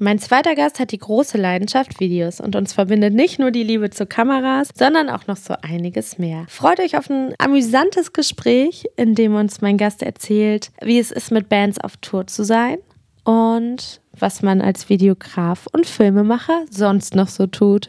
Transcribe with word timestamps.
Mein 0.00 0.20
zweiter 0.20 0.54
Gast 0.54 0.78
hat 0.78 0.92
die 0.92 0.98
große 0.98 1.36
Leidenschaft 1.36 1.98
Videos 1.98 2.40
und 2.40 2.54
uns 2.54 2.72
verbindet 2.72 3.14
nicht 3.14 3.40
nur 3.40 3.50
die 3.50 3.64
Liebe 3.64 3.90
zu 3.90 4.06
Kameras, 4.06 4.68
sondern 4.72 5.10
auch 5.10 5.26
noch 5.26 5.36
so 5.36 5.54
einiges 5.60 6.18
mehr. 6.18 6.44
Freut 6.48 6.78
euch 6.78 6.96
auf 6.96 7.10
ein 7.10 7.34
amüsantes 7.38 8.12
Gespräch, 8.12 8.86
in 8.94 9.16
dem 9.16 9.34
uns 9.34 9.60
mein 9.60 9.76
Gast 9.76 10.04
erzählt, 10.04 10.70
wie 10.80 11.00
es 11.00 11.10
ist, 11.10 11.32
mit 11.32 11.48
Bands 11.48 11.80
auf 11.80 11.96
Tour 11.96 12.28
zu 12.28 12.44
sein 12.44 12.78
und 13.24 14.00
was 14.16 14.40
man 14.40 14.60
als 14.60 14.88
Videograf 14.88 15.66
und 15.72 15.84
Filmemacher 15.84 16.64
sonst 16.70 17.16
noch 17.16 17.28
so 17.28 17.48
tut. 17.48 17.88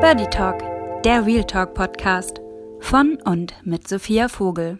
Birdie 0.00 0.28
Talk, 0.30 0.60
der 1.04 1.24
Real 1.24 1.44
Talk 1.44 1.74
Podcast. 1.74 2.40
Von 2.80 3.18
und 3.24 3.54
mit 3.64 3.88
Sophia 3.88 4.28
Vogel. 4.28 4.78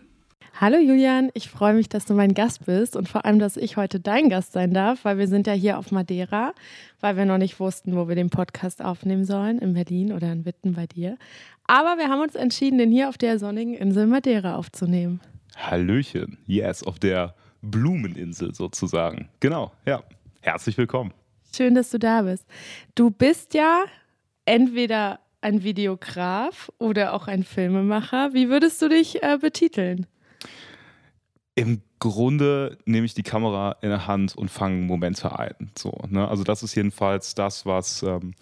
Hallo 0.58 0.78
Julian, 0.78 1.30
ich 1.34 1.50
freue 1.50 1.74
mich, 1.74 1.88
dass 1.88 2.06
du 2.06 2.14
mein 2.14 2.32
Gast 2.32 2.64
bist 2.64 2.96
und 2.96 3.08
vor 3.08 3.24
allem, 3.24 3.38
dass 3.38 3.56
ich 3.56 3.76
heute 3.76 4.00
dein 4.00 4.30
Gast 4.30 4.52
sein 4.52 4.72
darf, 4.72 5.04
weil 5.04 5.18
wir 5.18 5.28
sind 5.28 5.46
ja 5.46 5.52
hier 5.52 5.78
auf 5.78 5.92
Madeira, 5.92 6.54
weil 7.00 7.16
wir 7.16 7.26
noch 7.26 7.36
nicht 7.36 7.60
wussten, 7.60 7.94
wo 7.94 8.08
wir 8.08 8.14
den 8.14 8.30
Podcast 8.30 8.82
aufnehmen 8.82 9.24
sollen, 9.24 9.58
in 9.58 9.74
Berlin 9.74 10.12
oder 10.12 10.32
in 10.32 10.44
Witten 10.44 10.72
bei 10.74 10.86
dir. 10.86 11.18
Aber 11.66 11.98
wir 11.98 12.08
haben 12.08 12.22
uns 12.22 12.34
entschieden, 12.34 12.78
den 12.78 12.90
hier 12.90 13.08
auf 13.08 13.18
der 13.18 13.38
sonnigen 13.38 13.74
Insel 13.74 14.06
Madeira 14.06 14.56
aufzunehmen. 14.56 15.20
Hallöchen, 15.56 16.38
yes, 16.46 16.82
auf 16.82 16.98
der 16.98 17.34
Blumeninsel 17.60 18.54
sozusagen. 18.54 19.28
Genau, 19.40 19.72
ja. 19.84 20.02
Herzlich 20.40 20.78
willkommen. 20.78 21.12
Schön, 21.54 21.74
dass 21.74 21.90
du 21.90 21.98
da 21.98 22.22
bist. 22.22 22.46
Du 22.94 23.10
bist 23.10 23.52
ja 23.52 23.84
entweder 24.44 25.18
ein 25.46 25.62
Videograf 25.62 26.72
oder 26.78 27.12
auch 27.12 27.28
ein 27.28 27.44
Filmemacher. 27.44 28.34
Wie 28.34 28.48
würdest 28.48 28.82
du 28.82 28.88
dich 28.88 29.22
äh, 29.22 29.38
betiteln? 29.40 30.06
Im 31.54 31.82
Grunde 32.00 32.78
nehme 32.84 33.06
ich 33.06 33.14
die 33.14 33.22
Kamera 33.22 33.76
in 33.80 33.90
der 33.90 34.08
Hand 34.08 34.36
und 34.36 34.50
fange 34.50 34.82
Momente 34.82 35.38
ein. 35.38 35.70
So, 35.78 35.92
ne? 36.08 36.26
Also 36.26 36.42
das 36.42 36.64
ist 36.64 36.74
jedenfalls 36.74 37.36
das, 37.36 37.64
was 37.64 38.02
ähm, 38.02 38.34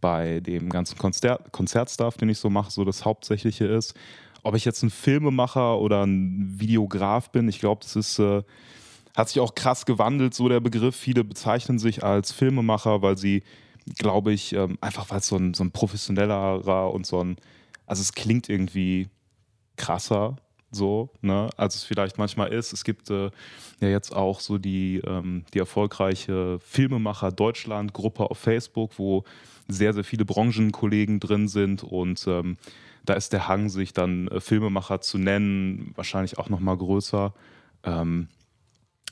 bei 0.00 0.38
dem 0.38 0.70
ganzen 0.70 0.96
Konzert 0.98 1.50
Konzertstuff, 1.50 2.16
den 2.16 2.28
ich 2.28 2.38
so 2.38 2.48
mache, 2.48 2.70
so 2.70 2.84
das 2.84 3.04
Hauptsächliche 3.04 3.66
ist. 3.66 3.94
Ob 4.44 4.54
ich 4.54 4.64
jetzt 4.64 4.84
ein 4.84 4.90
Filmemacher 4.90 5.80
oder 5.80 6.06
ein 6.06 6.54
Videograf 6.58 7.30
bin, 7.30 7.48
ich 7.48 7.58
glaube, 7.58 7.80
das 7.82 7.96
ist 7.96 8.20
äh, 8.20 8.42
hat 9.16 9.28
sich 9.28 9.40
auch 9.40 9.56
krass 9.56 9.84
gewandelt, 9.84 10.32
so 10.32 10.48
der 10.48 10.60
Begriff. 10.60 10.94
Viele 10.94 11.24
bezeichnen 11.24 11.80
sich 11.80 12.04
als 12.04 12.32
Filmemacher, 12.32 13.02
weil 13.02 13.18
sie 13.18 13.42
glaube 13.98 14.32
ich, 14.32 14.52
ähm, 14.54 14.78
einfach 14.80 15.10
weil 15.10 15.18
es 15.18 15.26
so 15.26 15.36
ein, 15.36 15.54
so 15.54 15.64
ein 15.64 15.72
professionellerer 15.72 16.92
und 16.92 17.06
so 17.06 17.22
ein, 17.22 17.36
also 17.86 18.00
es 18.00 18.12
klingt 18.12 18.48
irgendwie 18.48 19.08
krasser, 19.76 20.36
so, 20.70 21.10
ne, 21.20 21.50
als 21.56 21.74
es 21.74 21.84
vielleicht 21.84 22.18
manchmal 22.18 22.52
ist. 22.52 22.72
Es 22.72 22.84
gibt 22.84 23.10
äh, 23.10 23.30
ja 23.80 23.88
jetzt 23.88 24.14
auch 24.14 24.40
so 24.40 24.58
die, 24.58 25.02
ähm, 25.06 25.44
die 25.52 25.58
erfolgreiche 25.58 26.58
Filmemacher 26.60 27.30
Deutschland-Gruppe 27.30 28.30
auf 28.30 28.38
Facebook, 28.38 28.98
wo 28.98 29.24
sehr, 29.68 29.92
sehr 29.92 30.04
viele 30.04 30.24
Branchenkollegen 30.24 31.20
drin 31.20 31.48
sind 31.48 31.82
und 31.82 32.24
ähm, 32.26 32.56
da 33.04 33.14
ist 33.14 33.32
der 33.32 33.48
Hang, 33.48 33.68
sich 33.68 33.92
dann 33.92 34.28
äh, 34.28 34.40
Filmemacher 34.40 35.00
zu 35.00 35.18
nennen, 35.18 35.92
wahrscheinlich 35.96 36.38
auch 36.38 36.48
nochmal 36.48 36.76
größer. 36.76 37.34
Ähm, 37.84 38.28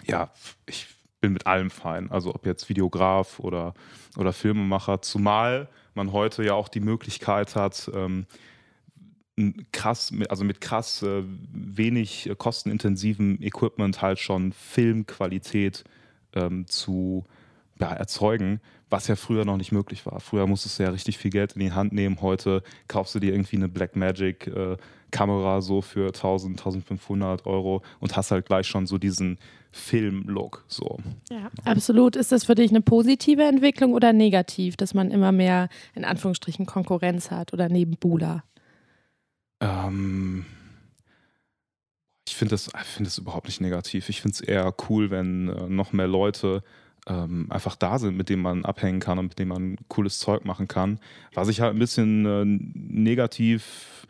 ja, 0.07 0.31
ich 0.67 0.87
bin 1.21 1.33
mit 1.33 1.47
allem 1.47 1.71
fein. 1.71 2.11
Also 2.11 2.35
ob 2.35 2.47
jetzt 2.47 2.69
Videograf 2.69 3.39
oder, 3.41 3.75
oder 4.17 4.33
Filmemacher, 4.33 5.03
zumal 5.03 5.69
man 5.95 6.13
heute 6.13 6.45
ja 6.45 6.55
auch 6.55 6.69
die 6.69 6.81
Möglichkeit 6.81 7.57
hat, 7.57 7.91
ähm, 7.95 8.27
krass, 9.73 10.13
also 10.29 10.45
mit 10.45 10.61
krass 10.61 11.03
äh, 11.03 11.23
wenig 11.53 12.31
kostenintensivem 12.37 13.39
Equipment 13.41 14.03
halt 14.03 14.19
schon 14.19 14.53
Filmqualität 14.53 15.85
ähm, 16.35 16.67
zu 16.67 17.25
ja, 17.81 17.93
erzeugen, 17.93 18.61
was 18.91 19.09
ja 19.09 19.17
früher 19.17 19.45
noch 19.45 19.57
nicht 19.57 19.73
möglich 19.73 20.05
war. 20.05 20.21
Früher 20.21 20.47
musstest 20.47 20.79
du 20.79 20.83
ja 20.83 20.91
richtig 20.91 21.19
viel 21.19 21.31
Geld 21.31 21.53
in 21.53 21.61
die 21.61 21.73
Hand 21.73 21.93
nehmen. 21.93 22.21
Heute 22.21 22.63
kaufst 22.89 23.15
du 23.15 23.21
dir 23.21 23.33
irgendwie 23.33 23.57
eine 23.57 23.69
Blackmagic 23.69 24.47
äh, 24.49 24.77
Kamera 25.11 25.61
so 25.61 25.81
für 25.81 26.09
1000, 26.09 26.59
1500 26.59 27.47
Euro 27.47 27.83
und 27.99 28.17
hast 28.17 28.31
halt 28.31 28.47
gleich 28.47 28.67
schon 28.67 28.87
so 28.87 28.99
diesen 28.99 29.39
Film-Look. 29.73 30.65
So. 30.69 30.99
Ja, 31.31 31.51
absolut. 31.65 32.17
Ist 32.17 32.33
das 32.33 32.45
für 32.45 32.55
dich 32.55 32.71
eine 32.71 32.81
positive 32.81 33.45
Entwicklung 33.45 33.95
oder 33.95 34.13
negativ, 34.13 34.77
dass 34.77 34.95
man 34.95 35.11
immer 35.11 35.33
mehr 35.33 35.69
in 35.95 36.05
Anführungsstrichen 36.05 36.67
Konkurrenz 36.67 37.31
hat 37.31 37.53
oder 37.53 37.69
neben 37.69 37.97
Bula? 37.97 38.45
Ähm, 39.61 40.45
ich 42.27 42.37
finde 42.37 42.53
das, 42.53 42.71
find 42.85 43.07
das 43.07 43.19
überhaupt 43.19 43.47
nicht 43.47 43.61
negativ. 43.61 44.09
Ich 44.09 44.21
finde 44.21 44.35
es 44.35 44.41
eher 44.41 44.75
cool, 44.89 45.11
wenn 45.11 45.49
äh, 45.49 45.69
noch 45.69 45.93
mehr 45.93 46.09
Leute 46.09 46.63
ähm, 47.07 47.47
einfach 47.51 47.77
da 47.77 47.99
sind, 47.99 48.17
mit 48.17 48.29
denen 48.29 48.43
man 48.43 48.65
abhängen 48.65 49.01
kann 49.01 49.19
und 49.19 49.29
mit 49.29 49.39
denen 49.39 49.49
man 49.49 49.77
cooles 49.89 50.19
Zeug 50.19 50.45
machen 50.45 50.69
kann. 50.69 51.01
Was 51.35 51.49
ich 51.49 51.61
halt 51.61 51.75
ein 51.75 51.79
bisschen 51.79 52.27
äh, 52.27 52.45
negativ 52.45 54.07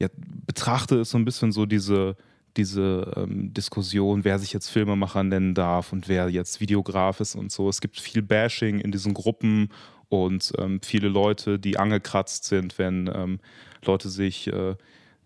ja, 0.00 0.08
betrachte, 0.46 0.96
ist 0.96 1.10
so 1.10 1.18
ein 1.18 1.24
bisschen 1.24 1.52
so 1.52 1.66
diese, 1.66 2.16
diese 2.56 3.12
ähm, 3.16 3.52
Diskussion, 3.52 4.24
wer 4.24 4.38
sich 4.38 4.52
jetzt 4.52 4.68
Filmemacher 4.68 5.22
nennen 5.22 5.54
darf 5.54 5.92
und 5.92 6.08
wer 6.08 6.28
jetzt 6.28 6.60
Videograf 6.60 7.20
ist 7.20 7.34
und 7.34 7.52
so. 7.52 7.68
Es 7.68 7.80
gibt 7.80 8.00
viel 8.00 8.22
Bashing 8.22 8.80
in 8.80 8.92
diesen 8.92 9.14
Gruppen 9.14 9.68
und 10.08 10.52
ähm, 10.58 10.80
viele 10.82 11.08
Leute, 11.08 11.58
die 11.58 11.78
angekratzt 11.78 12.44
sind, 12.44 12.78
wenn 12.78 13.10
ähm, 13.14 13.40
Leute 13.84 14.08
sich 14.08 14.48
äh, 14.48 14.74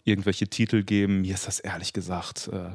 irgendwelche 0.04 0.48
Titel 0.48 0.82
geben. 0.82 1.22
Mir 1.22 1.34
ist 1.34 1.46
das 1.46 1.60
ehrlich 1.60 1.92
gesagt 1.92 2.50
äh, 2.52 2.70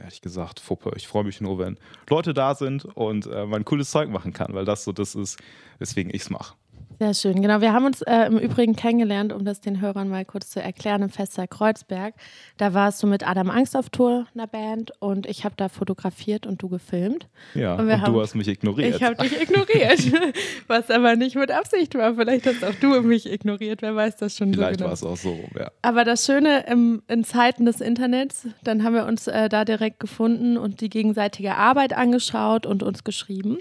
ehrlich 0.00 0.20
gesagt, 0.20 0.60
Fuppe. 0.60 0.92
Ich 0.96 1.08
freue 1.08 1.24
mich 1.24 1.40
nur, 1.40 1.58
wenn 1.58 1.78
Leute 2.08 2.34
da 2.34 2.54
sind 2.54 2.84
und 2.84 3.26
äh, 3.26 3.46
man 3.46 3.64
cooles 3.64 3.90
Zeug 3.90 4.08
machen 4.10 4.32
kann, 4.32 4.54
weil 4.54 4.64
das 4.64 4.84
so 4.84 4.92
das 4.92 5.14
ist, 5.14 5.38
weswegen 5.78 6.14
ich 6.14 6.22
es 6.22 6.30
mache. 6.30 6.54
Sehr 7.00 7.14
schön, 7.14 7.40
genau. 7.40 7.62
Wir 7.62 7.72
haben 7.72 7.86
uns 7.86 8.02
äh, 8.02 8.26
im 8.26 8.36
Übrigen 8.36 8.76
kennengelernt, 8.76 9.32
um 9.32 9.46
das 9.46 9.62
den 9.62 9.80
Hörern 9.80 10.10
mal 10.10 10.26
kurz 10.26 10.50
zu 10.50 10.62
erklären, 10.62 11.00
im 11.00 11.08
Fester 11.08 11.46
Kreuzberg. 11.46 12.12
Da 12.58 12.74
warst 12.74 13.02
du 13.02 13.06
mit 13.06 13.26
Adam 13.26 13.48
Angst 13.48 13.74
auf 13.74 13.88
Tour, 13.88 14.26
einer 14.34 14.46
Band, 14.46 14.92
und 15.00 15.26
ich 15.26 15.46
habe 15.46 15.54
da 15.56 15.70
fotografiert 15.70 16.46
und 16.46 16.60
du 16.60 16.68
gefilmt. 16.68 17.26
Ja, 17.54 17.76
und, 17.76 17.88
und 17.88 18.02
haben, 18.02 18.12
du 18.12 18.20
hast 18.20 18.34
mich 18.34 18.48
ignoriert. 18.48 18.96
Ich 18.96 19.02
habe 19.02 19.14
dich 19.16 19.40
ignoriert, 19.40 20.12
was 20.66 20.90
aber 20.90 21.16
nicht 21.16 21.36
mit 21.36 21.50
Absicht 21.50 21.94
war. 21.94 22.16
Vielleicht 22.16 22.46
hast 22.46 22.62
auch 22.62 22.74
du 22.74 23.00
mich 23.00 23.32
ignoriert, 23.32 23.80
wer 23.80 23.96
weiß 23.96 24.18
das 24.18 24.36
schon 24.36 24.52
Vielleicht 24.52 24.80
so 24.80 24.84
genau. 24.84 24.88
war 24.88 24.92
es 24.92 25.02
auch 25.02 25.16
so, 25.16 25.38
ja. 25.58 25.70
Aber 25.80 26.04
das 26.04 26.26
Schöne 26.26 26.66
im, 26.68 27.02
in 27.08 27.24
Zeiten 27.24 27.64
des 27.64 27.80
Internets, 27.80 28.46
dann 28.62 28.84
haben 28.84 28.92
wir 28.92 29.06
uns 29.06 29.26
äh, 29.26 29.48
da 29.48 29.64
direkt 29.64 30.00
gefunden 30.00 30.58
und 30.58 30.82
die 30.82 30.90
gegenseitige 30.90 31.54
Arbeit 31.54 31.94
angeschaut 31.94 32.66
und 32.66 32.82
uns 32.82 33.04
geschrieben 33.04 33.56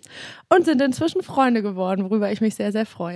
und 0.50 0.66
sind 0.66 0.81
inzwischen 0.81 1.24
Freunde 1.24 1.62
geworden, 1.62 2.03
worüber 2.03 2.30
ich 2.34 2.41
mich 2.41 2.56
sehr, 2.56 2.74
sehr 2.74 2.86
freue. 2.86 3.09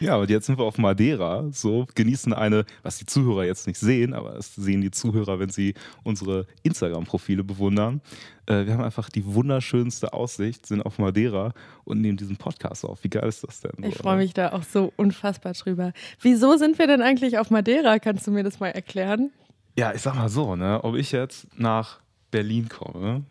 Ja, 0.00 0.16
und 0.16 0.30
jetzt 0.30 0.46
sind 0.46 0.58
wir 0.58 0.64
auf 0.64 0.78
Madeira, 0.78 1.46
so 1.52 1.86
genießen 1.94 2.32
eine, 2.32 2.64
was 2.82 2.98
die 2.98 3.06
Zuhörer 3.06 3.44
jetzt 3.44 3.66
nicht 3.66 3.78
sehen, 3.78 4.14
aber 4.14 4.34
das 4.34 4.54
sehen 4.54 4.80
die 4.80 4.90
Zuhörer, 4.90 5.38
wenn 5.38 5.50
sie 5.50 5.74
unsere 6.04 6.46
Instagram-Profile 6.62 7.44
bewundern. 7.44 8.00
Äh, 8.46 8.66
wir 8.66 8.74
haben 8.74 8.82
einfach 8.82 9.08
die 9.08 9.24
wunderschönste 9.24 10.12
Aussicht, 10.12 10.66
sind 10.66 10.82
auf 10.82 10.98
Madeira 10.98 11.52
und 11.84 12.00
nehmen 12.00 12.16
diesen 12.16 12.36
Podcast 12.36 12.84
auf. 12.84 13.02
Wie 13.04 13.08
geil 13.08 13.28
ist 13.28 13.44
das 13.44 13.60
denn? 13.60 13.72
Ich 13.84 13.96
freue 13.96 14.16
mich 14.16 14.34
da 14.34 14.52
auch 14.52 14.62
so 14.62 14.92
unfassbar 14.96 15.52
drüber. 15.52 15.92
Wieso 16.20 16.56
sind 16.56 16.78
wir 16.78 16.86
denn 16.86 17.02
eigentlich 17.02 17.38
auf 17.38 17.50
Madeira? 17.50 17.98
Kannst 17.98 18.26
du 18.26 18.30
mir 18.30 18.44
das 18.44 18.60
mal 18.60 18.68
erklären? 18.68 19.30
Ja, 19.78 19.92
ich 19.92 20.02
sag 20.02 20.14
mal 20.14 20.28
so, 20.28 20.56
ne, 20.56 20.82
ob 20.82 20.94
ich 20.96 21.12
jetzt 21.12 21.46
nach 21.58 22.00
Berlin 22.30 22.68
komme 22.68 23.24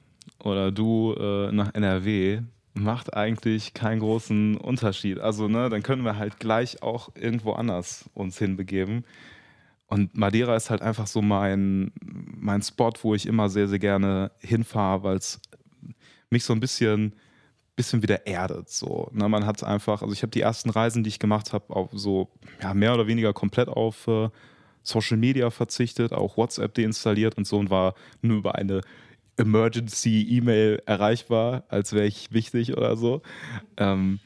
oder 0.43 0.71
du 0.71 1.13
äh, 1.13 1.51
nach 1.51 1.73
NRW, 1.73 2.41
macht 2.75 3.13
eigentlich 3.13 3.73
keinen 3.73 3.99
großen 3.99 4.57
Unterschied. 4.57 5.19
Also, 5.19 5.47
ne, 5.47 5.69
dann 5.69 5.81
können 5.81 6.03
wir 6.03 6.17
halt 6.17 6.39
gleich 6.39 6.83
auch 6.83 7.09
irgendwo 7.15 7.53
anders 7.53 8.09
uns 8.13 8.37
hinbegeben. 8.37 9.05
Und 9.87 10.15
Madeira 10.17 10.55
ist 10.55 10.69
halt 10.69 10.81
einfach 10.81 11.07
so 11.07 11.21
mein, 11.21 11.91
mein 12.01 12.61
Spot, 12.61 12.91
wo 13.01 13.15
ich 13.15 13.25
immer 13.25 13.49
sehr, 13.49 13.67
sehr 13.67 13.79
gerne 13.79 14.31
hinfahre, 14.39 15.03
weil 15.03 15.17
es 15.17 15.39
mich 16.29 16.43
so 16.43 16.53
ein 16.53 16.59
bisschen, 16.59 17.13
bisschen 17.75 18.01
wieder 18.01 18.27
erdet. 18.27 18.69
So. 18.69 19.09
Ne, 19.13 19.29
man 19.29 19.45
hat 19.45 19.63
einfach, 19.63 20.01
also 20.01 20.13
ich 20.13 20.21
habe 20.21 20.31
die 20.31 20.41
ersten 20.41 20.69
Reisen, 20.69 21.03
die 21.03 21.09
ich 21.09 21.19
gemacht 21.19 21.53
habe, 21.53 21.89
so 21.93 22.29
ja, 22.61 22.73
mehr 22.73 22.93
oder 22.93 23.07
weniger 23.07 23.31
komplett 23.33 23.69
auf 23.69 24.07
äh, 24.07 24.29
Social 24.83 25.17
Media 25.17 25.49
verzichtet, 25.49 26.13
auch 26.13 26.37
WhatsApp 26.37 26.73
deinstalliert 26.73 27.37
und 27.37 27.47
so 27.47 27.57
und 27.57 27.69
war 27.69 27.95
nur 28.21 28.37
über 28.37 28.55
eine 28.55 28.81
Emergency-E-Mail 29.37 30.81
erreichbar, 30.85 31.63
als 31.69 31.93
wäre 31.93 32.05
ich 32.05 32.31
wichtig 32.31 32.75
oder 32.77 32.95
so. 32.97 33.21
Ähm, 33.77 34.19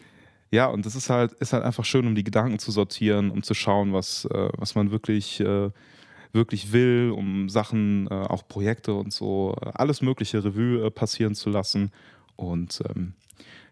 ja, 0.51 0.65
und 0.67 0.85
das 0.85 0.95
ist 0.95 1.09
halt, 1.09 1.33
ist 1.33 1.53
halt 1.53 1.63
einfach 1.63 1.85
schön, 1.85 2.07
um 2.07 2.15
die 2.15 2.23
Gedanken 2.23 2.59
zu 2.59 2.71
sortieren, 2.71 3.29
um 3.29 3.43
zu 3.43 3.53
schauen, 3.53 3.93
was, 3.93 4.25
äh, 4.25 4.49
was 4.57 4.75
man 4.75 4.91
wirklich, 4.91 5.39
äh, 5.39 5.69
wirklich 6.33 6.71
will, 6.71 7.13
um 7.15 7.49
Sachen, 7.49 8.07
äh, 8.07 8.13
auch 8.13 8.47
Projekte 8.47 8.93
und 8.93 9.13
so, 9.13 9.55
äh, 9.61 9.71
alles 9.73 10.01
mögliche 10.01 10.43
Revue 10.43 10.85
äh, 10.85 10.91
passieren 10.91 11.35
zu 11.35 11.49
lassen. 11.49 11.91
Und 12.35 12.81
ähm, 12.89 13.13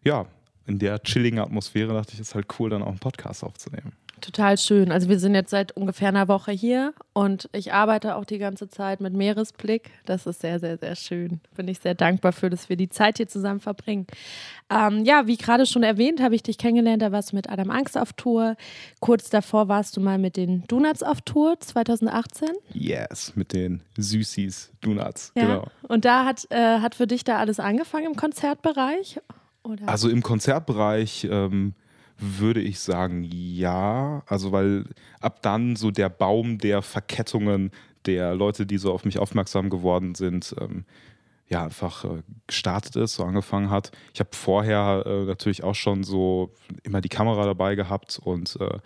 ja, 0.03 0.27
in 0.65 0.79
der 0.79 1.01
chilligen 1.01 1.39
Atmosphäre 1.39 1.93
dachte 1.93 2.13
ich, 2.13 2.19
ist 2.19 2.35
halt 2.35 2.47
cool, 2.59 2.69
dann 2.69 2.83
auch 2.83 2.89
einen 2.89 2.99
Podcast 2.99 3.43
aufzunehmen. 3.43 3.93
Total 4.21 4.57
schön. 4.57 4.91
Also 4.91 5.09
wir 5.09 5.19
sind 5.19 5.35
jetzt 5.35 5.51
seit 5.51 5.71
ungefähr 5.77 6.07
einer 6.09 6.27
Woche 6.27 6.51
hier 6.51 6.93
und 7.13 7.49
ich 7.53 7.73
arbeite 7.73 8.15
auch 8.15 8.25
die 8.25 8.39
ganze 8.39 8.67
Zeit 8.67 8.99
mit 8.99 9.13
Meeresblick. 9.13 9.91
Das 10.05 10.25
ist 10.25 10.41
sehr, 10.41 10.59
sehr, 10.59 10.77
sehr 10.77 10.95
schön. 10.95 11.39
Bin 11.55 11.67
ich 11.67 11.79
sehr 11.79 11.93
dankbar 11.93 12.31
für, 12.31 12.49
dass 12.49 12.67
wir 12.69 12.77
die 12.77 12.89
Zeit 12.89 13.17
hier 13.17 13.27
zusammen 13.27 13.59
verbringen. 13.59 14.07
Ähm, 14.69 15.05
ja, 15.05 15.27
wie 15.27 15.37
gerade 15.37 15.65
schon 15.65 15.83
erwähnt, 15.83 16.21
habe 16.21 16.35
ich 16.35 16.43
dich 16.43 16.57
kennengelernt. 16.57 17.01
Da 17.01 17.11
warst 17.11 17.31
du 17.31 17.35
mit 17.35 17.49
Adam 17.49 17.69
Angst 17.69 17.97
auf 17.97 18.13
Tour. 18.13 18.55
Kurz 18.99 19.29
davor 19.29 19.67
warst 19.67 19.95
du 19.97 20.01
mal 20.01 20.17
mit 20.17 20.35
den 20.35 20.63
Donuts 20.67 21.03
auf 21.03 21.21
Tour 21.21 21.59
2018. 21.59 22.49
Yes, 22.73 23.33
mit 23.35 23.53
den 23.53 23.83
Süßis 23.97 24.71
Donuts. 24.81 25.31
Ja. 25.35 25.41
Genau. 25.43 25.67
Und 25.87 26.05
da 26.05 26.25
hat, 26.25 26.47
äh, 26.49 26.79
hat 26.79 26.95
für 26.95 27.07
dich 27.07 27.23
da 27.23 27.37
alles 27.37 27.59
angefangen 27.59 28.07
im 28.07 28.15
Konzertbereich? 28.15 29.19
Oder? 29.63 29.87
Also 29.87 30.09
im 30.09 30.23
Konzertbereich 30.23 31.27
ähm, 31.29 31.75
würde 32.17 32.61
ich 32.61 32.79
sagen, 32.79 33.23
ja. 33.23 34.23
Also, 34.25 34.51
weil 34.51 34.85
ab 35.19 35.41
dann 35.41 35.75
so 35.75 35.91
der 35.91 36.09
Baum 36.09 36.57
der 36.57 36.81
Verkettungen 36.81 37.71
der 38.05 38.35
Leute, 38.35 38.65
die 38.65 38.77
so 38.77 38.93
auf 38.93 39.05
mich 39.05 39.19
aufmerksam 39.19 39.69
geworden 39.69 40.15
sind, 40.15 40.55
ähm, 40.59 40.85
ja, 41.49 41.63
einfach 41.63 42.03
äh, 42.05 42.23
gestartet 42.45 42.95
ist, 42.97 43.15
so 43.15 43.23
angefangen 43.23 43.69
hat. 43.69 43.91
Ich 44.13 44.19
habe 44.19 44.29
vorher 44.33 45.03
äh, 45.05 45.23
natürlich 45.25 45.63
auch 45.63 45.75
schon 45.75 46.03
so 46.03 46.53
immer 46.83 47.01
die 47.01 47.09
Kamera 47.09 47.45
dabei 47.45 47.75
gehabt 47.75 48.19
und 48.21 48.57
äh, 48.59 48.79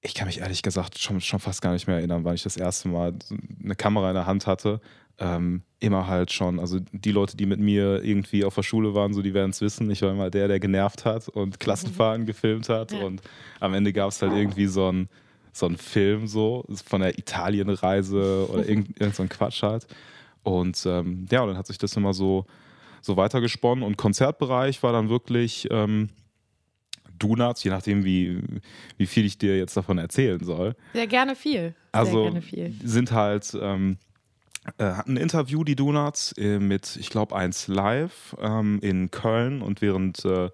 ich 0.00 0.14
kann 0.14 0.26
mich 0.26 0.40
ehrlich 0.40 0.62
gesagt 0.62 0.98
schon, 0.98 1.20
schon 1.20 1.40
fast 1.40 1.62
gar 1.62 1.72
nicht 1.72 1.86
mehr 1.86 1.96
erinnern, 1.96 2.24
wann 2.24 2.34
ich 2.34 2.42
das 2.42 2.56
erste 2.56 2.88
Mal 2.88 3.14
eine 3.62 3.74
Kamera 3.74 4.08
in 4.10 4.14
der 4.14 4.26
Hand 4.26 4.46
hatte. 4.46 4.80
Ähm, 5.20 5.62
immer 5.80 6.06
halt 6.06 6.32
schon, 6.32 6.60
also 6.60 6.78
die 6.92 7.10
Leute, 7.12 7.36
die 7.36 7.46
mit 7.46 7.58
mir 7.60 8.04
irgendwie 8.04 8.44
auf 8.44 8.54
der 8.54 8.62
Schule 8.62 8.94
waren, 8.94 9.12
so 9.12 9.22
die 9.22 9.34
werden 9.34 9.50
es 9.50 9.60
wissen. 9.60 9.90
Ich 9.90 10.02
war 10.02 10.12
immer 10.12 10.30
der, 10.30 10.48
der 10.48 10.60
genervt 10.60 11.04
hat 11.04 11.28
und 11.28 11.58
Klassenfahrten 11.60 12.26
gefilmt 12.26 12.68
hat. 12.68 12.92
Ja. 12.92 13.04
Und 13.04 13.22
am 13.60 13.74
Ende 13.74 13.92
gab 13.92 14.10
es 14.10 14.22
halt 14.22 14.32
irgendwie 14.32 14.66
so 14.66 14.90
ein 14.90 15.08
so 15.52 15.68
Film 15.70 16.26
so 16.26 16.64
von 16.84 17.00
der 17.00 17.18
Italienreise 17.18 18.48
oder 18.50 18.64
irgend, 18.68 19.00
irgend 19.00 19.16
so 19.16 19.22
ein 19.22 19.28
Quatsch 19.28 19.62
halt. 19.62 19.86
Und 20.42 20.84
ähm, 20.86 21.26
ja, 21.30 21.42
und 21.42 21.48
dann 21.48 21.58
hat 21.58 21.66
sich 21.66 21.78
das 21.78 21.96
immer 21.96 22.14
so, 22.14 22.46
so 23.02 23.16
weitergesponnen. 23.16 23.84
Und 23.84 23.96
Konzertbereich 23.96 24.82
war 24.82 24.92
dann 24.92 25.08
wirklich 25.08 25.66
ähm, 25.70 26.10
Donuts, 27.18 27.64
je 27.64 27.70
nachdem, 27.70 28.04
wie, 28.04 28.40
wie 28.96 29.06
viel 29.06 29.24
ich 29.26 29.38
dir 29.38 29.56
jetzt 29.58 29.76
davon 29.76 29.98
erzählen 29.98 30.42
soll. 30.42 30.74
Sehr 30.92 31.06
gerne 31.06 31.34
viel. 31.34 31.52
Sehr 31.52 31.74
Also 31.92 32.22
gerne 32.22 32.42
viel. 32.42 32.74
sind 32.84 33.12
halt, 33.12 33.56
ähm, 33.60 33.98
äh, 34.00 34.07
hatten 34.78 35.14
ein 35.14 35.16
Interview, 35.16 35.64
die 35.64 35.76
Donuts, 35.76 36.32
äh, 36.32 36.58
mit, 36.58 36.96
ich 36.96 37.10
glaube, 37.10 37.36
eins 37.36 37.68
live 37.68 38.36
ähm, 38.40 38.78
in 38.82 39.10
Köln 39.10 39.62
und 39.62 39.80
während 39.80 40.24
äh, 40.24 40.50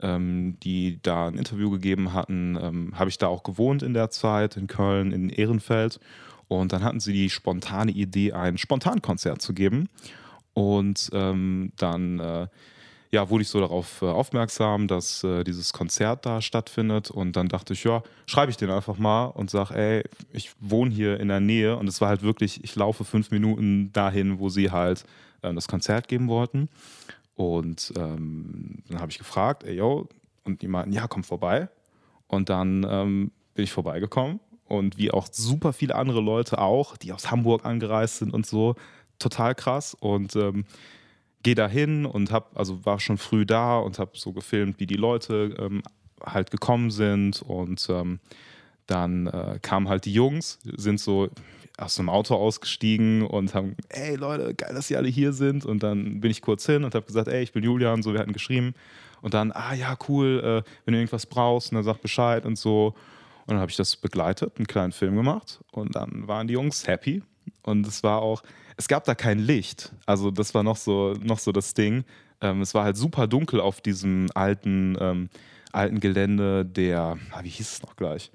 ähm, 0.00 0.58
die 0.62 0.98
da 1.02 1.28
ein 1.28 1.38
Interview 1.38 1.70
gegeben 1.70 2.12
hatten, 2.12 2.58
ähm, 2.60 2.92
habe 2.98 3.10
ich 3.10 3.18
da 3.18 3.28
auch 3.28 3.42
gewohnt 3.42 3.82
in 3.82 3.94
der 3.94 4.10
Zeit, 4.10 4.56
in 4.56 4.66
Köln, 4.66 5.12
in 5.12 5.30
Ehrenfeld. 5.30 6.00
Und 6.48 6.72
dann 6.72 6.84
hatten 6.84 7.00
sie 7.00 7.12
die 7.12 7.30
spontane 7.30 7.90
Idee, 7.90 8.32
ein 8.32 8.58
Spontankonzert 8.58 9.40
zu 9.40 9.54
geben. 9.54 9.88
Und 10.52 11.10
ähm, 11.12 11.72
dann 11.76 12.20
äh, 12.20 12.46
ja, 13.14 13.30
wurde 13.30 13.42
ich 13.42 13.48
so 13.48 13.60
darauf 13.60 14.02
äh, 14.02 14.06
aufmerksam, 14.06 14.88
dass 14.88 15.22
äh, 15.22 15.44
dieses 15.44 15.72
Konzert 15.72 16.26
da 16.26 16.42
stattfindet. 16.42 17.10
Und 17.10 17.36
dann 17.36 17.48
dachte 17.48 17.72
ich, 17.72 17.84
ja, 17.84 18.02
schreibe 18.26 18.50
ich 18.50 18.56
den 18.56 18.70
einfach 18.70 18.98
mal 18.98 19.26
und 19.26 19.50
sage, 19.50 19.74
ey, 19.74 20.04
ich 20.32 20.50
wohne 20.60 20.92
hier 20.92 21.20
in 21.20 21.28
der 21.28 21.40
Nähe. 21.40 21.76
Und 21.76 21.88
es 21.88 22.00
war 22.00 22.08
halt 22.08 22.22
wirklich, 22.22 22.62
ich 22.62 22.74
laufe 22.74 23.04
fünf 23.04 23.30
Minuten 23.30 23.92
dahin, 23.92 24.40
wo 24.40 24.48
sie 24.48 24.70
halt 24.70 25.04
äh, 25.42 25.54
das 25.54 25.68
Konzert 25.68 26.08
geben 26.08 26.28
wollten. 26.28 26.68
Und 27.36 27.92
ähm, 27.96 28.82
dann 28.88 29.00
habe 29.00 29.10
ich 29.10 29.18
gefragt, 29.18 29.62
ey, 29.62 29.76
yo, 29.76 30.08
und 30.42 30.60
die 30.60 30.68
meinten, 30.68 30.92
ja, 30.92 31.06
komm 31.06 31.22
vorbei. 31.22 31.68
Und 32.26 32.48
dann 32.48 32.84
ähm, 32.88 33.30
bin 33.54 33.64
ich 33.64 33.72
vorbeigekommen. 33.72 34.40
Und 34.66 34.98
wie 34.98 35.12
auch 35.12 35.28
super 35.30 35.72
viele 35.72 35.94
andere 35.94 36.20
Leute 36.20 36.58
auch, 36.58 36.96
die 36.96 37.12
aus 37.12 37.30
Hamburg 37.30 37.64
angereist 37.64 38.18
sind 38.18 38.34
und 38.34 38.44
so, 38.44 38.74
total 39.20 39.54
krass. 39.54 39.94
Und 39.94 40.34
ähm, 40.34 40.64
gehe 41.44 41.54
da 41.54 41.68
hin 41.68 42.06
und 42.06 42.32
hab, 42.32 42.58
also 42.58 42.84
war 42.84 42.98
schon 42.98 43.18
früh 43.18 43.46
da 43.46 43.78
und 43.78 44.00
habe 44.00 44.10
so 44.14 44.32
gefilmt, 44.32 44.80
wie 44.80 44.86
die 44.86 44.96
Leute 44.96 45.54
ähm, 45.58 45.82
halt 46.20 46.50
gekommen 46.50 46.90
sind. 46.90 47.42
Und 47.42 47.86
ähm, 47.88 48.18
dann 48.86 49.28
äh, 49.28 49.60
kamen 49.62 49.88
halt 49.88 50.06
die 50.06 50.12
Jungs, 50.12 50.58
sind 50.64 50.98
so 50.98 51.28
aus 51.76 51.96
dem 51.96 52.08
Auto 52.08 52.34
ausgestiegen 52.34 53.22
und 53.22 53.54
haben, 53.54 53.76
ey 53.88 54.16
Leute, 54.16 54.54
geil, 54.54 54.74
dass 54.74 54.90
ihr 54.90 54.98
alle 54.98 55.08
hier 55.08 55.32
sind. 55.32 55.64
Und 55.64 55.82
dann 55.82 56.20
bin 56.20 56.30
ich 56.30 56.40
kurz 56.40 56.66
hin 56.66 56.84
und 56.84 56.94
habe 56.94 57.06
gesagt, 57.06 57.28
ey, 57.28 57.42
ich 57.42 57.52
bin 57.52 57.62
Julian, 57.62 58.02
so, 58.02 58.12
wir 58.12 58.20
hatten 58.20 58.32
geschrieben. 58.32 58.74
Und 59.22 59.34
dann, 59.34 59.52
ah 59.52 59.74
ja, 59.74 59.96
cool, 60.08 60.40
äh, 60.40 60.70
wenn 60.84 60.92
du 60.92 60.98
irgendwas 60.98 61.26
brauchst, 61.26 61.72
dann 61.72 61.82
sag 61.82 62.00
Bescheid 62.00 62.46
und 62.46 62.56
so. 62.56 62.94
Und 63.46 63.54
dann 63.54 63.58
habe 63.58 63.70
ich 63.70 63.76
das 63.76 63.96
begleitet, 63.96 64.54
einen 64.56 64.66
kleinen 64.66 64.92
Film 64.92 65.16
gemacht 65.16 65.60
und 65.72 65.94
dann 65.94 66.26
waren 66.26 66.46
die 66.46 66.54
Jungs 66.54 66.86
happy. 66.86 67.22
Und 67.64 67.86
es 67.86 68.02
war 68.02 68.22
auch, 68.22 68.42
es 68.76 68.88
gab 68.88 69.04
da 69.04 69.14
kein 69.14 69.38
Licht. 69.38 69.92
Also 70.06 70.30
das 70.30 70.54
war 70.54 70.62
noch 70.62 70.76
so, 70.76 71.14
noch 71.22 71.38
so 71.38 71.52
das 71.52 71.74
Ding. 71.74 72.04
Ähm, 72.40 72.60
es 72.60 72.74
war 72.74 72.84
halt 72.84 72.96
super 72.96 73.26
dunkel 73.26 73.60
auf 73.60 73.80
diesem 73.80 74.26
alten, 74.34 74.96
ähm, 75.00 75.28
alten 75.72 76.00
Gelände 76.00 76.64
der, 76.64 77.18
ah, 77.32 77.40
wie 77.42 77.48
hieß 77.48 77.72
es 77.72 77.82
noch 77.82 77.96
gleich? 77.96 78.30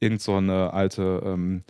Irgend 0.00 0.20
so 0.20 0.34
eine 0.36 0.72
alte 0.72 1.22
ähm, 1.24 1.62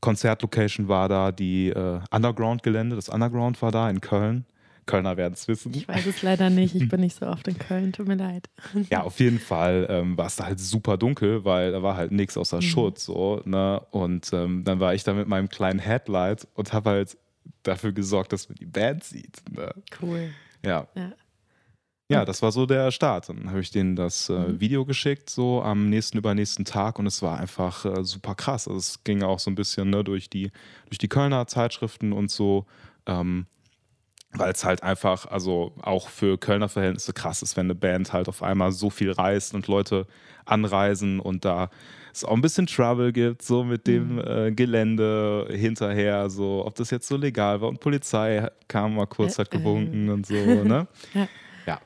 Konzertlocation 0.00 0.88
war 0.88 1.08
da, 1.08 1.32
die 1.32 1.68
äh, 1.68 2.00
Underground-Gelände, 2.10 2.96
das 2.96 3.08
Underground 3.08 3.60
war 3.62 3.72
da 3.72 3.88
in 3.88 4.00
Köln. 4.00 4.44
Kölner 4.88 5.16
werden 5.16 5.34
es 5.34 5.46
wissen. 5.46 5.72
Ich 5.74 5.86
weiß 5.86 6.06
es 6.06 6.22
leider 6.22 6.50
nicht. 6.50 6.74
Ich 6.74 6.88
bin 6.88 7.00
nicht 7.00 7.16
so 7.16 7.26
oft 7.26 7.46
in 7.46 7.56
Köln. 7.56 7.92
Tut 7.92 8.08
mir 8.08 8.16
leid. 8.16 8.48
Ja, 8.90 9.02
auf 9.04 9.20
jeden 9.20 9.38
Fall 9.38 9.86
ähm, 9.88 10.18
war 10.18 10.26
es 10.26 10.34
da 10.36 10.46
halt 10.46 10.58
super 10.58 10.96
dunkel, 10.96 11.44
weil 11.44 11.70
da 11.70 11.82
war 11.82 11.96
halt 11.96 12.10
nichts 12.10 12.36
außer 12.36 12.60
Schutt. 12.62 12.98
So, 12.98 13.40
ne? 13.44 13.80
Und 13.92 14.32
ähm, 14.32 14.64
dann 14.64 14.80
war 14.80 14.94
ich 14.94 15.04
da 15.04 15.12
mit 15.12 15.28
meinem 15.28 15.48
kleinen 15.48 15.78
Headlight 15.78 16.48
und 16.54 16.72
habe 16.72 16.90
halt 16.90 17.16
dafür 17.62 17.92
gesorgt, 17.92 18.32
dass 18.32 18.48
man 18.48 18.56
die 18.56 18.66
Band 18.66 19.04
sieht. 19.04 19.42
Ne? 19.50 19.72
Cool. 20.02 20.30
Ja. 20.64 20.88
Ja. 20.96 21.12
Ja, 22.10 22.24
das 22.24 22.40
war 22.40 22.52
so 22.52 22.64
der 22.64 22.90
Start. 22.90 23.28
Dann 23.28 23.50
habe 23.50 23.60
ich 23.60 23.70
denen 23.70 23.94
das 23.94 24.30
äh, 24.30 24.32
Mhm. 24.32 24.60
Video 24.60 24.86
geschickt, 24.86 25.28
so 25.28 25.60
am 25.62 25.90
nächsten, 25.90 26.16
übernächsten 26.16 26.64
Tag 26.64 26.98
und 26.98 27.06
es 27.06 27.20
war 27.20 27.38
einfach 27.38 27.84
äh, 27.84 28.02
super 28.02 28.34
krass. 28.34 28.66
Also 28.66 28.78
es 28.78 29.04
ging 29.04 29.22
auch 29.22 29.38
so 29.38 29.50
ein 29.50 29.54
bisschen 29.54 29.90
ne, 29.90 30.02
durch, 30.02 30.30
die, 30.30 30.50
durch 30.88 30.96
die 30.96 31.08
Kölner 31.08 31.46
Zeitschriften 31.46 32.14
und 32.14 32.30
so, 32.30 32.64
ähm, 33.04 33.44
weil 34.32 34.52
es 34.52 34.64
halt 34.64 34.82
einfach, 34.82 35.26
also 35.26 35.72
auch 35.82 36.08
für 36.08 36.38
Kölner 36.38 36.68
Verhältnisse 36.68 37.12
krass 37.12 37.42
ist, 37.42 37.56
wenn 37.56 37.66
eine 37.66 37.74
Band 37.74 38.12
halt 38.12 38.28
auf 38.28 38.42
einmal 38.42 38.72
so 38.72 38.90
viel 38.90 39.10
reist 39.12 39.54
und 39.54 39.66
Leute 39.68 40.06
anreisen 40.44 41.20
und 41.20 41.44
da 41.44 41.70
es 42.12 42.24
auch 42.24 42.32
ein 42.34 42.40
bisschen 42.40 42.66
Trouble 42.66 43.12
gibt, 43.12 43.42
so 43.42 43.64
mit 43.64 43.86
dem 43.86 44.14
Mhm. 44.16 44.18
äh, 44.26 44.50
Gelände 44.52 45.46
hinterher, 45.50 46.30
so 46.30 46.64
ob 46.66 46.74
das 46.74 46.90
jetzt 46.90 47.06
so 47.08 47.16
legal 47.16 47.60
war 47.60 47.68
und 47.68 47.80
Polizei 47.80 48.48
kam 48.66 48.96
mal 48.96 49.06
kurz, 49.06 49.38
Äh, 49.38 49.42
hat 49.42 49.50
gewunken 49.50 50.08
und 50.08 50.26
so, 50.26 50.34
ne? 50.64 50.86
Ja. 51.14 51.28
Ja, 51.66 51.80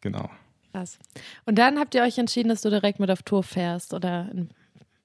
genau. 0.00 0.30
Krass. 0.72 0.98
Und 1.46 1.58
dann 1.58 1.78
habt 1.78 1.94
ihr 1.94 2.02
euch 2.02 2.18
entschieden, 2.18 2.48
dass 2.48 2.62
du 2.62 2.70
direkt 2.70 2.98
mit 3.00 3.10
auf 3.10 3.22
Tour 3.22 3.42
fährst 3.42 3.94
oder 3.94 4.28
in 4.32 4.50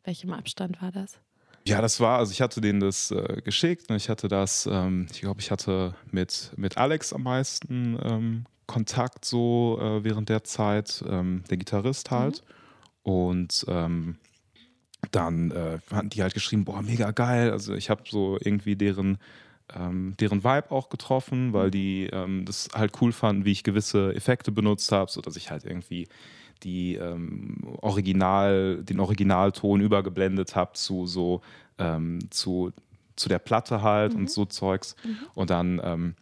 welchem 0.05 0.33
Abstand 0.33 0.81
war 0.81 0.91
das? 0.91 1.19
Ja, 1.65 1.81
das 1.81 1.99
war, 1.99 2.19
also 2.19 2.31
ich 2.31 2.41
hatte 2.41 2.59
denen 2.59 2.81
das 2.81 3.11
äh, 3.11 3.41
geschickt 3.43 3.89
und 3.89 3.95
ich 3.95 4.09
hatte 4.09 4.27
das, 4.27 4.67
ähm, 4.69 5.07
ich 5.11 5.21
glaube, 5.21 5.39
ich 5.39 5.49
hatte 5.49 5.95
mit, 6.11 6.51
mit 6.57 6.77
Alex 6.77 7.13
am 7.13 7.23
meisten 7.23 7.97
ähm, 8.03 8.45
Kontakt 8.67 9.23
so 9.23 9.79
äh, 9.81 10.03
während 10.03 10.29
der 10.29 10.43
Zeit, 10.43 11.03
ähm, 11.07 11.43
der 11.49 11.57
Gitarrist 11.57 12.11
halt. 12.11 12.43
Und 13.03 13.65
ähm, 13.67 14.17
dann 15.11 15.51
äh, 15.51 15.79
hatten 15.91 16.09
die 16.09 16.21
halt 16.21 16.33
geschrieben, 16.33 16.65
boah, 16.65 16.81
mega 16.81 17.11
geil. 17.11 17.51
Also 17.51 17.73
ich 17.73 17.89
habe 17.89 18.03
so 18.09 18.37
irgendwie 18.41 18.75
deren, 18.75 19.17
ähm, 19.73 20.15
deren 20.19 20.43
Vibe 20.43 20.71
auch 20.71 20.89
getroffen, 20.89 21.53
weil 21.53 21.71
die 21.71 22.09
ähm, 22.11 22.45
das 22.45 22.69
halt 22.73 22.93
cool 23.01 23.11
fanden, 23.11 23.45
wie 23.45 23.51
ich 23.51 23.63
gewisse 23.63 24.13
Effekte 24.13 24.51
benutzt 24.51 24.91
habe, 24.91 25.11
sodass 25.11 25.35
ich 25.35 25.51
halt 25.51 25.65
irgendwie 25.65 26.07
die 26.63 26.95
ähm, 26.95 27.57
Original, 27.81 28.83
den 28.83 28.99
Originalton 28.99 29.81
übergeblendet 29.81 30.55
habe 30.55 30.73
zu 30.73 31.05
so 31.05 31.41
ähm, 31.77 32.19
zu, 32.29 32.71
zu 33.15 33.29
der 33.29 33.39
Platte 33.39 33.81
halt 33.81 34.13
und 34.13 34.29
so 34.29 34.45
Zeugs. 34.45 34.95
Und 35.33 35.49
dann 35.49 35.81
ähm, 35.83 36.15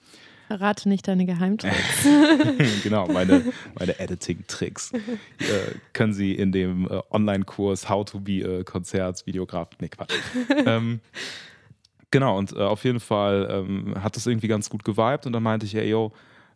Verrate 0.51 0.89
nicht 0.89 1.07
deine 1.07 1.25
Geheimtricks. 1.25 2.03
genau, 2.83 3.07
meine, 3.07 3.45
meine 3.79 3.97
Editing-Tricks 3.97 4.91
äh, 5.39 5.75
können 5.93 6.13
Sie 6.13 6.33
in 6.33 6.51
dem 6.51 6.89
äh, 6.89 6.99
Online-Kurs 7.09 7.87
How 7.87 8.03
to 8.03 8.19
be 8.19 8.43
a 8.43 8.63
Konzertsvideograf. 8.63 9.69
Nee, 9.79 9.87
Quatsch. 9.87 10.13
ähm, 10.65 10.99
genau, 12.11 12.37
und 12.37 12.51
äh, 12.51 12.59
auf 12.59 12.83
jeden 12.83 12.99
Fall 12.99 13.47
ähm, 13.49 13.95
hat 14.03 14.17
das 14.17 14.27
irgendwie 14.27 14.49
ganz 14.49 14.69
gut 14.69 14.83
geweibt 14.83 15.25
und 15.25 15.31
dann 15.31 15.41
meinte 15.41 15.65
ich, 15.65 15.73
ey, 15.73 15.89
yo, 15.89 16.11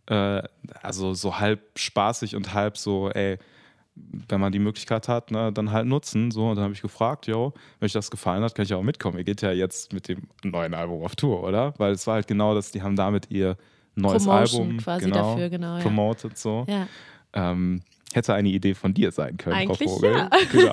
äh, 0.08 0.42
also 0.82 1.13
so 1.13 1.39
halb 1.39 1.62
spaßig 1.77 2.36
und 2.36 2.54
halb 2.54 2.77
so, 2.77 3.10
ey, 3.12 3.38
wenn 3.95 4.41
man 4.41 4.51
die 4.51 4.59
Möglichkeit 4.59 5.07
hat, 5.07 5.31
ne, 5.31 5.51
dann 5.53 5.71
halt 5.71 5.87
nutzen. 5.87 6.31
So, 6.31 6.49
und 6.49 6.55
dann 6.55 6.65
habe 6.65 6.73
ich 6.73 6.81
gefragt, 6.81 7.27
yo, 7.27 7.53
wenn 7.79 7.85
euch 7.85 7.93
das 7.93 8.11
gefallen 8.11 8.43
hat, 8.43 8.53
kann 8.55 8.65
ich 8.65 8.73
auch 8.73 8.83
mitkommen. 8.83 9.17
Ihr 9.17 9.23
geht 9.23 9.41
ja 9.41 9.51
jetzt 9.51 9.93
mit 9.93 10.07
dem 10.07 10.23
neuen 10.43 10.73
Album 10.73 11.03
auf 11.03 11.15
Tour, 11.15 11.43
oder? 11.43 11.73
Weil 11.77 11.93
es 11.93 12.05
war 12.05 12.15
halt 12.15 12.27
genau 12.27 12.53
das, 12.53 12.71
die 12.71 12.81
haben 12.81 12.95
damit 12.95 13.31
ihr 13.31 13.57
neues 13.95 14.25
Promotion 14.25 14.61
Album 14.63 14.77
quasi 14.77 15.05
genau, 15.05 15.31
dafür, 15.31 15.49
genau, 15.49 15.77
ja. 15.77 15.83
promoted 15.83 16.37
so. 16.37 16.65
ja. 16.67 16.87
Ähm, 17.33 17.81
hätte 18.13 18.33
eine 18.33 18.49
Idee 18.49 18.73
von 18.73 18.93
dir 18.93 19.11
sein 19.11 19.35
können, 19.37 19.55
Eigentlich 19.55 19.89
Frau 19.89 19.95
Vogel. 19.97 20.13
ja. 20.13 20.29
Genau. 20.51 20.71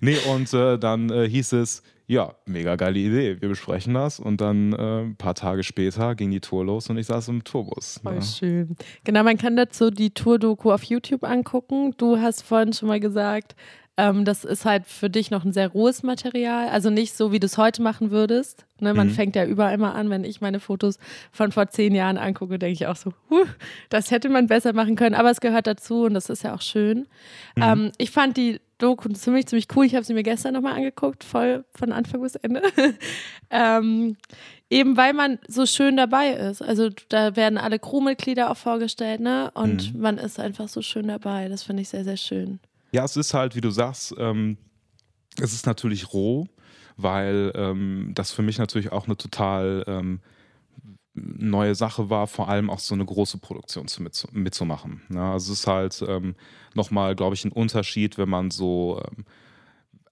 Nee, 0.00 0.18
und 0.32 0.52
äh, 0.54 0.78
dann 0.78 1.10
äh, 1.10 1.28
hieß 1.28 1.52
es, 1.54 1.82
ja, 2.10 2.34
mega 2.46 2.74
geile 2.76 2.98
Idee, 2.98 3.40
wir 3.40 3.48
besprechen 3.50 3.92
das. 3.94 4.18
Und 4.18 4.40
dann 4.40 4.72
äh, 4.72 5.02
ein 5.02 5.16
paar 5.16 5.34
Tage 5.34 5.62
später 5.62 6.14
ging 6.14 6.30
die 6.30 6.40
Tour 6.40 6.64
los 6.64 6.88
und 6.88 6.96
ich 6.96 7.06
saß 7.06 7.28
im 7.28 7.44
Tourbus. 7.44 8.00
Voll 8.02 8.14
ne? 8.14 8.22
schön. 8.22 8.76
Genau, 9.04 9.22
man 9.22 9.36
kann 9.36 9.56
dazu 9.56 9.90
die 9.90 10.10
Tour-Doku 10.10 10.72
auf 10.72 10.82
YouTube 10.84 11.22
angucken. 11.22 11.94
Du 11.98 12.18
hast 12.18 12.42
vorhin 12.42 12.72
schon 12.72 12.88
mal 12.88 12.98
gesagt, 12.98 13.54
ähm, 13.98 14.24
das 14.24 14.44
ist 14.44 14.64
halt 14.64 14.86
für 14.86 15.10
dich 15.10 15.30
noch 15.30 15.44
ein 15.44 15.52
sehr 15.52 15.68
rohes 15.68 16.02
Material. 16.02 16.68
Also 16.68 16.88
nicht 16.88 17.14
so, 17.14 17.30
wie 17.30 17.40
du 17.40 17.46
es 17.46 17.58
heute 17.58 17.82
machen 17.82 18.10
würdest. 18.10 18.64
Ne, 18.80 18.94
man 18.94 19.08
Mhm. 19.08 19.12
fängt 19.12 19.36
ja 19.36 19.44
überall 19.44 19.74
immer 19.74 19.94
an. 19.94 20.08
Wenn 20.08 20.24
ich 20.24 20.40
meine 20.40 20.60
Fotos 20.60 20.98
von 21.30 21.52
vor 21.52 21.68
zehn 21.68 21.94
Jahren 21.94 22.16
angucke, 22.16 22.58
denke 22.58 22.72
ich 22.74 22.86
auch 22.86 22.96
so, 22.96 23.12
huh, 23.28 23.44
das 23.90 24.10
hätte 24.12 24.28
man 24.30 24.46
besser 24.46 24.72
machen 24.72 24.96
können. 24.96 25.14
Aber 25.16 25.30
es 25.30 25.40
gehört 25.40 25.66
dazu 25.66 26.04
und 26.04 26.14
das 26.14 26.30
ist 26.30 26.42
ja 26.44 26.54
auch 26.54 26.62
schön. 26.62 27.06
Mhm. 27.56 27.62
Ähm, 27.62 27.92
ich 27.98 28.12
fand 28.12 28.36
die 28.38 28.60
Doku 28.78 29.08
ziemlich, 29.10 29.46
ziemlich 29.46 29.66
cool. 29.74 29.84
Ich 29.86 29.94
habe 29.94 30.04
sie 30.04 30.14
mir 30.14 30.22
gestern 30.22 30.54
nochmal 30.54 30.74
angeguckt, 30.74 31.24
voll 31.24 31.64
von 31.74 31.92
Anfang 31.92 32.22
bis 32.22 32.36
Ende. 32.36 32.62
ähm, 33.50 34.16
eben 34.70 34.96
weil 34.96 35.14
man 35.14 35.38
so 35.48 35.66
schön 35.66 35.96
dabei 35.96 36.30
ist. 36.30 36.62
Also 36.62 36.90
da 37.08 37.34
werden 37.36 37.58
alle 37.58 37.78
Crewmitglieder 37.78 38.50
auch 38.50 38.56
vorgestellt, 38.56 39.20
ne? 39.20 39.50
Und 39.54 39.94
Mhm. 39.94 40.00
man 40.00 40.18
ist 40.18 40.38
einfach 40.38 40.68
so 40.68 40.80
schön 40.82 41.08
dabei. 41.08 41.48
Das 41.48 41.64
finde 41.64 41.82
ich 41.82 41.88
sehr, 41.88 42.04
sehr 42.04 42.16
schön. 42.16 42.60
Ja, 42.92 43.04
es 43.04 43.16
ist 43.16 43.34
halt, 43.34 43.56
wie 43.56 43.60
du 43.60 43.70
sagst, 43.70 44.14
ähm, 44.18 44.56
es 45.40 45.52
ist 45.52 45.66
natürlich 45.66 46.12
roh, 46.12 46.46
weil 46.96 47.52
ähm, 47.54 48.12
das 48.14 48.32
für 48.32 48.42
mich 48.42 48.58
natürlich 48.58 48.92
auch 48.92 49.06
eine 49.06 49.16
total 49.16 49.84
ähm, 49.86 50.20
neue 51.38 51.74
Sache 51.74 52.10
war, 52.10 52.26
vor 52.26 52.48
allem 52.48 52.70
auch 52.70 52.78
so 52.78 52.94
eine 52.94 53.04
große 53.04 53.38
Produktion 53.38 53.86
mitzu 54.00 54.28
mitzumachen. 54.32 55.02
Ja, 55.12 55.32
also 55.32 55.52
es 55.52 55.60
ist 55.60 55.66
halt 55.66 56.04
ähm, 56.06 56.34
nochmal, 56.74 57.14
glaube 57.14 57.34
ich, 57.34 57.44
ein 57.44 57.52
Unterschied, 57.52 58.18
wenn 58.18 58.28
man 58.28 58.50
so 58.50 59.02
ähm, 59.04 59.24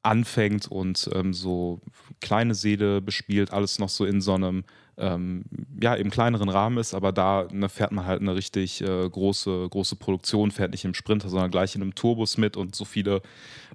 anfängt 0.02 0.68
und 0.68 1.10
ähm, 1.14 1.34
so 1.34 1.80
kleine 2.20 2.54
Seele 2.54 3.00
bespielt, 3.00 3.52
alles 3.52 3.78
noch 3.78 3.88
so 3.88 4.04
in 4.04 4.20
so 4.20 4.34
einem 4.34 4.64
ähm, 4.98 5.44
ja, 5.80 5.94
im 5.94 6.10
kleineren 6.10 6.48
Rahmen 6.48 6.78
ist, 6.78 6.94
aber 6.94 7.12
da 7.12 7.48
ne, 7.52 7.68
fährt 7.68 7.92
man 7.92 8.06
halt 8.06 8.22
eine 8.22 8.34
richtig 8.34 8.80
äh, 8.80 9.08
große, 9.08 9.68
große 9.68 9.96
Produktion, 9.96 10.50
fährt 10.50 10.70
nicht 10.70 10.84
im 10.84 10.94
Sprinter, 10.94 11.28
sondern 11.28 11.50
gleich 11.50 11.74
in 11.74 11.82
einem 11.82 11.94
Tourbus 11.94 12.38
mit 12.38 12.56
und 12.56 12.74
so 12.74 12.84
viele 12.84 13.20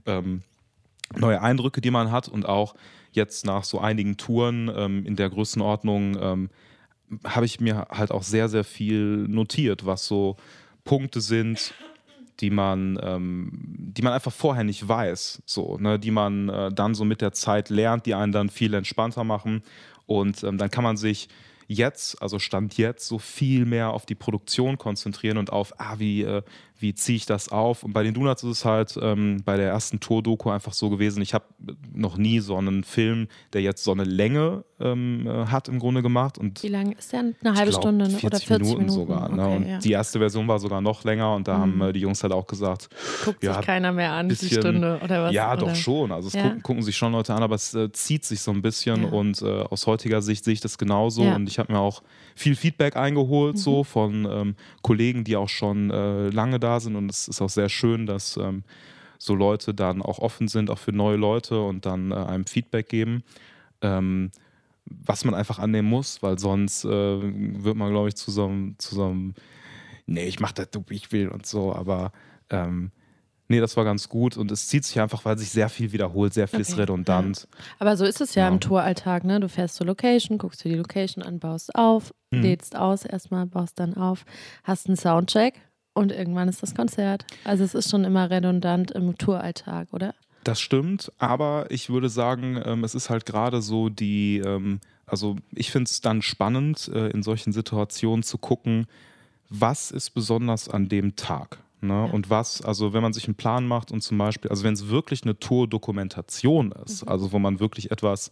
ähm, 0.06 0.42
neue 1.16 1.42
Eindrücke, 1.42 1.82
die 1.82 1.92
man 1.92 2.12
hat 2.12 2.28
und 2.28 2.48
auch 2.48 2.76
jetzt 3.12 3.46
nach 3.46 3.64
so 3.64 3.80
einigen 3.80 4.18
Touren 4.18 4.72
ähm, 4.76 5.06
in 5.06 5.16
der 5.16 5.30
Größenordnung 5.30 6.18
ähm, 6.20 6.50
habe 7.26 7.46
ich 7.46 7.60
mir 7.60 7.88
halt 7.90 8.12
auch 8.12 8.24
sehr, 8.24 8.50
sehr 8.50 8.64
viel 8.64 9.28
notiert, 9.28 9.86
was 9.86 10.06
so 10.06 10.38
Punkte 10.84 11.22
sind, 11.22 11.74
die 12.40 12.50
man, 12.50 13.00
ähm, 13.02 13.52
die 13.54 14.02
man 14.02 14.14
einfach 14.14 14.32
vorher 14.32 14.64
nicht 14.64 14.88
weiß, 14.88 15.44
so, 15.46 15.78
ne, 15.78 16.00
die 16.00 16.12
man 16.12 16.50
äh, 16.50 16.72
dann 16.72 16.96
so 16.96 17.06
mit 17.06 17.22
der 17.22 17.34
Zeit 17.34 17.70
lernt, 17.70 18.06
die 18.06 18.16
einen 18.16 18.32
dann 18.32 18.50
viel 18.50 18.74
entspannter 18.74 19.24
machen. 19.24 19.64
Und 20.08 20.44
ähm, 20.44 20.58
dann 20.58 20.72
kann 20.72 20.84
man 20.84 20.98
sich 20.98 21.30
jetzt, 21.68 22.22
also 22.22 22.40
Stand 22.40 22.78
jetzt, 22.78 23.08
so 23.08 23.20
viel 23.20 23.66
mehr 23.66 23.92
auf 23.92 24.06
die 24.06 24.16
Produktion 24.16 24.78
konzentrieren 24.78 25.38
und 25.38 25.52
auf, 25.52 25.74
ah, 25.80 26.00
wie, 26.00 26.24
äh, 26.24 26.42
wie 26.82 26.94
ziehe 26.94 27.16
ich 27.16 27.26
das 27.26 27.50
auf? 27.50 27.84
Und 27.84 27.94
bei 27.94 28.04
den 28.04 28.14
Donuts 28.14 28.44
ist 28.44 28.50
es 28.50 28.66
halt 28.66 28.98
ähm, 29.02 29.42
bei 29.46 29.58
der 29.58 29.70
ersten 29.70 30.00
Tour-Doku 30.00 30.50
einfach 30.50 30.74
so 30.74 30.90
gewesen, 30.90 31.22
ich 31.22 31.34
habe 31.34 31.46
noch 31.94 32.18
nie 32.18 32.40
so 32.40 32.58
einen 32.58 32.84
Film, 32.84 33.28
der 33.54 33.62
jetzt 33.62 33.84
so 33.84 33.92
eine 33.92 34.04
Länge 34.04 34.64
ähm, 34.80 35.28
äh, 35.28 35.46
hat, 35.46 35.68
im 35.68 35.80
Grunde 35.80 36.02
gemacht. 36.02 36.38
Und 36.38 36.62
Wie 36.64 36.68
lange 36.68 36.94
ist 36.96 37.12
der? 37.14 37.20
Eine 37.20 37.56
halbe 37.56 37.70
glaub, 37.72 37.84
Stunde 37.84 38.06
ne? 38.06 38.18
40 38.18 38.26
oder 38.26 38.40
40 38.40 38.68
Minuten, 38.68 38.90
sogar. 38.90 39.30
Ne? 39.30 39.44
Okay, 39.44 39.56
und 39.56 39.68
ja. 39.68 39.78
die 39.80 39.92
erste 39.92 40.20
Version 40.20 40.48
war 40.48 40.60
sogar 40.60 40.82
noch 40.82 41.04
länger 41.04 41.36
und 41.36 41.48
da 41.48 41.58
haben 41.58 41.80
äh, 41.82 41.94
die 41.94 42.00
Jungs 42.00 42.24
halt 42.24 42.34
auch 42.34 42.48
gesagt, 42.48 42.90
Guckt 43.24 43.44
ja, 43.44 43.56
sich 43.56 43.66
keiner 43.66 43.92
mehr 43.92 44.12
an, 44.14 44.30
die 44.30 44.36
bisschen- 44.36 44.60
Stunde 44.60 45.00
oder 45.04 45.24
was? 45.26 45.34
ja, 45.34 45.54
oder? 45.54 45.68
doch 45.68 45.76
schon. 45.76 46.12
Also 46.12 46.30
es 46.30 46.34
Ja. 46.34 46.44
gucken, 46.44 46.64
gucken 46.64 46.84
sich 46.84 46.98
schon 46.98 47.12
Leute 47.12 47.34
an, 47.34 47.44
aber 47.44 47.56
es 47.56 47.74
äh, 47.74 47.92
zieht 47.92 48.26
sich 48.26 48.42
so 48.42 48.52
ein 48.52 48.62
bisschen 48.62 49.06
und 49.06 49.42
äh, 49.42 49.46
aus 49.46 49.86
heutiger 49.88 50.22
Sicht 50.22 50.44
sehe 50.46 50.54
ich 50.54 50.62
das 50.62 50.78
genauso. 50.78 51.22
Und 51.22 51.48
ich 51.48 51.60
habe 51.60 51.72
mir 51.72 51.80
auch 51.80 52.02
viel 52.42 52.56
Feedback 52.56 52.96
eingeholt, 52.96 53.56
Mhm. 53.56 53.60
so 53.60 53.84
von 53.84 54.26
ähm, 54.30 54.56
Kollegen, 54.82 55.24
die 55.24 55.36
auch 55.36 55.50
schon 55.50 55.90
äh, 55.92 56.30
lange 56.30 56.60
da 56.60 56.80
sind. 56.80 56.96
Und 56.96 57.10
es 57.10 57.28
ist 57.28 57.42
auch 57.42 57.50
sehr 57.50 57.70
schön, 57.70 58.06
dass 58.06 58.36
ähm, 58.38 58.64
so 59.18 59.36
Leute 59.36 59.74
dann 59.74 60.02
auch 60.02 60.20
offen 60.20 60.48
sind, 60.48 60.70
auch 60.70 60.80
für 60.80 60.92
neue 60.92 61.18
Leute 61.18 61.62
und 61.62 61.86
dann 61.86 62.12
äh, 62.12 62.16
einem 62.16 62.46
Feedback 62.46 62.90
geben. 62.90 63.24
Ähm, 63.82 64.32
was 64.86 65.24
man 65.24 65.36
einfach 65.36 65.60
annehmen 65.60 65.88
muss, 65.90 66.22
weil 66.24 66.38
sonst 66.40 66.84
äh, 66.86 66.90
wird 66.90 67.78
man, 67.78 67.92
glaube 67.92 68.10
ich, 68.10 68.16
zu 68.16 68.32
so 68.32 68.46
einem, 68.48 68.76
zu 68.80 68.96
so 68.96 69.06
einem, 69.06 69.34
nee, 70.08 70.26
ich 70.26 70.40
mache 70.40 70.56
das, 70.56 70.68
wie 70.88 70.96
ich 70.96 71.12
will 71.12 71.30
und 71.30 71.46
so, 71.46 71.74
aber 71.74 72.12
ähm, 72.50 72.92
nee, 73.52 73.60
das 73.60 73.78
war 73.78 73.84
ganz 73.84 74.10
gut 74.10 74.36
und 74.38 74.52
es 74.52 74.68
zieht 74.68 74.84
sich 74.86 75.00
einfach, 75.00 75.24
weil 75.26 75.38
sich 75.38 75.52
sehr 75.52 75.70
viel 75.70 75.92
wiederholt, 75.92 76.34
sehr 76.34 76.48
viel 76.48 76.62
ist 76.62 76.72
Okay, 76.72 76.82
redundant. 76.82 77.48
Aber 77.78 77.96
so 77.96 78.06
ist 78.06 78.20
es 78.22 78.34
ja 78.36 78.44
Ja. 78.44 78.50
im 78.50 78.60
Touralltag, 78.60 79.24
ne? 79.24 79.40
Du 79.40 79.48
fährst 79.50 79.76
zur 79.76 79.86
Location, 79.86 80.38
guckst 80.40 80.64
dir 80.64 80.70
die 80.70 80.76
Location 80.76 81.24
an, 81.24 81.40
baust 81.40 81.76
auf, 81.76 82.14
Mhm. 82.32 82.42
lädst 82.42 82.76
aus 82.76 83.06
erstmal, 83.06 83.46
baust 83.46 83.80
dann 83.80 83.94
auf, 83.96 84.26
hast 84.64 84.88
einen 84.88 84.98
Soundcheck 84.98 85.62
und 85.94 86.12
irgendwann 86.12 86.48
ist 86.50 86.64
das 86.64 86.74
Konzert. 86.74 87.26
Also 87.44 87.64
es 87.64 87.74
ist 87.76 87.92
schon 87.92 88.04
immer 88.06 88.30
redundant 88.30 88.92
im 88.92 89.18
Touralltag, 89.18 89.90
oder? 89.92 90.16
Das 90.44 90.60
stimmt, 90.60 91.12
aber 91.20 91.68
ich 91.70 91.90
würde 91.92 92.10
sagen, 92.10 92.60
ähm, 92.66 92.84
es 92.84 92.96
ist 92.96 93.12
halt 93.12 93.26
gerade 93.28 93.62
so 93.62 93.90
die, 93.90 94.40
ähm, 94.40 94.80
also 95.06 95.36
ich 95.54 95.70
finde 95.72 95.90
es 95.90 96.02
dann 96.02 96.22
spannend, 96.24 96.90
äh, 96.94 97.10
in 97.10 97.22
solchen 97.22 97.52
Situationen 97.54 98.24
zu 98.24 98.40
gucken, 98.40 98.88
was 99.50 99.92
ist 99.92 100.12
besonders 100.12 100.70
an 100.70 100.88
dem 100.90 101.16
Tag. 101.16 101.58
Ne? 101.82 102.04
Und 102.12 102.30
was, 102.30 102.62
also 102.62 102.94
wenn 102.94 103.02
man 103.02 103.14
sich 103.14 103.26
einen 103.26 103.36
Plan 103.36 103.68
macht 103.68 103.92
und 103.92 104.02
zum 104.02 104.18
Beispiel, 104.18 104.50
also 104.50 104.64
wenn 104.64 104.74
es 104.74 104.90
wirklich 104.90 105.24
eine 105.24 105.40
Tour-Dokumentation 105.40 106.74
ist, 106.86 107.04
also 107.04 107.32
wo 107.32 107.40
man 107.40 107.60
wirklich 107.60 107.92
etwas 107.92 108.32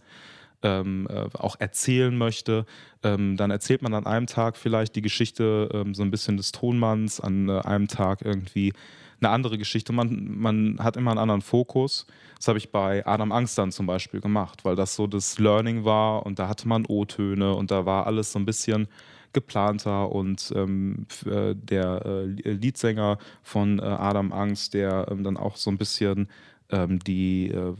ähm, 0.61 1.07
äh, 1.09 1.25
auch 1.33 1.55
erzählen 1.59 2.15
möchte, 2.15 2.65
ähm, 3.03 3.37
dann 3.37 3.49
erzählt 3.51 3.81
man 3.81 3.93
an 3.93 4.05
einem 4.05 4.27
Tag 4.27 4.57
vielleicht 4.57 4.95
die 4.95 5.01
Geschichte 5.01 5.69
ähm, 5.73 5.95
so 5.95 6.03
ein 6.03 6.11
bisschen 6.11 6.37
des 6.37 6.51
Tonmanns, 6.51 7.19
an 7.19 7.49
äh, 7.49 7.59
einem 7.61 7.87
Tag 7.87 8.21
irgendwie 8.23 8.73
eine 9.21 9.29
andere 9.29 9.57
Geschichte. 9.57 9.93
Man, 9.93 10.37
man 10.37 10.77
hat 10.79 10.97
immer 10.97 11.11
einen 11.11 11.19
anderen 11.19 11.41
Fokus. 11.41 12.05
Das 12.37 12.47
habe 12.47 12.57
ich 12.57 12.71
bei 12.71 13.05
Adam 13.05 13.31
Angst 13.31 13.57
dann 13.57 13.71
zum 13.71 13.85
Beispiel 13.85 14.21
gemacht, 14.21 14.63
weil 14.63 14.75
das 14.75 14.95
so 14.95 15.07
das 15.07 15.39
Learning 15.39 15.85
war 15.85 16.25
und 16.25 16.39
da 16.39 16.47
hatte 16.47 16.67
man 16.67 16.85
O-Töne 16.87 17.53
und 17.53 17.71
da 17.71 17.85
war 17.85 18.07
alles 18.07 18.31
so 18.31 18.39
ein 18.39 18.45
bisschen 18.45 18.87
geplanter 19.33 20.11
und 20.11 20.51
ähm, 20.55 21.05
äh, 21.25 21.55
der 21.55 22.05
äh, 22.05 22.25
Leadsänger 22.25 23.17
von 23.43 23.79
äh, 23.79 23.83
Adam 23.83 24.31
Angst, 24.31 24.73
der 24.73 25.07
ähm, 25.09 25.23
dann 25.23 25.37
auch 25.37 25.55
so 25.55 25.69
ein 25.69 25.77
bisschen 25.77 26.27
ähm, 26.71 26.99
die 26.99 27.49
äh, 27.49 27.75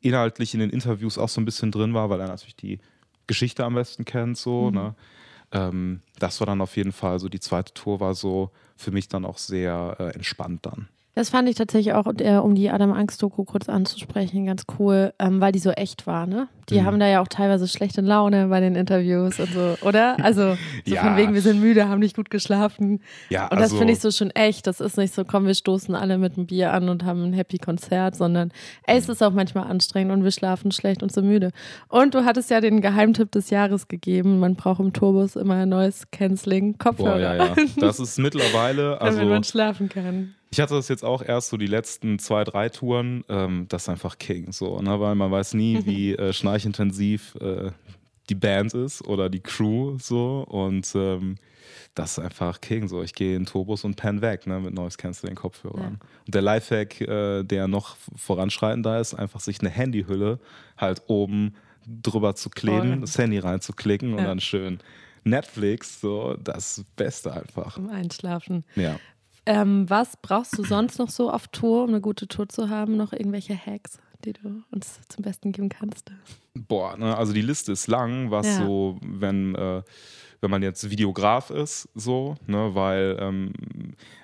inhaltlich 0.00 0.54
in 0.54 0.60
den 0.60 0.70
Interviews 0.70 1.18
auch 1.18 1.28
so 1.28 1.40
ein 1.40 1.44
bisschen 1.44 1.72
drin 1.72 1.94
war, 1.94 2.10
weil 2.10 2.20
er 2.20 2.28
natürlich 2.28 2.56
die 2.56 2.78
Geschichte 3.26 3.64
am 3.64 3.74
besten 3.74 4.04
kennt, 4.04 4.38
so, 4.38 4.70
ne? 4.70 4.94
Ähm, 5.50 6.02
das 6.18 6.40
war 6.40 6.46
dann 6.46 6.60
auf 6.60 6.76
jeden 6.76 6.92
Fall 6.92 7.18
so, 7.18 7.28
die 7.28 7.40
zweite 7.40 7.72
Tour 7.72 8.00
war 8.00 8.14
so 8.14 8.50
für 8.76 8.90
mich 8.90 9.08
dann 9.08 9.24
auch 9.24 9.38
sehr 9.38 9.96
äh, 9.98 10.14
entspannt 10.14 10.66
dann. 10.66 10.88
Das 11.18 11.30
fand 11.30 11.48
ich 11.48 11.56
tatsächlich 11.56 11.94
auch, 11.94 12.06
äh, 12.20 12.36
um 12.36 12.54
die 12.54 12.70
Adam 12.70 12.92
Angst-Doku 12.92 13.42
kurz 13.42 13.68
anzusprechen, 13.68 14.46
ganz 14.46 14.62
cool, 14.78 15.12
ähm, 15.18 15.40
weil 15.40 15.50
die 15.50 15.58
so 15.58 15.70
echt 15.70 16.06
war, 16.06 16.28
ne? 16.28 16.46
Die 16.70 16.78
Mhm. 16.80 16.84
haben 16.84 17.00
da 17.00 17.08
ja 17.08 17.20
auch 17.20 17.26
teilweise 17.26 17.66
schlechte 17.66 18.02
Laune 18.02 18.46
bei 18.48 18.60
den 18.60 18.76
Interviews 18.76 19.40
und 19.40 19.52
so, 19.52 19.74
oder? 19.84 20.16
Also 20.22 20.54
so 20.86 20.94
Ja. 20.94 21.02
von 21.02 21.16
wegen, 21.16 21.34
wir 21.34 21.40
sind 21.42 21.60
müde, 21.60 21.88
haben 21.88 21.98
nicht 21.98 22.14
gut 22.14 22.30
geschlafen. 22.30 23.00
Ja, 23.30 23.48
Und 23.48 23.58
das 23.60 23.72
finde 23.72 23.94
ich 23.94 23.98
so 24.00 24.12
schon 24.12 24.30
echt. 24.30 24.68
Das 24.68 24.78
ist 24.80 24.96
nicht 24.96 25.12
so, 25.12 25.24
komm, 25.24 25.46
wir 25.46 25.54
stoßen 25.54 25.96
alle 25.96 26.18
mit 26.18 26.36
einem 26.36 26.46
Bier 26.46 26.72
an 26.72 26.88
und 26.88 27.04
haben 27.04 27.24
ein 27.24 27.32
happy 27.32 27.58
Konzert, 27.58 28.14
sondern 28.14 28.52
ey, 28.86 28.96
es 28.98 29.08
ist 29.08 29.20
auch 29.20 29.32
manchmal 29.32 29.68
anstrengend 29.68 30.12
und 30.12 30.22
wir 30.22 30.30
schlafen 30.30 30.70
schlecht 30.70 31.02
und 31.02 31.10
so 31.10 31.22
müde. 31.22 31.50
Und 31.88 32.14
du 32.14 32.24
hattest 32.26 32.48
ja 32.50 32.60
den 32.60 32.80
Geheimtipp 32.80 33.32
des 33.32 33.50
Jahres 33.50 33.88
gegeben. 33.88 34.38
Man 34.38 34.54
braucht 34.54 34.78
im 34.78 34.92
Tourbus 34.92 35.34
immer 35.34 35.54
ein 35.54 35.68
neues 35.70 36.10
Canceling 36.12 36.78
Kopfhörer, 36.78 37.14
Boah, 37.14 37.18
ja, 37.20 37.34
ja. 37.34 37.54
Das 37.80 37.98
ist 37.98 38.18
mittlerweile, 38.20 38.98
damit 39.00 39.02
also 39.02 39.24
man 39.24 39.42
schlafen 39.42 39.88
kann. 39.88 40.34
Ich 40.50 40.60
hatte 40.60 40.74
das 40.74 40.88
jetzt 40.88 41.04
auch 41.04 41.22
erst 41.22 41.48
so 41.50 41.56
die 41.56 41.66
letzten 41.66 42.18
zwei, 42.18 42.44
drei 42.44 42.68
Touren, 42.68 43.24
ähm, 43.28 43.66
das 43.68 43.82
ist 43.82 43.88
einfach 43.88 44.18
King, 44.18 44.52
so, 44.52 44.80
ne? 44.80 44.98
weil 45.00 45.14
man 45.14 45.30
weiß 45.30 45.54
nie, 45.54 45.84
wie 45.84 46.14
äh, 46.14 46.32
schnarchintensiv 46.32 47.34
äh, 47.40 47.70
die 48.28 48.34
Band 48.34 48.74
ist 48.74 49.02
oder 49.06 49.28
die 49.28 49.40
Crew 49.40 49.98
so 49.98 50.44
und 50.48 50.90
ähm, 50.94 51.36
das 51.94 52.12
ist 52.12 52.24
einfach 52.24 52.60
King, 52.60 52.86
so. 52.88 53.02
Ich 53.02 53.12
gehe 53.14 53.34
in 53.34 53.42
den 53.42 53.46
Turbus 53.46 53.84
und 53.84 53.96
pen 53.96 54.20
weg, 54.20 54.46
ne, 54.46 54.60
mit 54.60 54.72
Noise 54.72 54.96
Canceling 54.96 55.34
Kopfhörern. 55.34 55.98
Und 56.26 56.34
der 56.34 56.42
Lifehack, 56.42 57.00
äh, 57.00 57.42
der 57.42 57.66
noch 57.66 57.96
voranschreitender 58.14 59.00
ist, 59.00 59.14
einfach 59.14 59.40
sich 59.40 59.60
eine 59.60 59.70
Handyhülle 59.70 60.38
halt 60.76 61.02
oben 61.08 61.54
drüber 61.86 62.34
zu 62.36 62.50
kleben, 62.50 62.88
Voll. 62.90 63.00
das 63.00 63.18
Handy 63.18 63.38
reinzuklicken 63.38 64.12
und 64.12 64.20
Ja. 64.20 64.26
dann 64.26 64.40
schön 64.40 64.78
Netflix, 65.24 66.00
so, 66.00 66.36
das 66.42 66.84
Beste 66.96 67.32
einfach. 67.32 67.74
Zum 67.74 67.90
Einschlafen. 67.90 68.64
Ja. 68.76 68.98
Ähm, 69.46 69.88
was 69.88 70.16
brauchst 70.20 70.58
du 70.58 70.64
sonst 70.64 70.98
noch 70.98 71.10
so 71.10 71.30
auf 71.30 71.48
Tour, 71.48 71.84
um 71.84 71.90
eine 71.90 72.00
gute 72.00 72.28
Tour 72.28 72.48
zu 72.48 72.68
haben? 72.68 72.96
Noch 72.96 73.12
irgendwelche 73.12 73.56
Hacks, 73.56 73.98
die 74.24 74.32
du 74.32 74.62
uns 74.70 75.00
zum 75.08 75.22
Besten 75.22 75.52
geben 75.52 75.68
kannst? 75.68 76.10
Boah, 76.54 76.96
ne, 76.96 77.16
also 77.16 77.32
die 77.32 77.42
Liste 77.42 77.72
ist 77.72 77.86
lang, 77.86 78.30
was 78.30 78.46
Ja. 78.46 78.66
so, 78.66 78.98
wenn, 79.02 79.54
äh, 79.54 79.82
wenn 80.40 80.50
man 80.50 80.62
jetzt 80.62 80.90
Videograf 80.90 81.50
ist, 81.50 81.88
so, 81.94 82.36
ne, 82.46 82.74
weil 82.74 83.16
ähm, 83.20 83.52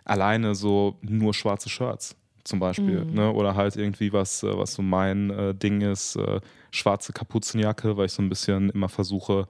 alleine 0.04 0.54
so 0.54 0.98
nur 1.02 1.34
schwarze 1.34 1.68
Shirts 1.68 2.16
zum 2.44 2.60
Beispiel, 2.60 3.04
mhm. 3.04 3.14
ne, 3.14 3.32
oder 3.32 3.54
halt 3.54 3.76
irgendwie 3.76 4.12
was, 4.12 4.42
äh, 4.42 4.58
was 4.58 4.74
so 4.74 4.82
mein 4.82 5.30
äh, 5.30 5.54
Ding 5.54 5.80
ist, 5.80 6.16
äh, 6.16 6.40
schwarze 6.70 7.12
Kapuzenjacke, 7.12 7.96
weil 7.96 8.06
ich 8.06 8.12
so 8.12 8.22
ein 8.22 8.28
bisschen 8.28 8.70
immer 8.70 8.88
versuche, 8.88 9.48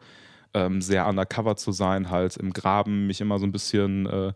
ähm, 0.55 0.81
sehr 0.81 1.07
undercover 1.09 1.57
zu 1.57 1.73
sein, 1.73 2.11
halt 2.11 2.37
im 2.37 2.53
Graben, 2.53 3.09
mich 3.09 3.21
immer 3.21 3.39
so 3.41 3.47
ein 3.47 3.53
bisschen 3.53 4.07
äh, 4.07 4.33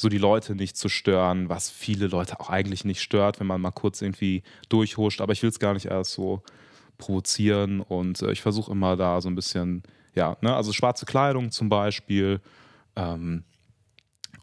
so 0.00 0.08
die 0.08 0.16
Leute 0.16 0.54
nicht 0.54 0.78
zu 0.78 0.88
stören, 0.88 1.50
was 1.50 1.68
viele 1.68 2.06
Leute 2.06 2.40
auch 2.40 2.48
eigentlich 2.48 2.86
nicht 2.86 3.02
stört, 3.02 3.38
wenn 3.38 3.46
man 3.46 3.60
mal 3.60 3.70
kurz 3.70 4.00
irgendwie 4.00 4.42
durchhuscht, 4.70 5.20
aber 5.20 5.34
ich 5.34 5.42
will 5.42 5.50
es 5.50 5.58
gar 5.58 5.74
nicht 5.74 5.86
erst 5.86 6.12
so 6.12 6.42
provozieren 6.96 7.82
und 7.82 8.22
äh, 8.22 8.32
ich 8.32 8.40
versuche 8.40 8.72
immer 8.72 8.96
da 8.96 9.20
so 9.20 9.28
ein 9.28 9.34
bisschen, 9.34 9.82
ja, 10.14 10.38
ne, 10.40 10.56
also 10.56 10.72
schwarze 10.72 11.04
Kleidung 11.04 11.50
zum 11.50 11.68
Beispiel, 11.68 12.40
ähm, 12.96 13.44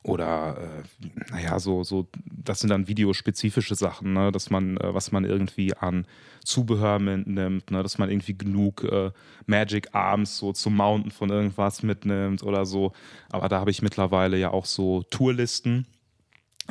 oder 0.07 0.57
äh, 0.57 1.31
naja, 1.31 1.59
so, 1.59 1.83
so, 1.83 2.07
das 2.25 2.61
sind 2.61 2.69
dann 2.69 2.87
videospezifische 2.87 3.75
Sachen, 3.75 4.13
ne? 4.13 4.31
dass 4.31 4.49
man, 4.49 4.77
äh, 4.77 4.93
was 4.93 5.11
man 5.11 5.25
irgendwie 5.25 5.75
an 5.75 6.07
Zubehör 6.45 6.99
mitnimmt, 6.99 7.71
ne? 7.71 7.83
dass 7.83 7.97
man 7.97 8.09
irgendwie 8.09 8.37
genug 8.37 8.83
äh, 8.85 9.11
Magic 9.47 9.93
Arms 9.93 10.37
so 10.37 10.53
zum 10.53 10.77
Mounten 10.77 11.11
von 11.11 11.29
irgendwas 11.29 11.83
mitnimmt 11.83 12.41
oder 12.41 12.65
so. 12.65 12.93
Aber 13.29 13.49
da 13.49 13.59
habe 13.59 13.69
ich 13.69 13.81
mittlerweile 13.81 14.37
ja 14.37 14.51
auch 14.51 14.65
so 14.65 15.03
Tourlisten, 15.03 15.85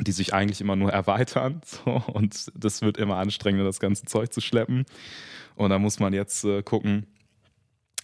die 0.01 0.11
sich 0.11 0.33
eigentlich 0.33 0.59
immer 0.59 0.75
nur 0.75 0.91
erweitern. 0.93 1.61
So, 1.63 2.01
und 2.11 2.51
das 2.55 2.81
wird 2.81 2.97
immer 2.97 3.17
anstrengender, 3.17 3.65
das 3.65 3.79
ganze 3.79 4.05
Zeug 4.05 4.33
zu 4.33 4.41
schleppen. 4.41 4.85
Und 5.55 5.69
da 5.69 5.77
muss 5.77 5.99
man 5.99 6.13
jetzt 6.13 6.43
äh, 6.43 6.63
gucken, 6.63 7.05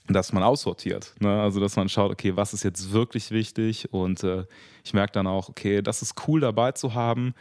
dass 0.08 0.34
man 0.34 0.44
aussortiert. 0.44 1.14
Ne? 1.20 1.42
Also, 1.42 1.60
dass 1.60 1.76
man 1.76 1.90
schaut, 1.90 2.12
okay, 2.12 2.36
was 2.36 2.54
ist 2.54 2.64
jetzt 2.64 2.92
wirklich 2.92 3.32
wichtig? 3.32 3.94
Und 3.94 4.24
äh, 4.24 4.46
ich 4.84 4.94
merke 4.94 5.14
dann 5.14 5.28
auch, 5.28 5.50
okay, 5.50 5.82
das 5.82 6.02
ist 6.02 6.28
cool 6.28 6.42
dabei 6.42 6.74
zu 6.74 6.94
haben, 6.94 7.34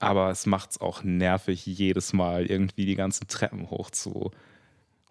aber 0.00 0.30
es 0.30 0.46
macht 0.46 0.72
es 0.72 0.80
auch 0.80 1.02
nervig, 1.02 1.64
jedes 1.66 2.12
Mal 2.12 2.46
irgendwie 2.46 2.86
die 2.86 2.94
ganzen 2.94 3.28
Treppen 3.28 3.70
hoch 3.70 3.90
zu, 3.90 4.30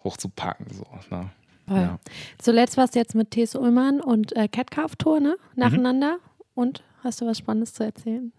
hochzupacken. 0.04 0.66
So, 0.70 0.86
ne? 1.10 1.30
ja. 1.68 1.98
Zuletzt 2.38 2.76
warst 2.76 2.94
du 2.94 2.98
jetzt 2.98 3.14
mit 3.14 3.30
T.S. 3.30 3.54
Ullmann 3.54 4.00
und 4.00 4.36
äh, 4.36 4.48
Catcar 4.48 4.88
Tour, 4.98 5.20
ne? 5.20 5.36
Nacheinander. 5.54 6.14
Mhm. 6.14 6.20
Und 6.54 6.82
hast 7.04 7.20
du 7.20 7.26
was 7.26 7.38
Spannendes 7.38 7.74
zu 7.74 7.84
erzählen? 7.84 8.32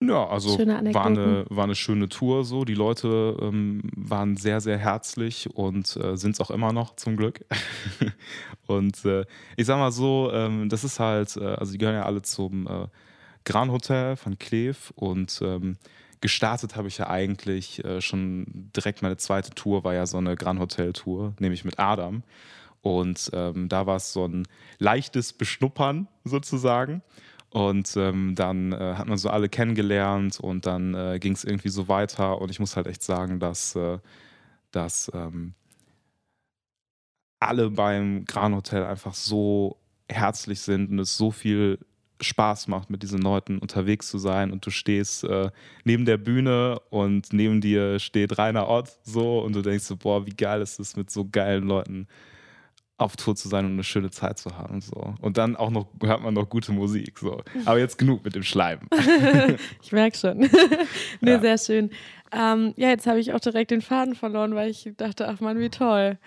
Ja, 0.00 0.26
also 0.26 0.58
war 0.58 1.06
eine, 1.06 1.46
war 1.48 1.64
eine 1.64 1.74
schöne 1.74 2.08
Tour 2.08 2.44
so. 2.44 2.64
Die 2.64 2.74
Leute 2.74 3.36
ähm, 3.40 3.82
waren 3.96 4.36
sehr, 4.36 4.60
sehr 4.60 4.76
herzlich 4.76 5.48
und 5.54 5.96
äh, 5.96 6.16
sind 6.16 6.32
es 6.32 6.40
auch 6.40 6.50
immer 6.50 6.72
noch 6.72 6.96
zum 6.96 7.16
Glück. 7.16 7.44
und 8.66 9.04
äh, 9.04 9.24
ich 9.56 9.66
sag 9.66 9.78
mal 9.78 9.92
so, 9.92 10.30
ähm, 10.32 10.68
das 10.68 10.84
ist 10.84 11.00
halt, 11.00 11.36
äh, 11.36 11.44
also 11.44 11.72
die 11.72 11.78
gehören 11.78 11.96
ja 11.96 12.04
alle 12.04 12.22
zum 12.22 12.66
äh, 12.66 12.86
Grand 13.44 13.70
Hotel 13.70 14.16
von 14.16 14.38
Kleef 14.38 14.92
und 14.96 15.40
ähm, 15.42 15.78
gestartet 16.20 16.76
habe 16.76 16.88
ich 16.88 16.98
ja 16.98 17.08
eigentlich 17.08 17.84
äh, 17.84 18.00
schon 18.00 18.70
direkt 18.74 19.02
meine 19.02 19.16
zweite 19.16 19.50
Tour, 19.50 19.84
war 19.84 19.94
ja 19.94 20.06
so 20.06 20.18
eine 20.18 20.36
Grand 20.36 20.58
Hotel 20.58 20.92
Tour, 20.92 21.34
nämlich 21.38 21.64
mit 21.64 21.78
Adam. 21.78 22.22
Und 22.80 23.30
ähm, 23.32 23.68
da 23.68 23.86
war 23.86 23.96
es 23.96 24.12
so 24.12 24.26
ein 24.26 24.46
leichtes 24.78 25.32
Beschnuppern 25.32 26.08
sozusagen. 26.24 27.02
Und 27.54 27.96
ähm, 27.96 28.34
dann 28.34 28.72
äh, 28.72 28.94
hat 28.96 29.06
man 29.06 29.16
so 29.16 29.30
alle 29.30 29.48
kennengelernt 29.48 30.40
und 30.40 30.66
dann 30.66 30.92
äh, 30.94 31.20
ging 31.20 31.34
es 31.34 31.44
irgendwie 31.44 31.68
so 31.68 31.86
weiter. 31.86 32.40
Und 32.40 32.50
ich 32.50 32.58
muss 32.58 32.74
halt 32.74 32.88
echt 32.88 33.04
sagen, 33.04 33.38
dass, 33.38 33.76
äh, 33.76 33.98
dass 34.72 35.08
ähm, 35.14 35.54
alle 37.38 37.70
beim 37.70 38.24
Gran 38.24 38.56
Hotel 38.56 38.82
einfach 38.82 39.14
so 39.14 39.76
herzlich 40.08 40.62
sind 40.62 40.90
und 40.90 40.98
es 40.98 41.16
so 41.16 41.30
viel 41.30 41.78
Spaß 42.20 42.66
macht, 42.66 42.90
mit 42.90 43.04
diesen 43.04 43.22
Leuten 43.22 43.58
unterwegs 43.60 44.08
zu 44.08 44.18
sein. 44.18 44.50
Und 44.50 44.66
du 44.66 44.70
stehst 44.70 45.22
äh, 45.22 45.52
neben 45.84 46.06
der 46.06 46.16
Bühne 46.16 46.80
und 46.90 47.32
neben 47.32 47.60
dir 47.60 48.00
steht 48.00 48.36
Rainer 48.36 48.68
Ott 48.68 48.98
so 49.04 49.38
und 49.38 49.52
du 49.54 49.62
denkst 49.62 49.84
so, 49.84 49.96
boah, 49.96 50.26
wie 50.26 50.34
geil 50.34 50.60
ist 50.60 50.80
es, 50.80 50.96
mit 50.96 51.08
so 51.08 51.28
geilen 51.30 51.68
Leuten 51.68 52.08
auf 52.96 53.16
Tour 53.16 53.34
zu 53.34 53.48
sein 53.48 53.64
und 53.64 53.72
eine 53.72 53.84
schöne 53.84 54.10
Zeit 54.10 54.38
zu 54.38 54.56
haben. 54.56 54.80
So. 54.80 55.14
Und 55.20 55.36
dann 55.36 55.56
auch 55.56 55.70
noch 55.70 55.88
hört 56.02 56.22
man 56.22 56.34
noch 56.34 56.48
gute 56.48 56.72
Musik. 56.72 57.18
So. 57.18 57.42
Aber 57.64 57.78
jetzt 57.78 57.98
genug 57.98 58.24
mit 58.24 58.34
dem 58.34 58.44
Schleimen. 58.44 58.88
ich 59.82 59.92
merke 59.92 60.16
schon. 60.16 60.38
nee, 61.20 61.30
ja. 61.32 61.40
sehr 61.40 61.58
schön. 61.58 61.90
Ähm, 62.32 62.72
ja, 62.76 62.88
jetzt 62.88 63.06
habe 63.06 63.18
ich 63.18 63.32
auch 63.32 63.40
direkt 63.40 63.70
den 63.72 63.82
Faden 63.82 64.14
verloren, 64.14 64.54
weil 64.54 64.70
ich 64.70 64.90
dachte, 64.96 65.28
ach 65.28 65.40
man, 65.40 65.58
wie 65.58 65.70
toll. 65.70 66.18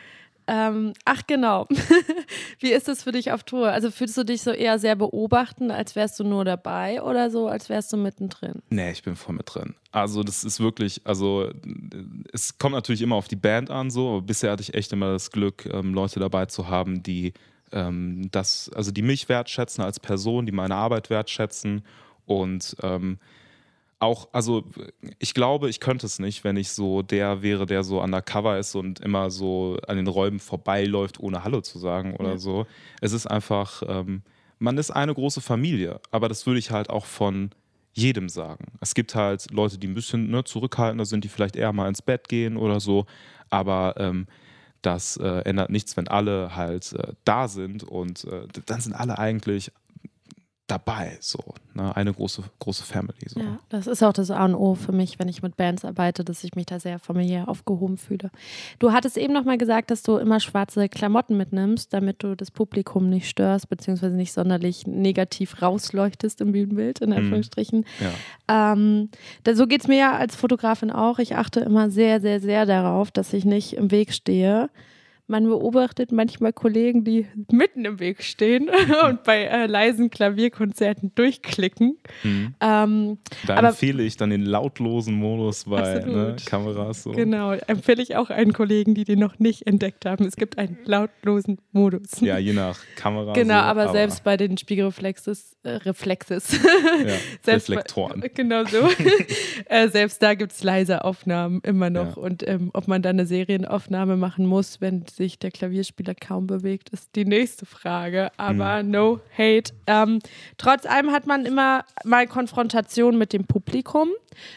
Ähm, 0.47 0.93
ach 1.03 1.23
genau. 1.27 1.67
Wie 2.59 2.71
ist 2.71 2.87
es 2.87 3.03
für 3.03 3.11
dich 3.11 3.31
auf 3.31 3.43
Tour? 3.43 3.69
Also 3.69 3.91
fühlst 3.91 4.17
du 4.17 4.23
dich 4.23 4.41
so 4.41 4.51
eher 4.51 4.79
sehr 4.79 4.95
beobachten, 4.95 5.71
als 5.71 5.95
wärst 5.95 6.19
du 6.19 6.23
nur 6.23 6.45
dabei 6.45 7.01
oder 7.01 7.29
so, 7.29 7.47
als 7.47 7.67
wärst 7.67 7.91
du 7.91 7.97
mittendrin? 7.97 8.61
Nee, 8.69 8.91
ich 8.91 9.03
bin 9.03 9.17
voll 9.17 9.35
mit 9.35 9.53
drin. 9.53 9.75
Also 9.91 10.23
das 10.23 10.45
ist 10.45 10.59
wirklich, 10.61 11.01
also 11.03 11.51
es 12.31 12.57
kommt 12.57 12.75
natürlich 12.75 13.01
immer 13.01 13.15
auf 13.15 13.27
die 13.27 13.35
Band 13.35 13.69
an, 13.69 13.89
so, 13.89 14.09
aber 14.09 14.21
bisher 14.21 14.51
hatte 14.51 14.63
ich 14.63 14.73
echt 14.73 14.93
immer 14.93 15.11
das 15.11 15.31
Glück, 15.31 15.65
ähm, 15.65 15.93
Leute 15.93 16.19
dabei 16.19 16.45
zu 16.45 16.69
haben, 16.69 17.03
die 17.03 17.33
ähm, 17.73 18.29
das, 18.31 18.71
also 18.73 18.91
die 18.91 19.01
mich 19.01 19.27
wertschätzen 19.27 19.83
als 19.83 19.99
Person, 19.99 20.45
die 20.45 20.53
meine 20.53 20.75
Arbeit 20.75 21.09
wertschätzen 21.09 21.83
und 22.25 22.75
ähm, 22.81 23.19
auch, 23.99 24.29
also 24.31 24.63
ich 25.19 25.33
glaube, 25.33 25.69
ich 25.69 25.79
könnte 25.79 26.05
es 26.05 26.19
nicht, 26.19 26.43
wenn 26.43 26.57
ich 26.57 26.69
so 26.69 27.01
der 27.01 27.41
wäre, 27.41 27.65
der 27.65 27.83
so 27.83 28.01
undercover 28.01 28.59
ist 28.59 28.75
und 28.75 28.99
immer 28.99 29.31
so 29.31 29.77
an 29.87 29.97
den 29.97 30.07
Räumen 30.07 30.39
vorbeiläuft, 30.39 31.19
ohne 31.19 31.43
Hallo 31.43 31.61
zu 31.61 31.79
sagen 31.79 32.15
oder 32.15 32.31
ja. 32.31 32.37
so. 32.37 32.67
Es 33.01 33.11
ist 33.11 33.25
einfach, 33.25 33.81
ähm, 33.87 34.21
man 34.59 34.77
ist 34.77 34.91
eine 34.91 35.13
große 35.13 35.41
Familie, 35.41 35.99
aber 36.11 36.29
das 36.29 36.45
würde 36.45 36.59
ich 36.59 36.71
halt 36.71 36.89
auch 36.89 37.05
von 37.05 37.51
jedem 37.93 38.29
sagen. 38.29 38.65
Es 38.81 38.93
gibt 38.93 39.15
halt 39.15 39.49
Leute, 39.51 39.79
die 39.79 39.87
ein 39.87 39.95
bisschen 39.95 40.29
ne, 40.29 40.43
zurückhaltender 40.43 41.05
sind, 41.05 41.23
die 41.23 41.29
vielleicht 41.29 41.55
eher 41.55 41.73
mal 41.73 41.89
ins 41.89 42.03
Bett 42.03 42.29
gehen 42.29 42.55
oder 42.55 42.79
so, 42.79 43.07
aber 43.49 43.95
ähm, 43.97 44.27
das 44.83 45.17
äh, 45.17 45.39
ändert 45.39 45.71
nichts, 45.71 45.97
wenn 45.97 46.07
alle 46.07 46.55
halt 46.55 46.93
äh, 46.93 47.13
da 47.25 47.47
sind 47.47 47.83
und 47.83 48.25
äh, 48.25 48.47
dann 48.67 48.79
sind 48.79 48.93
alle 48.93 49.17
eigentlich 49.17 49.71
dabei, 50.67 51.17
so 51.21 51.39
ne? 51.73 51.95
eine 51.95 52.13
große 52.13 52.43
große 52.59 52.83
Family. 52.83 53.27
So. 53.27 53.39
Ja, 53.39 53.59
das 53.69 53.87
ist 53.87 54.03
auch 54.03 54.13
das 54.13 54.29
A 54.31 54.45
und 54.45 54.55
O 54.55 54.75
für 54.75 54.91
mich, 54.91 55.17
wenn 55.17 55.29
ich 55.29 55.41
mit 55.41 55.55
Bands 55.55 55.85
arbeite, 55.85 56.23
dass 56.23 56.43
ich 56.43 56.55
mich 56.55 56.65
da 56.65 56.79
sehr 56.79 56.99
familiär 56.99 57.47
aufgehoben 57.47 57.97
fühle. 57.97 58.29
Du 58.79 58.91
hattest 58.91 59.17
eben 59.17 59.33
noch 59.33 59.45
mal 59.45 59.57
gesagt, 59.57 59.91
dass 59.91 60.03
du 60.03 60.17
immer 60.17 60.39
schwarze 60.39 60.89
Klamotten 60.89 61.37
mitnimmst, 61.37 61.93
damit 61.93 62.21
du 62.21 62.35
das 62.35 62.51
Publikum 62.51 63.09
nicht 63.09 63.29
störst 63.29 63.69
beziehungsweise 63.69 64.15
nicht 64.15 64.33
sonderlich 64.33 64.85
negativ 64.85 65.61
rausleuchtest 65.61 66.41
im 66.41 66.51
Bühnenbild 66.51 66.99
in 66.99 67.11
mhm. 67.11 67.17
Anführungsstrichen. 67.17 67.85
Ja. 68.47 68.73
Ähm, 68.73 69.09
da, 69.43 69.55
so 69.55 69.67
geht 69.67 69.81
es 69.81 69.87
mir 69.87 69.97
ja 69.97 70.17
als 70.17 70.35
Fotografin 70.35 70.91
auch. 70.91 71.19
Ich 71.19 71.35
achte 71.35 71.61
immer 71.61 71.89
sehr 71.89 72.19
sehr 72.19 72.41
sehr 72.41 72.65
darauf, 72.65 73.09
dass 73.11 73.31
ich 73.31 73.45
nicht 73.45 73.73
im 73.73 73.91
Weg 73.91 74.13
stehe 74.13 74.69
man 75.27 75.45
beobachtet 75.45 76.11
manchmal 76.11 76.53
Kollegen, 76.53 77.03
die 77.03 77.27
mitten 77.51 77.83
im 77.85 77.99
Weg 77.99 78.23
stehen 78.23 78.69
und 79.07 79.23
bei 79.23 79.43
äh, 79.43 79.65
leisen 79.65 80.09
Klavierkonzerten 80.09 81.13
durchklicken. 81.15 81.97
Mhm. 82.23 82.55
Ähm, 82.61 83.17
da 83.45 83.57
aber, 83.57 83.69
empfehle 83.69 84.03
ich 84.03 84.15
dann 84.15 84.29
den 84.29 84.45
lautlosen 84.45 85.15
Modus 85.15 85.65
bei 85.65 85.99
ne, 85.99 86.35
Kameras. 86.45 87.03
So. 87.03 87.11
Genau, 87.11 87.51
empfehle 87.51 88.01
ich 88.01 88.15
auch 88.15 88.29
allen 88.29 88.53
Kollegen, 88.53 88.95
die 88.95 89.03
den 89.03 89.19
noch 89.19 89.37
nicht 89.39 89.67
entdeckt 89.67 90.05
haben. 90.05 90.25
Es 90.25 90.37
gibt 90.37 90.57
einen 90.57 90.77
lautlosen 90.85 91.59
Modus. 91.73 92.21
Ja, 92.21 92.37
je 92.37 92.53
nach 92.53 92.79
Kamera. 92.95 93.33
Genau, 93.33 93.55
so, 93.55 93.59
aber, 93.59 93.83
aber, 93.83 93.91
selbst 93.91 94.23
bei 94.23 94.37
den 94.37 94.57
Spiegelreflexes, 94.57 95.57
äh, 95.63 95.71
Reflexes. 95.71 96.53
Ja, 96.53 97.13
Reflektoren. 97.53 98.21
Bei, 98.21 98.27
genau 98.33 98.63
so. 98.63 98.87
äh, 99.65 99.89
selbst 99.89 100.23
da 100.23 100.35
gibt 100.35 100.53
es 100.53 100.63
leise 100.63 101.03
Aufnahmen 101.03 101.59
immer 101.63 101.89
noch. 101.89 102.15
Ja. 102.15 102.23
Und 102.23 102.47
ähm, 102.47 102.71
ob 102.73 102.87
man 102.87 103.01
da 103.01 103.09
eine 103.09 103.25
Serienaufnahme 103.25 104.15
machen 104.15 104.45
muss, 104.45 104.79
wenn 104.79 105.05
sich 105.17 105.37
der 105.39 105.51
Klavierspieler 105.51 106.15
kaum 106.15 106.47
bewegt, 106.47 106.89
ist 106.89 107.15
die 107.15 107.25
nächste 107.25 107.65
Frage. 107.65 108.31
Aber 108.37 108.81
mhm. 108.83 108.91
no 108.91 109.19
hate. 109.37 109.73
Ähm, 109.87 110.19
trotz 110.57 110.85
allem 110.85 111.11
hat 111.11 111.27
man 111.27 111.45
immer 111.45 111.83
mal 112.05 112.27
Konfrontation 112.27 113.17
mit 113.17 113.33
dem 113.33 113.45
Publikum, 113.45 114.09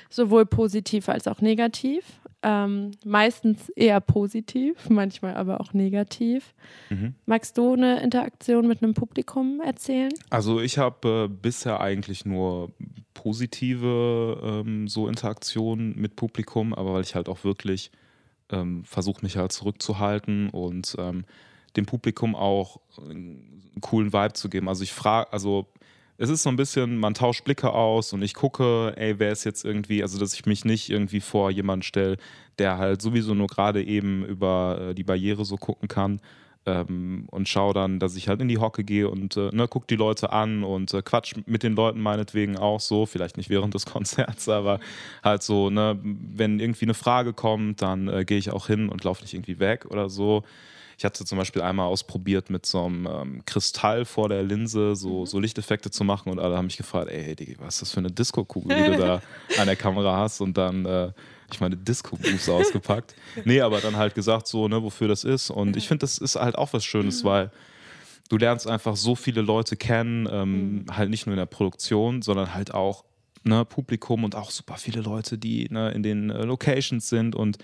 sowohl 0.08 0.46
positiv 0.46 1.08
als 1.08 1.26
auch 1.26 1.40
negativ. 1.40 2.04
Ähm, 2.42 2.92
meistens 3.04 3.68
eher 3.70 4.00
positiv, 4.00 4.88
manchmal 4.88 5.34
aber 5.34 5.60
auch 5.60 5.74
negativ. 5.74 6.54
Mhm. 6.88 7.14
Magst 7.26 7.58
du 7.58 7.74
eine 7.74 8.02
Interaktion 8.02 8.66
mit 8.66 8.82
einem 8.82 8.94
Publikum 8.94 9.60
erzählen? 9.60 10.12
Also 10.30 10.60
ich 10.60 10.78
habe 10.78 11.26
äh, 11.26 11.28
bisher 11.28 11.80
eigentlich 11.80 12.24
nur 12.24 12.70
positive 13.12 14.40
ähm, 14.42 14.88
so 14.88 15.06
Interaktionen 15.06 16.00
mit 16.00 16.16
Publikum, 16.16 16.72
aber 16.72 16.94
weil 16.94 17.02
ich 17.02 17.14
halt 17.14 17.28
auch 17.28 17.44
wirklich 17.44 17.90
ähm, 18.50 18.84
versuche 18.84 19.22
mich 19.22 19.36
halt 19.36 19.52
zurückzuhalten 19.52 20.50
und 20.50 20.96
ähm, 20.98 21.24
dem 21.76 21.86
Publikum 21.86 22.34
auch 22.34 22.80
einen 22.98 23.70
coolen 23.80 24.12
Vibe 24.12 24.32
zu 24.32 24.48
geben. 24.48 24.68
Also 24.68 24.82
ich 24.82 24.92
frage, 24.92 25.32
also 25.32 25.66
es 26.18 26.28
ist 26.28 26.42
so 26.42 26.50
ein 26.50 26.56
bisschen, 26.56 26.98
man 26.98 27.14
tauscht 27.14 27.44
Blicke 27.44 27.72
aus 27.72 28.12
und 28.12 28.22
ich 28.22 28.34
gucke, 28.34 28.92
ey, 28.96 29.18
wer 29.18 29.32
ist 29.32 29.44
jetzt 29.44 29.64
irgendwie, 29.64 30.02
also 30.02 30.18
dass 30.18 30.34
ich 30.34 30.44
mich 30.44 30.64
nicht 30.64 30.90
irgendwie 30.90 31.20
vor 31.20 31.50
jemanden 31.50 31.82
stelle, 31.82 32.18
der 32.58 32.76
halt 32.76 33.00
sowieso 33.00 33.34
nur 33.34 33.46
gerade 33.46 33.82
eben 33.82 34.24
über 34.26 34.90
äh, 34.90 34.94
die 34.94 35.04
Barriere 35.04 35.44
so 35.44 35.56
gucken 35.56 35.88
kann, 35.88 36.20
ähm, 36.66 37.26
und 37.30 37.48
schaue 37.48 37.74
dann, 37.74 37.98
dass 37.98 38.16
ich 38.16 38.28
halt 38.28 38.40
in 38.40 38.48
die 38.48 38.58
Hocke 38.58 38.84
gehe 38.84 39.08
und 39.08 39.36
äh, 39.36 39.50
ne, 39.52 39.66
guck 39.68 39.86
die 39.88 39.96
Leute 39.96 40.32
an 40.32 40.62
und 40.62 40.92
äh, 40.92 41.02
quatsch 41.02 41.34
mit 41.46 41.62
den 41.62 41.74
Leuten 41.74 42.00
meinetwegen 42.00 42.56
auch 42.56 42.80
so, 42.80 43.06
vielleicht 43.06 43.36
nicht 43.36 43.50
während 43.50 43.74
des 43.74 43.86
Konzerts, 43.92 44.48
aber 44.48 44.80
halt 45.22 45.42
so, 45.42 45.70
ne, 45.70 45.98
wenn 46.02 46.60
irgendwie 46.60 46.84
eine 46.84 46.94
Frage 46.94 47.32
kommt, 47.32 47.82
dann 47.82 48.08
äh, 48.08 48.24
gehe 48.24 48.38
ich 48.38 48.50
auch 48.50 48.66
hin 48.66 48.88
und 48.88 49.04
laufe 49.04 49.22
nicht 49.22 49.34
irgendwie 49.34 49.58
weg 49.58 49.86
oder 49.86 50.10
so. 50.10 50.42
Ich 50.98 51.04
hatte 51.06 51.24
zum 51.24 51.38
Beispiel 51.38 51.62
einmal 51.62 51.86
ausprobiert, 51.86 52.50
mit 52.50 52.66
so 52.66 52.84
einem 52.84 53.08
ähm, 53.10 53.42
Kristall 53.46 54.04
vor 54.04 54.28
der 54.28 54.42
Linse 54.42 54.94
so, 54.94 55.20
mhm. 55.20 55.26
so 55.26 55.40
Lichteffekte 55.40 55.90
zu 55.90 56.04
machen 56.04 56.30
und 56.30 56.38
alle 56.38 56.58
haben 56.58 56.66
mich 56.66 56.76
gefragt, 56.76 57.10
ey, 57.10 57.34
Digi, 57.34 57.56
was 57.58 57.76
ist 57.76 57.82
das 57.82 57.92
für 57.92 58.00
eine 58.00 58.10
Disco-Kugel, 58.10 58.76
die 58.76 58.90
du 58.90 58.98
da 58.98 59.22
an 59.58 59.66
der 59.66 59.76
Kamera 59.76 60.18
hast 60.18 60.42
und 60.42 60.58
dann 60.58 60.84
äh, 60.84 61.12
ich 61.54 61.60
meine 61.60 61.76
Disco-Moves 61.76 62.48
ausgepackt. 62.48 63.14
Nee, 63.44 63.60
aber 63.60 63.80
dann 63.80 63.96
halt 63.96 64.14
gesagt, 64.14 64.46
so, 64.46 64.68
ne, 64.68 64.82
wofür 64.82 65.08
das 65.08 65.24
ist. 65.24 65.50
Und 65.50 65.76
ich 65.76 65.88
finde, 65.88 66.00
das 66.00 66.18
ist 66.18 66.36
halt 66.36 66.56
auch 66.56 66.72
was 66.72 66.84
Schönes, 66.84 67.22
mhm. 67.22 67.28
weil 67.28 67.50
du 68.28 68.36
lernst 68.36 68.66
einfach 68.66 68.96
so 68.96 69.14
viele 69.14 69.40
Leute 69.40 69.76
kennen, 69.76 70.28
ähm, 70.30 70.74
mhm. 70.74 70.96
halt 70.96 71.10
nicht 71.10 71.26
nur 71.26 71.34
in 71.34 71.38
der 71.38 71.46
Produktion, 71.46 72.22
sondern 72.22 72.54
halt 72.54 72.74
auch 72.74 73.04
ne, 73.44 73.64
Publikum 73.64 74.24
und 74.24 74.34
auch 74.34 74.50
super 74.50 74.76
viele 74.76 75.00
Leute, 75.00 75.38
die 75.38 75.68
ne, 75.70 75.90
in 75.92 76.02
den 76.02 76.30
äh, 76.30 76.44
Locations 76.44 77.08
sind. 77.08 77.34
Und 77.34 77.58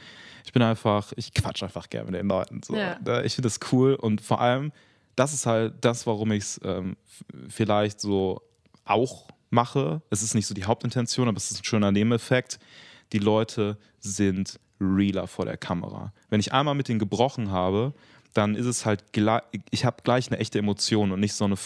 ich 0.44 0.52
bin 0.52 0.62
einfach, 0.62 1.12
ich 1.16 1.34
quatsch 1.34 1.62
einfach 1.62 1.90
gerne 1.90 2.10
mit 2.10 2.20
den 2.20 2.28
Leuten. 2.28 2.62
So. 2.62 2.76
Ja. 2.76 2.98
Ich 3.22 3.34
finde 3.34 3.46
das 3.46 3.60
cool 3.72 3.94
und 3.94 4.20
vor 4.20 4.40
allem, 4.40 4.72
das 5.16 5.32
ist 5.32 5.46
halt 5.46 5.74
das, 5.80 6.06
warum 6.06 6.30
ich 6.32 6.42
es 6.42 6.60
ähm, 6.64 6.96
vielleicht 7.48 8.00
so 8.00 8.42
auch 8.84 9.28
mache. 9.50 10.02
Es 10.10 10.22
ist 10.22 10.34
nicht 10.34 10.46
so 10.46 10.54
die 10.54 10.64
Hauptintention, 10.64 11.28
aber 11.28 11.36
es 11.36 11.50
ist 11.50 11.60
ein 11.60 11.64
schöner 11.64 11.92
Nebeneffekt 11.92 12.58
die 13.12 13.18
Leute 13.18 13.78
sind 14.00 14.58
realer 14.80 15.26
vor 15.26 15.44
der 15.44 15.56
Kamera. 15.56 16.12
Wenn 16.28 16.40
ich 16.40 16.52
einmal 16.52 16.74
mit 16.74 16.88
denen 16.88 16.98
gebrochen 16.98 17.50
habe, 17.50 17.94
dann 18.34 18.54
ist 18.54 18.66
es 18.66 18.84
halt, 18.84 19.04
ich 19.70 19.84
habe 19.84 19.96
gleich 20.02 20.28
eine 20.28 20.38
echte 20.38 20.58
Emotion 20.58 21.12
und 21.12 21.20
nicht 21.20 21.32
so 21.32 21.44
eine 21.44 21.56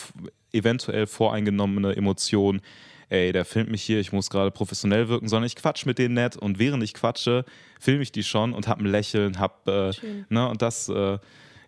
eventuell 0.52 1.06
voreingenommene 1.06 1.96
Emotion, 1.96 2.60
ey, 3.08 3.32
der 3.32 3.44
filmt 3.44 3.70
mich 3.70 3.82
hier, 3.82 3.98
ich 3.98 4.12
muss 4.12 4.30
gerade 4.30 4.52
professionell 4.52 5.08
wirken, 5.08 5.28
sondern 5.28 5.46
ich 5.46 5.56
quatsch 5.56 5.84
mit 5.84 5.98
denen 5.98 6.14
nett 6.14 6.36
und 6.36 6.58
während 6.60 6.82
ich 6.84 6.94
quatsche, 6.94 7.44
filme 7.80 8.02
ich 8.02 8.12
die 8.12 8.22
schon 8.22 8.52
und 8.52 8.68
habe 8.68 8.84
ein 8.84 8.86
Lächeln, 8.86 9.40
hab, 9.40 9.66
äh, 9.66 9.90
ne, 10.28 10.48
und 10.48 10.62
das, 10.62 10.88
äh, 10.88 11.18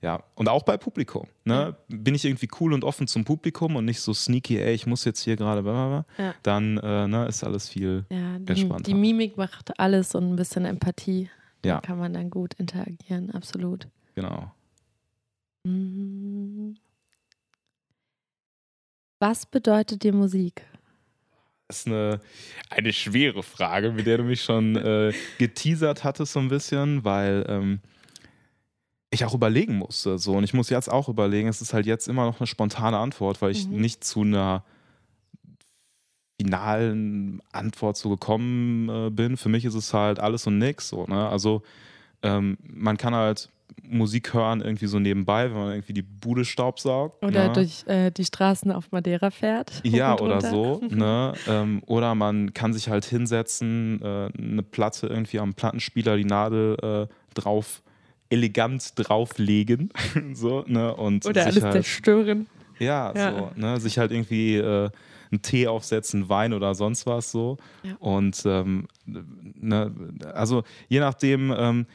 ja, 0.02 0.20
und 0.34 0.48
auch 0.48 0.64
bei 0.64 0.76
Publikum. 0.76 1.28
Ne? 1.44 1.76
Ja. 1.88 1.96
Bin 1.96 2.16
ich 2.16 2.24
irgendwie 2.24 2.48
cool 2.60 2.72
und 2.72 2.82
offen 2.82 3.06
zum 3.06 3.24
Publikum 3.24 3.76
und 3.76 3.84
nicht 3.84 4.00
so 4.00 4.12
sneaky, 4.12 4.58
ey, 4.58 4.74
ich 4.74 4.84
muss 4.84 5.04
jetzt 5.04 5.22
hier 5.22 5.36
gerade, 5.36 6.04
ja. 6.18 6.34
dann 6.42 6.76
äh, 6.78 7.06
ne, 7.06 7.26
ist 7.28 7.44
alles 7.44 7.68
viel 7.68 8.04
ja, 8.10 8.38
die, 8.38 8.50
entspannter. 8.50 8.82
Die 8.82 8.94
Mimik 8.94 9.36
macht 9.36 9.78
alles 9.78 10.16
und 10.16 10.32
ein 10.32 10.36
bisschen 10.36 10.64
Empathie. 10.64 11.30
Ja. 11.64 11.76
Da 11.76 11.80
kann 11.80 11.98
man 11.98 12.12
dann 12.12 12.30
gut 12.30 12.54
interagieren, 12.54 13.30
absolut. 13.30 13.86
Genau. 14.16 14.52
Mhm. 15.64 16.76
Was 19.20 19.46
bedeutet 19.46 20.02
dir 20.02 20.12
Musik? 20.12 20.66
Das 21.68 21.78
ist 21.78 21.86
eine, 21.86 22.20
eine 22.70 22.92
schwere 22.92 23.44
Frage, 23.44 23.92
mit 23.92 24.06
der 24.06 24.18
du 24.18 24.24
mich 24.24 24.42
schon 24.42 24.74
äh, 24.74 25.12
geteasert 25.38 26.02
hattest 26.02 26.32
so 26.32 26.40
ein 26.40 26.48
bisschen, 26.48 27.04
weil 27.04 27.46
ähm, 27.48 27.80
ich 29.12 29.24
auch 29.24 29.34
überlegen 29.34 29.76
musste. 29.76 30.18
So. 30.18 30.32
Und 30.32 30.44
ich 30.44 30.54
muss 30.54 30.70
jetzt 30.70 30.90
auch 30.90 31.08
überlegen, 31.08 31.48
es 31.48 31.60
ist 31.60 31.74
halt 31.74 31.86
jetzt 31.86 32.08
immer 32.08 32.24
noch 32.24 32.40
eine 32.40 32.46
spontane 32.46 32.98
Antwort, 32.98 33.42
weil 33.42 33.50
ich 33.50 33.68
mhm. 33.68 33.76
nicht 33.76 34.04
zu 34.04 34.22
einer 34.22 34.64
finalen 36.40 37.40
Antwort 37.52 37.96
so 37.96 38.08
gekommen 38.10 38.88
äh, 38.88 39.10
bin. 39.10 39.36
Für 39.36 39.50
mich 39.50 39.64
ist 39.64 39.74
es 39.74 39.92
halt 39.92 40.18
alles 40.18 40.46
und 40.46 40.58
nix. 40.58 40.88
So, 40.88 41.06
ne? 41.06 41.28
Also 41.28 41.62
ähm, 42.22 42.56
man 42.62 42.96
kann 42.96 43.14
halt 43.14 43.50
Musik 43.82 44.32
hören 44.32 44.60
irgendwie 44.60 44.86
so 44.86 44.98
nebenbei, 44.98 45.50
wenn 45.50 45.58
man 45.58 45.72
irgendwie 45.72 45.92
die 45.92 46.02
Bude 46.02 46.44
staubsaugt. 46.44 47.22
Oder 47.22 47.48
ne? 47.48 47.52
durch 47.52 47.86
äh, 47.86 48.10
die 48.10 48.24
Straßen 48.24 48.72
auf 48.72 48.90
Madeira 48.92 49.30
fährt. 49.30 49.80
Ja, 49.84 50.18
oder 50.18 50.40
so. 50.40 50.80
ne? 50.88 51.34
Ähm, 51.46 51.82
oder 51.86 52.14
man 52.14 52.54
kann 52.54 52.72
sich 52.72 52.88
halt 52.88 53.04
hinsetzen, 53.04 54.00
äh, 54.02 54.30
eine 54.36 54.62
Platte 54.62 55.06
irgendwie 55.06 55.38
am 55.38 55.54
Plattenspieler, 55.54 56.16
die 56.16 56.24
Nadel 56.24 57.08
äh, 57.10 57.34
drauf 57.34 57.82
elegant 58.32 58.92
drauflegen. 58.96 59.90
so, 60.32 60.64
ne? 60.66 60.94
Und 60.94 61.26
Oder 61.26 61.46
alles 61.46 61.62
halt, 61.62 61.72
zerstören. 61.74 62.46
Ja, 62.78 63.12
ja, 63.14 63.38
so, 63.38 63.50
ne? 63.54 63.78
Sich 63.78 63.98
halt 63.98 64.10
irgendwie 64.10 64.56
äh, 64.56 64.90
einen 65.30 65.42
Tee 65.42 65.66
aufsetzen, 65.66 66.28
Wein 66.28 66.52
oder 66.52 66.74
sonst 66.74 67.06
was 67.06 67.30
so. 67.30 67.58
Ja. 67.82 67.94
Und 67.98 68.42
ähm, 68.44 68.88
ne, 69.06 69.92
also 70.34 70.64
je 70.88 71.00
nachdem, 71.00 71.54
ähm, 71.56 71.86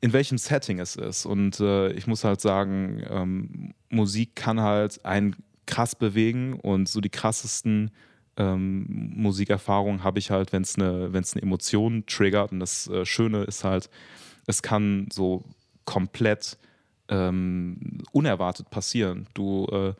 in 0.00 0.12
welchem 0.12 0.38
Setting 0.38 0.78
es 0.78 0.96
ist. 0.96 1.26
Und 1.26 1.60
äh, 1.60 1.92
ich 1.92 2.06
muss 2.06 2.24
halt 2.24 2.40
sagen, 2.40 3.02
ähm, 3.08 3.74
Musik 3.88 4.36
kann 4.36 4.60
halt 4.60 5.04
einen 5.04 5.36
krass 5.66 5.94
bewegen 5.94 6.54
und 6.54 6.88
so 6.88 7.00
die 7.00 7.08
krassesten 7.08 7.90
ähm, 8.36 8.86
Musikerfahrungen 9.16 10.04
habe 10.04 10.18
ich 10.18 10.30
halt, 10.30 10.52
wenn 10.52 10.62
es 10.62 10.76
eine, 10.76 11.10
eine 11.12 11.42
Emotion 11.42 12.04
triggert. 12.06 12.52
Und 12.52 12.60
das 12.60 12.88
äh, 12.88 13.04
Schöne 13.04 13.44
ist 13.44 13.64
halt, 13.64 13.88
es 14.46 14.62
kann 14.62 15.08
so 15.12 15.44
komplett 15.90 16.56
ähm, 17.08 17.98
unerwartet 18.12 18.70
passieren. 18.70 19.26
Du 19.34 19.66
äh, 19.72 19.94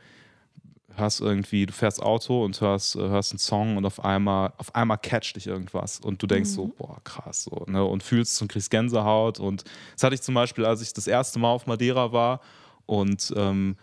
hörst 0.94 1.20
irgendwie, 1.20 1.66
du 1.66 1.72
fährst 1.72 2.00
Auto 2.00 2.44
und 2.44 2.60
hörst, 2.60 2.94
äh, 2.94 3.00
hörst 3.00 3.32
einen 3.32 3.40
Song 3.40 3.76
und 3.76 3.84
auf 3.84 4.04
einmal, 4.04 4.52
auf 4.56 4.72
einmal 4.72 4.98
catcht 4.98 5.34
dich 5.34 5.48
irgendwas 5.48 5.98
und 5.98 6.22
du 6.22 6.28
denkst 6.28 6.50
mhm. 6.50 6.54
so, 6.54 6.66
boah, 6.78 6.98
krass, 7.02 7.42
so, 7.42 7.64
ne? 7.66 7.84
Und 7.84 8.04
fühlst 8.04 8.40
und 8.40 8.46
kriegst 8.46 8.70
Gänsehaut. 8.70 9.40
Und 9.40 9.64
das 9.94 10.04
hatte 10.04 10.14
ich 10.14 10.22
zum 10.22 10.36
Beispiel, 10.36 10.64
als 10.64 10.80
ich 10.80 10.92
das 10.92 11.08
erste 11.08 11.40
Mal 11.40 11.50
auf 11.50 11.66
Madeira 11.66 12.12
war 12.12 12.40
und 12.86 13.34
ähm, 13.36 13.74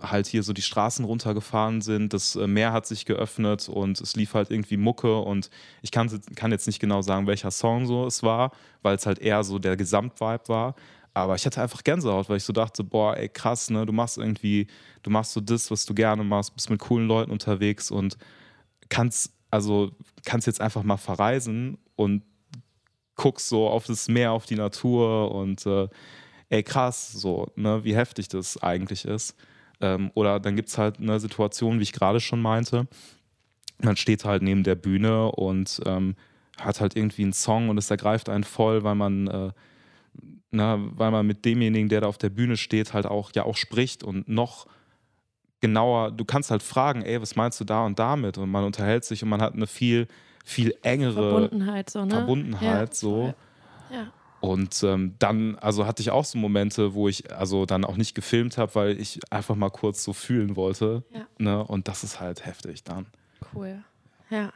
halt 0.00 0.26
hier 0.26 0.42
so 0.42 0.54
die 0.54 0.62
Straßen 0.62 1.04
runtergefahren 1.04 1.82
sind. 1.82 2.14
Das 2.14 2.34
äh, 2.36 2.46
Meer 2.46 2.72
hat 2.72 2.86
sich 2.86 3.04
geöffnet 3.04 3.68
und 3.68 4.00
es 4.00 4.16
lief 4.16 4.32
halt 4.32 4.50
irgendwie 4.50 4.78
Mucke 4.78 5.18
und 5.18 5.50
ich 5.82 5.90
kann, 5.90 6.08
kann 6.34 6.50
jetzt 6.50 6.66
nicht 6.66 6.80
genau 6.80 7.02
sagen, 7.02 7.26
welcher 7.26 7.50
Song 7.50 7.86
so 7.86 8.06
es 8.06 8.22
war, 8.22 8.52
weil 8.80 8.96
es 8.96 9.04
halt 9.04 9.18
eher 9.18 9.44
so 9.44 9.58
der 9.58 9.76
Gesamtvibe 9.76 10.48
war. 10.48 10.74
Aber 11.14 11.34
ich 11.34 11.44
hatte 11.44 11.60
einfach 11.60 11.84
Gänsehaut, 11.84 12.28
weil 12.28 12.38
ich 12.38 12.44
so 12.44 12.52
dachte, 12.52 12.84
boah, 12.84 13.16
ey, 13.16 13.28
krass, 13.28 13.70
ne, 13.70 13.84
du 13.84 13.92
machst 13.92 14.18
irgendwie, 14.18 14.66
du 15.02 15.10
machst 15.10 15.32
so 15.32 15.40
das, 15.40 15.70
was 15.70 15.84
du 15.84 15.94
gerne 15.94 16.24
machst, 16.24 16.54
bist 16.54 16.70
mit 16.70 16.80
coolen 16.80 17.06
Leuten 17.06 17.30
unterwegs 17.30 17.90
und 17.90 18.16
kannst, 18.88 19.32
also 19.50 19.92
kannst 20.24 20.46
jetzt 20.46 20.60
einfach 20.60 20.82
mal 20.82 20.96
verreisen 20.96 21.78
und 21.96 22.22
guckst 23.14 23.48
so 23.48 23.68
auf 23.68 23.86
das 23.86 24.08
Meer, 24.08 24.32
auf 24.32 24.46
die 24.46 24.56
Natur 24.56 25.32
und 25.32 25.66
äh, 25.66 25.88
ey, 26.48 26.62
krass, 26.62 27.12
so, 27.12 27.48
ne, 27.56 27.84
wie 27.84 27.94
heftig 27.94 28.28
das 28.28 28.62
eigentlich 28.62 29.04
ist. 29.04 29.36
Ähm, 29.80 30.10
oder 30.14 30.40
dann 30.40 30.56
gibt 30.56 30.68
es 30.68 30.78
halt 30.78 30.98
eine 30.98 31.20
Situation, 31.20 31.78
wie 31.78 31.82
ich 31.82 31.92
gerade 31.92 32.20
schon 32.20 32.40
meinte, 32.40 32.86
man 33.82 33.96
steht 33.96 34.24
halt 34.24 34.42
neben 34.42 34.62
der 34.62 34.76
Bühne 34.76 35.30
und 35.32 35.80
ähm, 35.86 36.14
hat 36.58 36.80
halt 36.80 36.96
irgendwie 36.96 37.22
einen 37.22 37.32
Song 37.32 37.68
und 37.68 37.78
es 37.78 37.90
ergreift 37.90 38.28
einen 38.28 38.44
voll, 38.44 38.84
weil 38.84 38.94
man 38.94 39.26
äh, 39.26 39.52
na, 40.52 40.78
weil 40.78 41.10
man 41.10 41.26
mit 41.26 41.44
demjenigen, 41.44 41.88
der 41.88 42.02
da 42.02 42.06
auf 42.06 42.18
der 42.18 42.30
Bühne 42.30 42.56
steht, 42.56 42.92
halt 42.92 43.06
auch 43.06 43.32
ja 43.34 43.44
auch 43.44 43.56
spricht 43.56 44.04
und 44.04 44.28
noch 44.28 44.66
genauer, 45.60 46.10
du 46.10 46.24
kannst 46.24 46.50
halt 46.50 46.62
fragen, 46.62 47.02
ey, 47.02 47.20
was 47.20 47.36
meinst 47.36 47.58
du 47.60 47.64
da 47.64 47.84
und 47.86 47.98
damit? 47.98 48.36
Und 48.36 48.50
man 48.50 48.64
unterhält 48.64 49.04
sich 49.04 49.22
und 49.22 49.30
man 49.30 49.40
hat 49.40 49.54
eine 49.54 49.66
viel, 49.66 50.08
viel 50.44 50.74
engere 50.82 51.30
Verbundenheit, 51.30 51.88
so, 51.90 52.04
ne? 52.04 52.10
Verbundenheit, 52.10 52.90
ja, 52.90 52.94
so. 52.94 53.34
Ja. 53.90 54.12
Und 54.40 54.82
ähm, 54.82 55.14
dann, 55.20 55.56
also 55.60 55.86
hatte 55.86 56.02
ich 56.02 56.10
auch 56.10 56.24
so 56.24 56.36
Momente, 56.36 56.94
wo 56.94 57.08
ich 57.08 57.32
also 57.32 57.64
dann 57.64 57.84
auch 57.84 57.96
nicht 57.96 58.14
gefilmt 58.14 58.58
habe, 58.58 58.74
weil 58.74 59.00
ich 59.00 59.20
einfach 59.30 59.54
mal 59.54 59.70
kurz 59.70 60.02
so 60.02 60.12
fühlen 60.12 60.56
wollte. 60.56 61.04
Ja. 61.14 61.26
Ne? 61.38 61.64
Und 61.64 61.86
das 61.86 62.02
ist 62.02 62.18
halt 62.20 62.44
heftig 62.44 62.82
dann. 62.82 63.06
Cool. 63.54 63.84
Ja. 64.30 64.52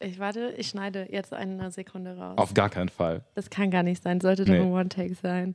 Ich 0.00 0.18
warte, 0.18 0.54
ich 0.56 0.68
schneide 0.68 1.06
jetzt 1.10 1.32
eine 1.32 1.70
Sekunde 1.70 2.16
raus. 2.16 2.36
Auf 2.36 2.54
gar 2.54 2.68
keinen 2.68 2.88
Fall. 2.88 3.22
Das 3.34 3.48
kann 3.48 3.70
gar 3.70 3.82
nicht 3.82 4.02
sein, 4.02 4.20
sollte 4.20 4.42
nee. 4.42 4.58
doch 4.58 4.64
ein 4.64 4.72
One-Take 4.72 5.14
sein. 5.14 5.54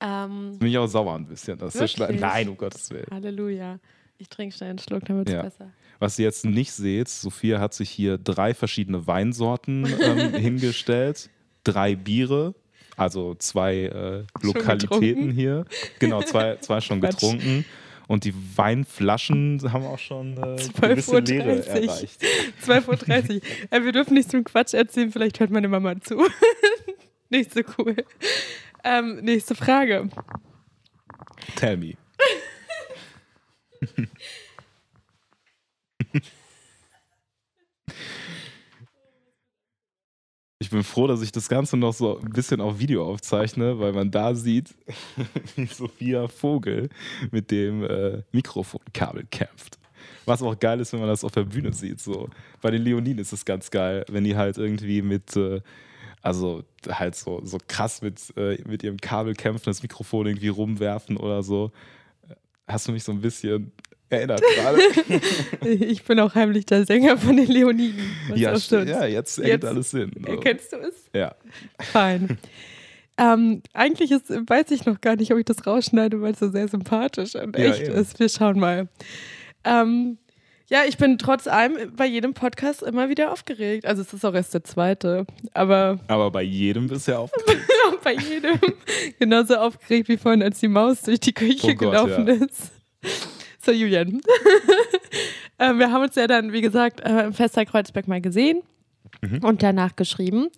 Ähm, 0.00 0.58
bin 0.58 0.68
ich 0.68 0.78
auch 0.78 0.86
sauer 0.86 1.14
ein 1.14 1.26
bisschen. 1.26 1.58
Das 1.58 1.92
schneiden. 1.92 2.20
Nein, 2.20 2.48
um 2.48 2.56
Gottes 2.56 2.90
Willen. 2.90 3.06
Halleluja. 3.10 3.78
Ich 4.18 4.28
trinke 4.28 4.54
schnell 4.54 4.70
einen 4.70 4.78
Schluck, 4.78 5.04
damit 5.04 5.28
es 5.28 5.34
ja. 5.34 5.42
besser. 5.42 5.70
Was 5.98 6.18
ihr 6.18 6.24
jetzt 6.24 6.44
nicht 6.44 6.72
seht, 6.72 7.08
Sophia 7.08 7.60
hat 7.60 7.74
sich 7.74 7.90
hier 7.90 8.18
drei 8.18 8.54
verschiedene 8.54 9.06
Weinsorten 9.06 9.86
ähm, 10.00 10.34
hingestellt, 10.34 11.30
drei 11.64 11.94
Biere, 11.94 12.54
also 12.96 13.34
zwei 13.34 13.84
äh, 13.84 14.24
Lokalitäten 14.42 15.30
hier. 15.30 15.64
Genau, 15.98 16.22
zwei, 16.22 16.56
zwei 16.56 16.80
schon 16.80 17.00
getrunken. 17.00 17.64
Und 18.10 18.24
die 18.24 18.34
Weinflaschen 18.56 19.72
haben 19.72 19.84
auch 19.84 20.00
schon 20.00 20.32
äh, 20.32 20.56
gewisse 20.80 21.20
Leere 21.20 21.64
erreicht. 21.64 22.20
12.30 22.66 23.36
Uhr. 23.36 23.42
äh, 23.70 23.84
wir 23.84 23.92
dürfen 23.92 24.14
nicht 24.14 24.32
zum 24.32 24.42
Quatsch 24.42 24.74
erzählen, 24.74 25.12
vielleicht 25.12 25.38
hört 25.38 25.52
meine 25.52 25.68
Mama 25.68 25.94
zu. 26.00 26.26
nicht 27.28 27.54
so 27.54 27.60
cool. 27.78 27.94
Ähm, 28.82 29.20
nächste 29.20 29.54
Frage. 29.54 30.08
Tell 31.54 31.76
me. 31.76 31.94
ich 40.70 40.72
bin 40.72 40.84
froh, 40.84 41.08
dass 41.08 41.20
ich 41.20 41.32
das 41.32 41.48
Ganze 41.48 41.76
noch 41.76 41.92
so 41.92 42.20
ein 42.20 42.30
bisschen 42.30 42.60
auf 42.60 42.78
Video 42.78 43.04
aufzeichne, 43.04 43.80
weil 43.80 43.92
man 43.92 44.12
da 44.12 44.36
sieht, 44.36 44.72
wie 45.56 45.66
Sophia 45.66 46.28
Vogel 46.28 46.90
mit 47.32 47.50
dem 47.50 47.82
äh, 47.82 48.22
Mikrofonkabel 48.30 49.26
kämpft. 49.32 49.80
Was 50.26 50.42
auch 50.42 50.56
geil 50.56 50.78
ist, 50.78 50.92
wenn 50.92 51.00
man 51.00 51.08
das 51.08 51.24
auf 51.24 51.32
der 51.32 51.42
Bühne 51.42 51.72
sieht. 51.72 52.00
So. 52.00 52.28
Bei 52.60 52.70
den 52.70 52.82
Leoninen 52.82 53.18
ist 53.18 53.32
es 53.32 53.44
ganz 53.44 53.72
geil, 53.72 54.04
wenn 54.08 54.22
die 54.22 54.36
halt 54.36 54.58
irgendwie 54.58 55.02
mit, 55.02 55.34
äh, 55.34 55.60
also 56.22 56.62
halt 56.88 57.16
so, 57.16 57.40
so 57.44 57.58
krass 57.66 58.00
mit, 58.00 58.32
äh, 58.36 58.62
mit 58.64 58.84
ihrem 58.84 58.98
Kabel 58.98 59.34
kämpfen, 59.34 59.64
das 59.64 59.82
Mikrofon 59.82 60.28
irgendwie 60.28 60.50
rumwerfen 60.50 61.16
oder 61.16 61.42
so. 61.42 61.72
Hast 62.68 62.86
du 62.86 62.92
mich 62.92 63.02
so 63.02 63.10
ein 63.10 63.20
bisschen 63.20 63.72
erinnert 64.10 64.42
gerade? 64.54 64.80
ich 65.84 66.04
bin 66.04 66.20
auch 66.20 66.34
heimlich 66.34 66.66
der 66.66 66.84
Sänger 66.84 67.16
von 67.16 67.36
den 67.36 67.46
Leoniden. 67.46 68.04
Ja, 68.34 68.54
ja, 68.54 69.06
jetzt 69.06 69.38
ergibt 69.38 69.64
alles 69.64 69.90
Sinn. 69.90 70.10
Also. 70.16 70.36
Erkennst 70.36 70.72
du 70.72 70.76
es? 70.76 71.10
Ja. 71.14 71.34
Fein. 71.78 72.38
Ähm, 73.16 73.62
eigentlich 73.74 74.10
ist, 74.10 74.30
weiß 74.30 74.70
ich 74.70 74.86
noch 74.86 75.00
gar 75.00 75.16
nicht, 75.16 75.32
ob 75.32 75.38
ich 75.38 75.44
das 75.44 75.66
rausschneide, 75.66 76.22
weil 76.22 76.32
es 76.32 76.38
so 76.38 76.50
sehr 76.50 76.68
sympathisch 76.68 77.34
und 77.34 77.56
ja, 77.58 77.66
echt 77.66 77.82
eben. 77.82 77.92
ist. 77.92 78.18
Wir 78.18 78.28
schauen 78.28 78.58
mal. 78.58 78.88
Ähm, 79.64 80.16
ja, 80.70 80.84
ich 80.86 80.96
bin 80.96 81.18
trotz 81.18 81.46
allem 81.46 81.94
bei 81.96 82.06
jedem 82.06 82.32
Podcast 82.32 82.82
immer 82.82 83.08
wieder 83.08 83.32
aufgeregt. 83.32 83.84
Also 83.84 84.02
es 84.02 84.12
ist 84.14 84.24
auch 84.24 84.34
erst 84.34 84.54
der 84.54 84.62
zweite, 84.62 85.26
aber... 85.52 85.98
Aber 86.06 86.30
bei 86.30 86.42
jedem 86.42 86.86
bist 86.86 87.08
du 87.08 87.12
ja 87.12 87.18
aufgeregt. 87.18 87.60
bei 88.04 88.14
jedem. 88.14 88.58
Genauso 89.18 89.56
aufgeregt 89.56 90.08
wie 90.08 90.16
vorhin, 90.16 90.42
als 90.42 90.60
die 90.60 90.68
Maus 90.68 91.02
durch 91.02 91.20
die 91.20 91.34
Küche 91.34 91.72
oh 91.72 91.74
Gott, 91.74 91.78
gelaufen 91.78 92.26
ja. 92.26 92.34
ist. 92.34 92.70
So, 93.62 93.72
Julian. 93.72 94.20
äh, 95.58 95.74
wir 95.74 95.92
haben 95.92 96.02
uns 96.02 96.14
ja 96.14 96.26
dann, 96.26 96.52
wie 96.52 96.62
gesagt, 96.62 97.00
äh, 97.00 97.24
im 97.24 97.34
Fester 97.34 97.66
Kreuzberg 97.66 98.08
mal 98.08 98.20
gesehen 98.20 98.62
mhm. 99.20 99.44
und 99.44 99.62
danach 99.62 99.96
geschrieben. 99.96 100.48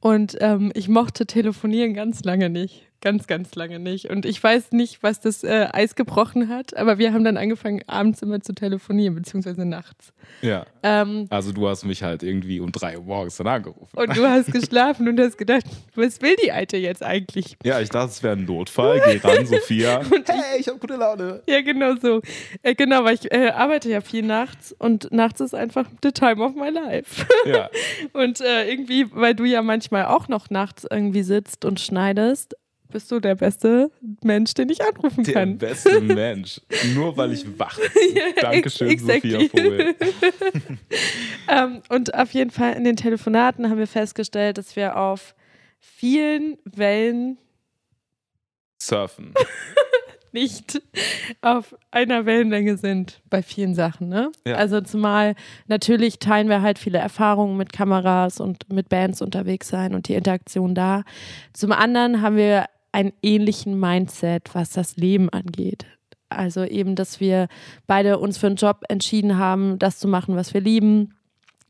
Und 0.00 0.36
ähm, 0.40 0.72
ich 0.74 0.88
mochte 0.88 1.26
telefonieren 1.26 1.94
ganz 1.94 2.24
lange 2.24 2.48
nicht. 2.48 2.85
Ganz, 3.00 3.26
ganz 3.26 3.54
lange 3.54 3.78
nicht. 3.78 4.10
Und 4.10 4.24
ich 4.24 4.42
weiß 4.42 4.72
nicht, 4.72 5.02
was 5.02 5.20
das 5.20 5.44
äh, 5.44 5.68
Eis 5.72 5.94
gebrochen 5.94 6.48
hat, 6.48 6.76
aber 6.76 6.98
wir 6.98 7.12
haben 7.12 7.24
dann 7.24 7.36
angefangen, 7.36 7.82
abends 7.86 8.22
immer 8.22 8.40
zu 8.40 8.54
telefonieren, 8.54 9.14
beziehungsweise 9.14 9.64
nachts. 9.66 10.12
Ja. 10.40 10.66
Ähm, 10.82 11.26
also 11.30 11.52
du 11.52 11.68
hast 11.68 11.84
mich 11.84 12.02
halt 12.02 12.22
irgendwie 12.22 12.58
um 12.60 12.72
drei 12.72 12.98
Uhr 12.98 13.04
morgens 13.04 13.36
dann 13.36 13.46
angerufen. 13.48 13.96
Und 13.96 14.16
du 14.16 14.28
hast 14.28 14.52
geschlafen 14.52 15.08
und 15.08 15.20
hast 15.20 15.36
gedacht, 15.36 15.64
was 15.94 16.22
will 16.22 16.36
die 16.42 16.52
Alte 16.52 16.78
jetzt 16.78 17.02
eigentlich? 17.02 17.56
Ja, 17.64 17.80
ich 17.80 17.90
dachte, 17.90 18.10
es 18.10 18.22
wäre 18.22 18.36
ein 18.36 18.44
Notfall. 18.44 19.02
Geh 19.04 19.18
ran, 19.18 19.46
Sophia. 19.46 19.98
und 19.98 20.28
hey, 20.28 20.60
ich 20.60 20.68
habe 20.68 20.78
gute 20.78 20.96
Laune. 20.96 21.42
Ja, 21.46 21.60
genau 21.60 21.96
so. 21.96 22.22
Äh, 22.62 22.74
genau, 22.74 23.04
weil 23.04 23.14
ich 23.14 23.30
äh, 23.30 23.50
arbeite 23.50 23.90
ja 23.90 24.00
viel 24.00 24.22
nachts 24.22 24.74
und 24.78 25.12
nachts 25.12 25.40
ist 25.40 25.54
einfach 25.54 25.88
the 26.02 26.12
time 26.12 26.42
of 26.42 26.54
my 26.54 26.70
life. 26.70 27.26
Ja. 27.44 27.68
und 28.12 28.40
äh, 28.40 28.68
irgendwie, 28.70 29.06
weil 29.12 29.34
du 29.34 29.44
ja 29.44 29.62
manchmal 29.62 30.06
auch 30.06 30.28
noch 30.28 30.50
nachts 30.50 30.86
irgendwie 30.90 31.22
sitzt 31.22 31.64
und 31.64 31.80
schneidest, 31.80 32.56
bist 32.96 33.12
du 33.12 33.20
der 33.20 33.34
beste 33.34 33.90
Mensch, 34.22 34.54
den 34.54 34.70
ich 34.70 34.82
anrufen 34.82 35.22
der 35.22 35.34
kann. 35.34 35.58
Der 35.58 35.66
beste 35.66 36.00
Mensch. 36.00 36.62
Nur 36.94 37.14
weil 37.18 37.34
ich 37.34 37.58
wach 37.58 37.78
bin. 37.78 38.22
Dankeschön, 38.40 38.88
exactly. 38.88 39.32
Sophia 39.32 39.48
Vogel. 39.50 39.94
ähm, 41.48 41.82
und 41.90 42.14
auf 42.14 42.32
jeden 42.32 42.50
Fall 42.50 42.72
in 42.72 42.84
den 42.84 42.96
Telefonaten 42.96 43.68
haben 43.68 43.76
wir 43.76 43.86
festgestellt, 43.86 44.56
dass 44.56 44.76
wir 44.76 44.96
auf 44.96 45.34
vielen 45.78 46.56
Wellen 46.64 47.36
surfen. 48.80 49.34
nicht 50.32 50.80
auf 51.42 51.76
einer 51.90 52.24
Wellenlänge 52.24 52.78
sind 52.78 53.20
bei 53.28 53.42
vielen 53.42 53.74
Sachen. 53.74 54.08
Ne? 54.08 54.32
Ja. 54.46 54.54
Also 54.54 54.80
zumal 54.80 55.34
natürlich 55.66 56.18
teilen 56.18 56.48
wir 56.48 56.62
halt 56.62 56.78
viele 56.78 56.96
Erfahrungen 56.96 57.58
mit 57.58 57.74
Kameras 57.74 58.40
und 58.40 58.72
mit 58.72 58.88
Bands 58.88 59.20
unterwegs 59.20 59.68
sein 59.68 59.94
und 59.94 60.08
die 60.08 60.14
Interaktion 60.14 60.74
da. 60.74 61.04
Zum 61.52 61.72
anderen 61.72 62.22
haben 62.22 62.36
wir 62.36 62.66
einen 62.92 63.12
ähnlichen 63.22 63.78
Mindset, 63.78 64.54
was 64.54 64.70
das 64.70 64.96
Leben 64.96 65.28
angeht. 65.30 65.86
Also 66.28 66.64
eben, 66.64 66.96
dass 66.96 67.20
wir 67.20 67.48
beide 67.86 68.18
uns 68.18 68.38
für 68.38 68.48
einen 68.48 68.56
Job 68.56 68.82
entschieden 68.88 69.38
haben, 69.38 69.78
das 69.78 69.98
zu 69.98 70.08
machen, 70.08 70.34
was 70.36 70.54
wir 70.54 70.60
lieben. 70.60 71.15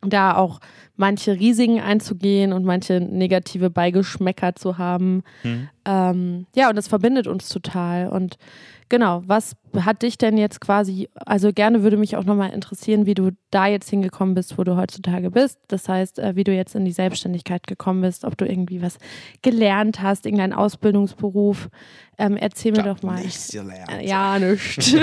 Da 0.03 0.37
auch 0.37 0.61
manche 0.97 1.33
Risiken 1.33 1.81
einzugehen 1.81 2.53
und 2.53 2.65
manche 2.65 3.01
negative 3.01 3.71
Beigeschmäcker 3.71 4.55
zu 4.55 4.79
haben. 4.79 5.23
Mhm. 5.43 5.69
Ähm, 5.85 6.47
ja, 6.55 6.69
und 6.71 6.77
das 6.77 6.89
verbindet 6.89 7.27
uns 7.27 7.49
total. 7.49 8.09
Und 8.09 8.39
genau, 8.89 9.23
was 9.27 9.57
hat 9.77 10.03
dich 10.03 10.17
denn 10.17 10.39
jetzt 10.39 10.61
quasi, 10.61 11.09
also 11.15 11.53
gerne 11.53 11.83
würde 11.83 11.97
mich 11.97 12.17
auch 12.17 12.25
nochmal 12.25 12.53
interessieren, 12.53 13.07
wie 13.07 13.15
du 13.15 13.31
da 13.51 13.67
jetzt 13.67 13.91
hingekommen 13.91 14.35
bist, 14.35 14.57
wo 14.57 14.65
du 14.65 14.77
heutzutage 14.77 15.31
bist. 15.31 15.59
Das 15.69 15.89
heißt, 15.89 16.19
äh, 16.19 16.35
wie 16.35 16.45
du 16.45 16.53
jetzt 16.53 16.75
in 16.75 16.85
die 16.85 16.93
Selbstständigkeit 16.93 17.67
gekommen 17.67 18.01
bist, 18.01 18.25
ob 18.25 18.37
du 18.39 18.47
irgendwie 18.47 18.83
was 18.83 18.99
gelernt 19.43 20.01
hast, 20.01 20.25
irgendeinen 20.25 20.55
Ausbildungsberuf. 20.55 21.69
Ähm, 22.19 22.37
erzähl 22.37 22.73
mir 22.73 22.83
doch 22.83 23.03
mal. 23.03 23.21
Nichts 23.21 23.49
gelernt. 23.49 23.93
Äh, 23.93 24.07
ja, 24.07 24.39
nichts. 24.41 24.95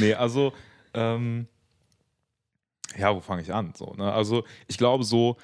nee, 0.00 0.14
also, 0.14 0.52
ähm, 0.92 1.46
ja, 2.96 3.14
wo 3.14 3.20
fange 3.20 3.42
ich 3.42 3.52
an? 3.52 3.72
So, 3.76 3.94
ne? 3.96 4.12
Also, 4.12 4.44
ich 4.68 4.78
glaube 4.78 5.04
so, 5.04 5.36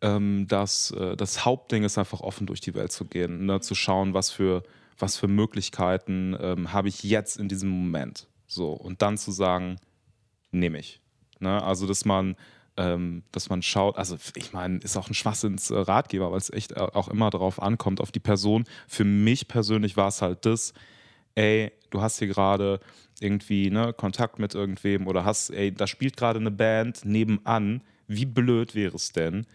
ähm, 0.00 0.46
dass 0.48 0.90
äh, 0.92 1.16
das 1.16 1.44
Hauptding 1.44 1.84
ist 1.84 1.98
einfach 1.98 2.20
offen 2.20 2.46
durch 2.46 2.60
die 2.60 2.74
Welt 2.74 2.92
zu 2.92 3.04
gehen, 3.04 3.46
ne? 3.46 3.60
zu 3.60 3.74
schauen, 3.74 4.14
was 4.14 4.30
für 4.30 4.62
was 5.00 5.16
für 5.16 5.28
Möglichkeiten 5.28 6.36
ähm, 6.40 6.72
habe 6.72 6.88
ich 6.88 7.02
jetzt 7.02 7.38
in 7.38 7.48
diesem 7.48 7.70
Moment. 7.70 8.26
So, 8.46 8.72
und 8.72 9.02
dann 9.02 9.18
zu 9.18 9.32
sagen, 9.32 9.76
nehme 10.50 10.78
ich. 10.78 11.00
Ne? 11.38 11.62
Also, 11.62 11.86
dass 11.86 12.04
man, 12.04 12.36
ähm, 12.76 13.22
dass 13.32 13.48
man 13.48 13.62
schaut, 13.62 13.96
also 13.96 14.16
ich 14.34 14.52
meine, 14.52 14.78
ist 14.78 14.96
auch 14.96 15.08
ein 15.08 15.14
Schwachsinns 15.14 15.70
Ratgeber, 15.72 16.30
weil 16.30 16.38
es 16.38 16.50
echt 16.50 16.72
äh, 16.72 16.80
auch 16.80 17.08
immer 17.08 17.30
darauf 17.30 17.62
ankommt, 17.62 18.00
auf 18.00 18.12
die 18.12 18.20
Person. 18.20 18.64
Für 18.88 19.04
mich 19.04 19.48
persönlich 19.48 19.96
war 19.96 20.08
es 20.08 20.22
halt 20.22 20.46
das, 20.46 20.74
ey, 21.34 21.72
du 21.90 22.00
hast 22.02 22.18
hier 22.18 22.28
gerade 22.28 22.80
irgendwie 23.20 23.70
ne, 23.70 23.92
Kontakt 23.92 24.38
mit 24.38 24.54
irgendwem 24.54 25.06
oder 25.06 25.24
hast, 25.24 25.50
ey, 25.50 25.72
da 25.72 25.86
spielt 25.86 26.16
gerade 26.16 26.40
eine 26.40 26.50
Band 26.50 27.04
nebenan. 27.04 27.82
Wie 28.08 28.26
blöd 28.26 28.74
wäre 28.74 28.96
es 28.96 29.12
denn, 29.12 29.46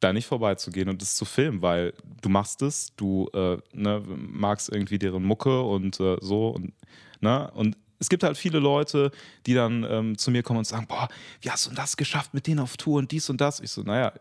da 0.00 0.12
nicht 0.12 0.26
vorbeizugehen 0.26 0.88
und 0.88 1.02
das 1.02 1.16
zu 1.16 1.24
filmen, 1.24 1.62
weil 1.62 1.94
du 2.22 2.28
machst 2.28 2.62
es, 2.62 2.94
du 2.96 3.28
äh, 3.34 3.58
ne, 3.72 4.02
magst 4.06 4.68
irgendwie 4.68 4.98
deren 4.98 5.24
Mucke 5.24 5.62
und 5.62 5.98
äh, 5.98 6.16
so 6.20 6.48
und, 6.48 6.72
ne, 7.20 7.50
und 7.54 7.76
es 7.98 8.08
gibt 8.08 8.22
halt 8.22 8.36
viele 8.36 8.60
Leute, 8.60 9.10
die 9.46 9.54
dann 9.54 9.84
ähm, 9.88 10.18
zu 10.18 10.30
mir 10.30 10.44
kommen 10.44 10.60
und 10.60 10.66
sagen, 10.66 10.86
boah, 10.86 11.08
wie 11.40 11.50
hast 11.50 11.66
du 11.66 11.74
das 11.74 11.96
geschafft 11.96 12.32
mit 12.32 12.46
denen 12.46 12.60
auf 12.60 12.76
Tour 12.76 12.98
und 12.98 13.10
dies 13.10 13.28
und 13.28 13.40
das? 13.40 13.58
Ich 13.58 13.70
so, 13.70 13.82
naja, 13.82 14.12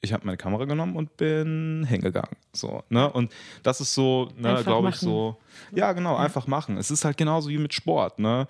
ich 0.00 0.12
habe 0.12 0.26
meine 0.26 0.36
Kamera 0.36 0.64
genommen 0.64 0.96
und 0.96 1.16
bin 1.16 1.86
hingegangen. 1.88 2.36
So, 2.52 2.82
ne? 2.88 3.10
Und 3.10 3.32
das 3.62 3.80
ist 3.80 3.94
so, 3.94 4.30
ne, 4.36 4.62
glaube 4.64 4.90
ich, 4.90 4.96
so, 4.96 5.36
ja, 5.74 5.92
genau, 5.92 6.16
einfach 6.16 6.46
machen. 6.46 6.76
Es 6.76 6.90
ist 6.90 7.04
halt 7.04 7.16
genauso 7.16 7.48
wie 7.48 7.58
mit 7.58 7.74
Sport, 7.74 8.18
ne? 8.18 8.48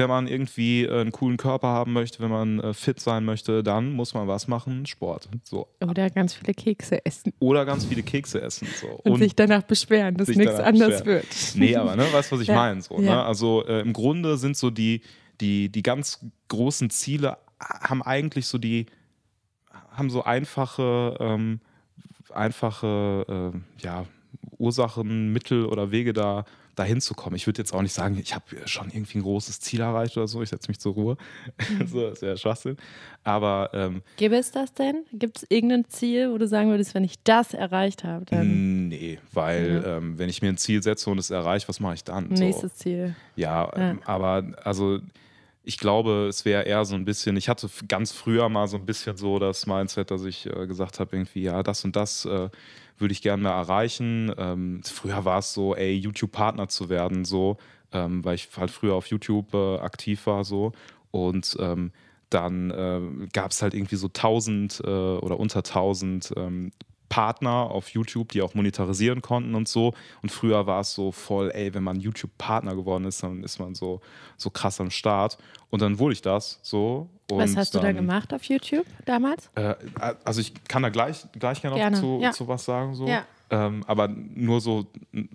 wenn 0.00 0.08
man 0.08 0.26
irgendwie 0.26 0.84
äh, 0.84 1.00
einen 1.00 1.12
coolen 1.12 1.36
Körper 1.36 1.68
haben 1.68 1.92
möchte, 1.92 2.20
wenn 2.20 2.30
man 2.30 2.58
äh, 2.60 2.74
fit 2.74 2.98
sein 2.98 3.24
möchte, 3.24 3.62
dann 3.62 3.92
muss 3.92 4.14
man 4.14 4.26
was 4.26 4.48
machen? 4.48 4.86
Sport. 4.86 5.28
So. 5.44 5.68
Oder 5.80 6.08
ganz 6.10 6.34
viele 6.34 6.54
Kekse 6.54 7.04
essen. 7.04 7.32
Oder 7.38 7.66
ganz 7.66 7.84
viele 7.84 8.02
Kekse 8.02 8.40
essen. 8.40 8.66
So. 8.80 8.88
Und, 8.88 9.12
und 9.12 9.18
sich 9.18 9.36
danach 9.36 9.62
beschweren, 9.62 10.16
dass 10.16 10.28
nichts 10.28 10.54
anders 10.54 11.04
beschweren. 11.04 11.06
wird. 11.06 11.54
Nee, 11.54 11.76
aber 11.76 11.96
ne, 11.96 12.10
weißt 12.10 12.32
du, 12.32 12.36
was 12.36 12.42
ich 12.42 12.48
ja. 12.48 12.54
meine? 12.54 12.80
So, 12.80 12.98
ne? 12.98 13.06
ja. 13.06 13.14
ne? 13.16 13.24
Also 13.24 13.64
äh, 13.66 13.80
im 13.80 13.92
Grunde 13.92 14.38
sind 14.38 14.56
so 14.56 14.70
die, 14.70 15.02
die, 15.40 15.68
die 15.68 15.82
ganz 15.82 16.24
großen 16.48 16.88
Ziele, 16.90 17.36
haben 17.60 18.02
eigentlich 18.02 18.46
so 18.46 18.56
die, 18.56 18.86
haben 20.00 20.10
so 20.10 20.24
einfache, 20.24 21.16
ähm, 21.20 21.60
einfache 22.34 23.52
äh, 23.54 23.84
ja, 23.84 24.06
Ursachen, 24.58 25.32
Mittel 25.32 25.66
oder 25.66 25.92
Wege 25.92 26.12
da 26.12 26.44
dahin 26.74 27.02
zu 27.02 27.14
kommen. 27.14 27.36
Ich 27.36 27.46
würde 27.46 27.60
jetzt 27.60 27.74
auch 27.74 27.82
nicht 27.82 27.92
sagen, 27.92 28.18
ich 28.18 28.34
habe 28.34 28.44
schon 28.64 28.88
irgendwie 28.88 29.18
ein 29.18 29.22
großes 29.22 29.60
Ziel 29.60 29.80
erreicht 29.80 30.16
oder 30.16 30.26
so, 30.26 30.40
ich 30.40 30.48
setze 30.48 30.68
mich 30.68 30.78
zur 30.78 30.94
Ruhe. 30.94 31.16
Mhm. 31.58 31.86
so, 31.86 32.08
das 32.08 32.22
wäre 32.22 32.38
Schwachsinn. 32.38 32.78
Aber. 33.22 33.70
Ähm, 33.74 34.02
Gäbe 34.16 34.36
es 34.36 34.50
das 34.50 34.72
denn? 34.72 35.04
Gibt 35.12 35.38
es 35.38 35.46
irgendein 35.50 35.84
Ziel, 35.90 36.32
wo 36.32 36.38
du 36.38 36.48
sagen 36.48 36.70
würdest, 36.70 36.94
wenn 36.94 37.04
ich 37.04 37.22
das 37.22 37.52
erreicht 37.52 38.02
habe, 38.04 38.24
dann. 38.24 38.88
Nee, 38.88 39.18
weil 39.32 39.82
ja. 39.84 39.98
ähm, 39.98 40.18
wenn 40.18 40.30
ich 40.30 40.40
mir 40.40 40.48
ein 40.48 40.56
Ziel 40.56 40.82
setze 40.82 41.10
und 41.10 41.18
es 41.18 41.30
erreiche, 41.30 41.68
was 41.68 41.78
mache 41.80 41.94
ich 41.94 42.04
dann? 42.04 42.28
Nächstes 42.28 42.78
so. 42.78 42.84
Ziel. 42.84 43.14
Ja, 43.36 43.64
ja. 43.76 43.90
Ähm, 43.90 44.00
aber 44.06 44.44
also 44.64 45.00
ich 45.70 45.78
glaube, 45.78 46.26
es 46.28 46.44
wäre 46.44 46.64
eher 46.64 46.84
so 46.84 46.96
ein 46.96 47.04
bisschen, 47.04 47.36
ich 47.36 47.48
hatte 47.48 47.70
ganz 47.86 48.10
früher 48.10 48.48
mal 48.48 48.66
so 48.66 48.76
ein 48.76 48.86
bisschen 48.86 49.16
so 49.16 49.38
das 49.38 49.66
Mindset, 49.68 50.10
dass 50.10 50.24
ich 50.24 50.46
äh, 50.46 50.66
gesagt 50.66 50.98
habe, 50.98 51.14
irgendwie, 51.14 51.42
ja, 51.42 51.62
das 51.62 51.84
und 51.84 51.94
das 51.94 52.24
äh, 52.24 52.50
würde 52.98 53.12
ich 53.12 53.22
gerne 53.22 53.44
mal 53.44 53.52
erreichen. 53.52 54.34
Ähm, 54.36 54.82
früher 54.82 55.24
war 55.24 55.38
es 55.38 55.54
so, 55.54 55.76
ey, 55.76 55.94
YouTube-Partner 55.94 56.66
zu 56.66 56.88
werden, 56.88 57.24
so, 57.24 57.56
ähm, 57.92 58.24
weil 58.24 58.34
ich 58.34 58.48
halt 58.56 58.72
früher 58.72 58.94
auf 58.94 59.06
YouTube 59.06 59.54
äh, 59.54 59.76
aktiv 59.78 60.26
war, 60.26 60.42
so. 60.42 60.72
Und 61.12 61.56
ähm, 61.60 61.92
dann 62.30 62.72
äh, 62.72 63.28
gab 63.32 63.52
es 63.52 63.62
halt 63.62 63.72
irgendwie 63.74 63.96
so 63.96 64.08
1000 64.08 64.82
äh, 64.84 64.88
oder 64.88 65.38
unter 65.38 65.58
1000 65.58 66.32
ähm, 66.36 66.72
Partner 67.10 67.50
auf 67.50 67.90
YouTube, 67.90 68.30
die 68.30 68.40
auch 68.40 68.54
monetarisieren 68.54 69.20
konnten 69.20 69.54
und 69.54 69.68
so. 69.68 69.92
Und 70.22 70.30
früher 70.30 70.66
war 70.66 70.80
es 70.80 70.94
so 70.94 71.12
voll, 71.12 71.50
ey, 71.52 71.74
wenn 71.74 71.82
man 71.82 72.00
YouTube-Partner 72.00 72.74
geworden 72.74 73.04
ist, 73.04 73.22
dann 73.22 73.42
ist 73.42 73.58
man 73.58 73.74
so, 73.74 74.00
so 74.38 74.48
krass 74.48 74.80
am 74.80 74.90
Start. 74.90 75.36
Und 75.68 75.82
dann 75.82 75.98
wurde 75.98 76.14
ich 76.14 76.22
das 76.22 76.60
so. 76.62 77.10
Was 77.28 77.56
hast 77.56 77.74
dann, 77.74 77.82
du 77.82 77.86
da 77.88 77.92
gemacht 77.92 78.32
auf 78.32 78.44
YouTube 78.44 78.86
damals? 79.04 79.50
Äh, 79.56 79.74
also 80.24 80.40
ich 80.40 80.54
kann 80.68 80.82
da 80.82 80.88
gleich, 80.88 81.26
gleich 81.38 81.60
gerne, 81.60 81.76
gerne. 81.76 82.00
Zu, 82.00 82.20
ja. 82.22 82.30
zu 82.30 82.48
was 82.48 82.64
sagen. 82.64 82.94
So. 82.94 83.06
Ja. 83.06 83.24
Ähm, 83.50 83.84
aber 83.86 84.08
nur 84.08 84.60
so 84.60 84.86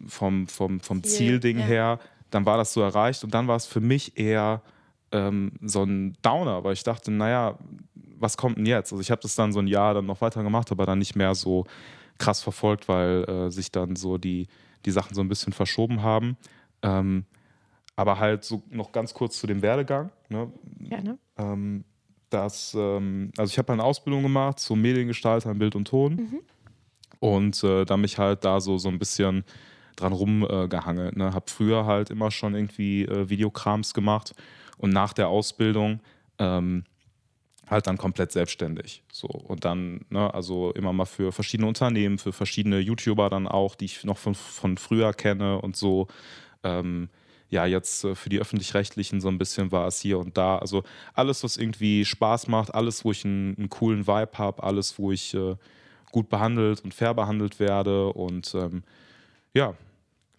vom, 0.07 0.47
vom, 0.47 0.79
vom 0.79 1.03
Zielding 1.03 1.59
ja. 1.59 1.65
her, 1.65 1.99
dann 2.31 2.45
war 2.45 2.57
das 2.57 2.73
so 2.73 2.81
erreicht. 2.81 3.23
Und 3.25 3.33
dann 3.33 3.47
war 3.47 3.57
es 3.57 3.65
für 3.65 3.81
mich 3.81 4.17
eher 4.17 4.61
ähm, 5.11 5.51
so 5.61 5.83
ein 5.83 6.17
Downer, 6.21 6.63
weil 6.63 6.73
ich 6.73 6.83
dachte, 6.83 7.11
naja, 7.11 7.57
was 8.19 8.37
kommt 8.37 8.57
denn 8.57 8.65
jetzt? 8.65 8.91
Also 8.91 9.01
ich 9.01 9.11
habe 9.11 9.21
das 9.21 9.35
dann 9.35 9.53
so 9.53 9.59
ein 9.59 9.67
Jahr 9.67 9.93
dann 9.93 10.05
noch 10.05 10.21
weiter 10.21 10.43
gemacht, 10.43 10.71
aber 10.71 10.85
dann 10.85 10.99
nicht 10.99 11.15
mehr 11.15 11.35
so 11.35 11.65
krass 12.17 12.41
verfolgt, 12.41 12.87
weil 12.87 13.23
äh, 13.23 13.51
sich 13.51 13.71
dann 13.71 13.95
so 13.95 14.17
die, 14.17 14.47
die 14.85 14.91
Sachen 14.91 15.15
so 15.15 15.21
ein 15.21 15.29
bisschen 15.29 15.53
verschoben 15.53 16.01
haben. 16.01 16.37
Ähm, 16.81 17.25
aber 17.95 18.19
halt 18.19 18.43
so 18.43 18.63
noch 18.69 18.91
ganz 18.91 19.13
kurz 19.13 19.39
zu 19.39 19.47
dem 19.47 19.61
Werdegang. 19.61 20.11
Ne? 20.29 20.51
Gerne. 20.79 21.17
Ähm, 21.37 21.83
das, 22.29 22.75
ähm, 22.77 23.31
also 23.37 23.51
ich 23.51 23.57
habe 23.57 23.71
eine 23.71 23.83
Ausbildung 23.83 24.23
gemacht 24.23 24.59
zum 24.59 24.81
Mediengestalter 24.81 25.51
in 25.51 25.59
Bild 25.59 25.75
und 25.75 25.87
Ton 25.87 26.15
mhm. 26.15 26.39
und 27.19 27.63
äh, 27.63 27.85
da 27.85 27.97
mich 27.97 28.17
halt 28.17 28.43
da 28.43 28.59
so, 28.59 28.77
so 28.77 28.89
ein 28.89 28.99
bisschen 28.99 29.45
dran 29.95 30.11
rumgehangelt. 30.11 31.15
Äh, 31.15 31.19
ne? 31.19 31.33
Habe 31.33 31.45
früher 31.47 31.85
halt 31.85 32.09
immer 32.09 32.31
schon 32.31 32.55
irgendwie 32.55 33.03
äh, 33.03 33.29
Videokrams 33.29 33.93
gemacht 33.93 34.33
und 34.77 34.91
nach 34.91 35.13
der 35.13 35.29
Ausbildung 35.29 36.01
ähm, 36.39 36.83
halt 37.69 37.87
dann 37.87 37.97
komplett 37.97 38.31
selbstständig. 38.31 39.03
So 39.11 39.27
und 39.27 39.65
dann, 39.65 40.05
ne, 40.09 40.33
also 40.33 40.71
immer 40.71 40.93
mal 40.93 41.05
für 41.05 41.31
verschiedene 41.31 41.67
Unternehmen, 41.67 42.17
für 42.17 42.33
verschiedene 42.33 42.79
YouTuber 42.79 43.29
dann 43.29 43.47
auch, 43.47 43.75
die 43.75 43.85
ich 43.85 44.03
noch 44.03 44.17
von, 44.17 44.35
von 44.35 44.77
früher 44.77 45.13
kenne 45.13 45.61
und 45.61 45.75
so. 45.75 46.07
Ähm, 46.63 47.09
ja, 47.49 47.65
jetzt 47.65 48.03
äh, 48.03 48.15
für 48.15 48.29
die 48.29 48.39
öffentlich-rechtlichen 48.39 49.21
so 49.21 49.27
ein 49.27 49.37
bisschen 49.37 49.71
war 49.71 49.87
es 49.87 49.99
hier 49.99 50.19
und 50.19 50.37
da. 50.37 50.57
Also 50.57 50.83
alles, 51.13 51.43
was 51.43 51.57
irgendwie 51.57 52.05
Spaß 52.05 52.47
macht, 52.47 52.73
alles, 52.73 53.05
wo 53.05 53.11
ich 53.11 53.23
einen, 53.25 53.55
einen 53.57 53.69
coolen 53.69 54.07
Vibe 54.07 54.37
habe, 54.37 54.63
alles, 54.63 54.97
wo 54.97 55.11
ich 55.11 55.33
äh, 55.33 55.55
gut 56.11 56.29
behandelt 56.29 56.83
und 56.83 56.93
fair 56.93 57.13
behandelt 57.13 57.59
werde 57.59 58.11
und 58.13 58.53
ähm, 58.55 58.83
ja, 59.53 59.75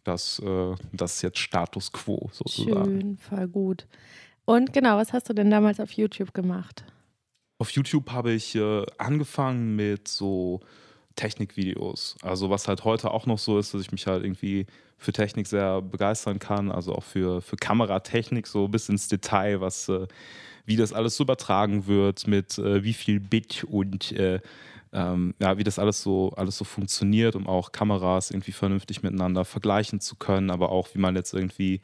das, 0.04 0.38
äh, 0.38 0.74
das 0.92 1.16
ist 1.16 1.22
jetzt 1.22 1.38
Status 1.38 1.92
quo 1.92 2.30
sozusagen. 2.32 3.00
Schön, 3.00 3.18
voll 3.18 3.48
gut. 3.48 3.86
Und 4.44 4.72
genau, 4.72 4.96
was 4.96 5.12
hast 5.12 5.28
du 5.28 5.34
denn 5.34 5.50
damals 5.50 5.80
auf 5.80 5.90
YouTube 5.92 6.32
gemacht? 6.32 6.84
Auf 7.58 7.70
YouTube 7.70 8.10
habe 8.10 8.32
ich 8.32 8.54
äh, 8.54 8.84
angefangen 8.98 9.76
mit 9.76 10.08
so 10.08 10.60
Technikvideos. 11.16 12.16
Also 12.22 12.50
was 12.50 12.68
halt 12.68 12.84
heute 12.84 13.10
auch 13.10 13.26
noch 13.26 13.38
so 13.38 13.58
ist, 13.58 13.72
dass 13.72 13.80
ich 13.80 13.92
mich 13.92 14.06
halt 14.06 14.24
irgendwie 14.24 14.66
für 14.98 15.12
Technik 15.12 15.46
sehr 15.46 15.82
begeistern 15.82 16.38
kann, 16.38 16.70
also 16.70 16.94
auch 16.94 17.04
für, 17.04 17.40
für 17.40 17.56
Kameratechnik 17.56 18.46
so 18.46 18.68
bis 18.68 18.88
ins 18.88 19.08
Detail, 19.08 19.60
was 19.60 19.88
äh, 19.88 20.06
wie 20.66 20.76
das 20.76 20.92
alles 20.92 21.16
so 21.16 21.24
übertragen 21.24 21.86
wird, 21.86 22.26
mit 22.26 22.58
äh, 22.58 22.82
wie 22.82 22.92
viel 22.92 23.20
Bit 23.20 23.64
und 23.64 24.12
äh, 24.12 24.40
ähm, 24.92 25.34
ja, 25.38 25.58
wie 25.58 25.64
das 25.64 25.78
alles 25.78 26.02
so, 26.02 26.32
alles 26.36 26.56
so 26.58 26.64
funktioniert, 26.64 27.36
um 27.36 27.46
auch 27.46 27.72
Kameras 27.72 28.30
irgendwie 28.30 28.52
vernünftig 28.52 29.02
miteinander 29.02 29.44
vergleichen 29.44 30.00
zu 30.00 30.16
können, 30.16 30.50
aber 30.50 30.70
auch 30.70 30.88
wie 30.94 30.98
man 30.98 31.16
jetzt 31.16 31.34
irgendwie 31.34 31.80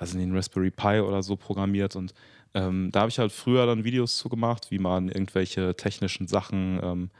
nicht, 0.00 0.14
einen 0.14 0.34
Raspberry 0.34 0.70
Pi 0.70 1.00
oder 1.00 1.22
so 1.22 1.36
programmiert. 1.36 1.96
Und 1.96 2.14
ähm, 2.54 2.90
da 2.92 3.00
habe 3.00 3.10
ich 3.10 3.18
halt 3.18 3.32
früher 3.32 3.66
dann 3.66 3.84
Videos 3.84 4.16
zu 4.16 4.28
gemacht, 4.28 4.70
wie 4.70 4.78
man 4.78 5.08
irgendwelche 5.08 5.76
technischen 5.76 6.28
Sachen 6.28 6.80
ähm, 6.82 7.10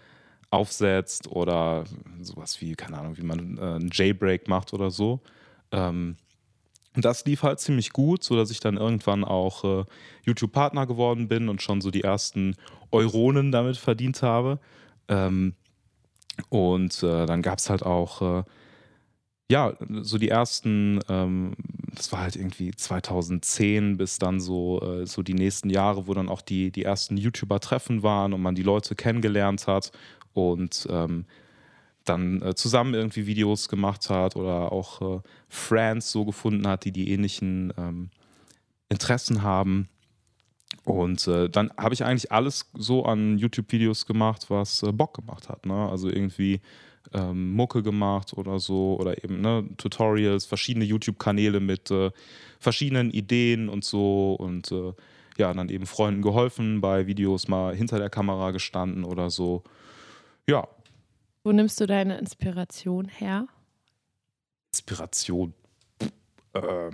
aufsetzt 0.51 1.29
oder 1.29 1.85
sowas 2.21 2.61
wie, 2.61 2.75
keine 2.75 2.99
Ahnung, 2.99 3.17
wie 3.17 3.25
man 3.25 3.59
äh, 3.59 3.61
einen 3.61 3.91
Jailbreak 3.93 4.49
macht 4.49 4.73
oder 4.73 4.91
so. 4.91 5.21
Ähm, 5.73 6.17
und 6.95 7.05
das 7.05 7.25
lief 7.25 7.43
halt 7.43 7.59
ziemlich 7.59 7.91
gut, 7.91 8.23
sodass 8.23 8.53
ich 8.53 8.61
dann 8.61 8.77
irgendwann 8.77 9.25
auch 9.25 9.65
äh, 9.65 9.85
YouTube-Partner 10.23 10.87
geworden 10.87 11.27
bin 11.27 11.49
und 11.49 11.61
schon 11.61 11.81
so 11.81 11.91
die 11.91 12.05
ersten 12.05 12.55
Euronen 12.93 13.51
damit 13.51 13.77
verdient 13.77 14.23
habe. 14.23 14.61
Ähm, 15.09 15.55
und 16.49 17.03
äh, 17.03 17.27
dann 17.27 17.43
gab 17.43 17.59
es 17.59 17.69
halt 17.69 17.83
auch 17.83 18.23
äh, 18.23 18.45
ja, 19.51 19.75
so 20.01 20.19
die 20.19 20.31
ersten, 20.31 21.01
ähm, 21.09 21.55
das 21.95 22.13
war 22.13 22.21
halt 22.21 22.37
irgendwie 22.37 22.71
2010 22.71 23.97
bis 23.99 24.19
dann 24.19 24.41
so, 24.41 24.81
äh, 24.81 25.07
so 25.07 25.23
die 25.23 25.35
nächsten 25.35 25.69
Jahre, 25.71 26.07
wo 26.07 26.15
dann 26.15 26.29
auch 26.29 26.41
die, 26.41 26.71
die 26.71 26.85
ersten 26.85 27.17
YouTuber-Treffen 27.17 28.03
waren 28.03 28.33
und 28.33 28.41
man 28.41 28.55
die 28.55 28.63
Leute 28.63 28.95
kennengelernt 28.95 29.67
hat 29.67 29.93
und 30.33 30.87
ähm, 30.91 31.27
dann 32.05 32.43
äh, 32.43 32.55
zusammen 32.55 32.95
irgendwie 32.95 33.27
Videos 33.27 33.69
gemacht 33.69 34.09
hat 34.11 34.37
oder 34.37 34.73
auch 34.73 35.19
äh, 35.19 35.21
Friends 35.49 36.11
so 36.11 36.25
gefunden 36.25 36.67
hat, 36.67 36.85
die 36.85 36.93
die 36.93 37.11
ähnlichen 37.11 37.73
ähm, 37.77 38.11
Interessen 38.89 39.43
haben. 39.43 39.89
Und 40.85 41.27
äh, 41.29 41.49
dann 41.49 41.71
habe 41.79 41.95
ich 41.95 42.05
eigentlich 42.05 42.31
alles 42.33 42.71
so 42.75 43.05
an 43.05 43.39
YouTube-Videos 43.39 44.07
gemacht, 44.07 44.47
was 44.51 44.83
äh, 44.83 44.93
Bock 44.93 45.15
gemacht 45.15 45.49
hat. 45.49 45.65
Ne? 45.67 45.89
Also 45.89 46.09
irgendwie 46.09 46.61
ähm, 47.13 47.53
Mucke 47.53 47.83
gemacht 47.83 48.33
oder 48.35 48.59
so 48.59 48.97
oder 48.99 49.23
eben 49.23 49.41
ne, 49.41 49.69
Tutorials, 49.77 50.47
verschiedene 50.47 50.85
YouTube-Kanäle 50.85 51.61
mit 51.61 51.91
äh, 51.91 52.11
verschiedenen 52.59 53.11
Ideen 53.11 53.69
und 53.69 53.85
so 53.85 54.35
und 54.35 54.73
äh, 54.73 54.93
ja, 55.37 55.53
dann 55.53 55.69
eben 55.69 55.87
Freunden 55.87 56.23
geholfen, 56.23 56.81
bei 56.81 57.07
Videos 57.07 57.49
mal 57.49 57.75
hinter 57.75 57.99
der 57.99 58.11
Kamera 58.11 58.53
gestanden 58.53 59.05
oder 59.05 59.31
so. 59.31 59.63
Ja. 60.47 60.69
Wo 61.43 61.53
nimmst 61.53 61.81
du 61.81 61.87
deine 61.87 62.19
Inspiration 62.19 63.09
her? 63.09 63.47
Inspiration. 64.73 65.55
Äh. 66.53 66.91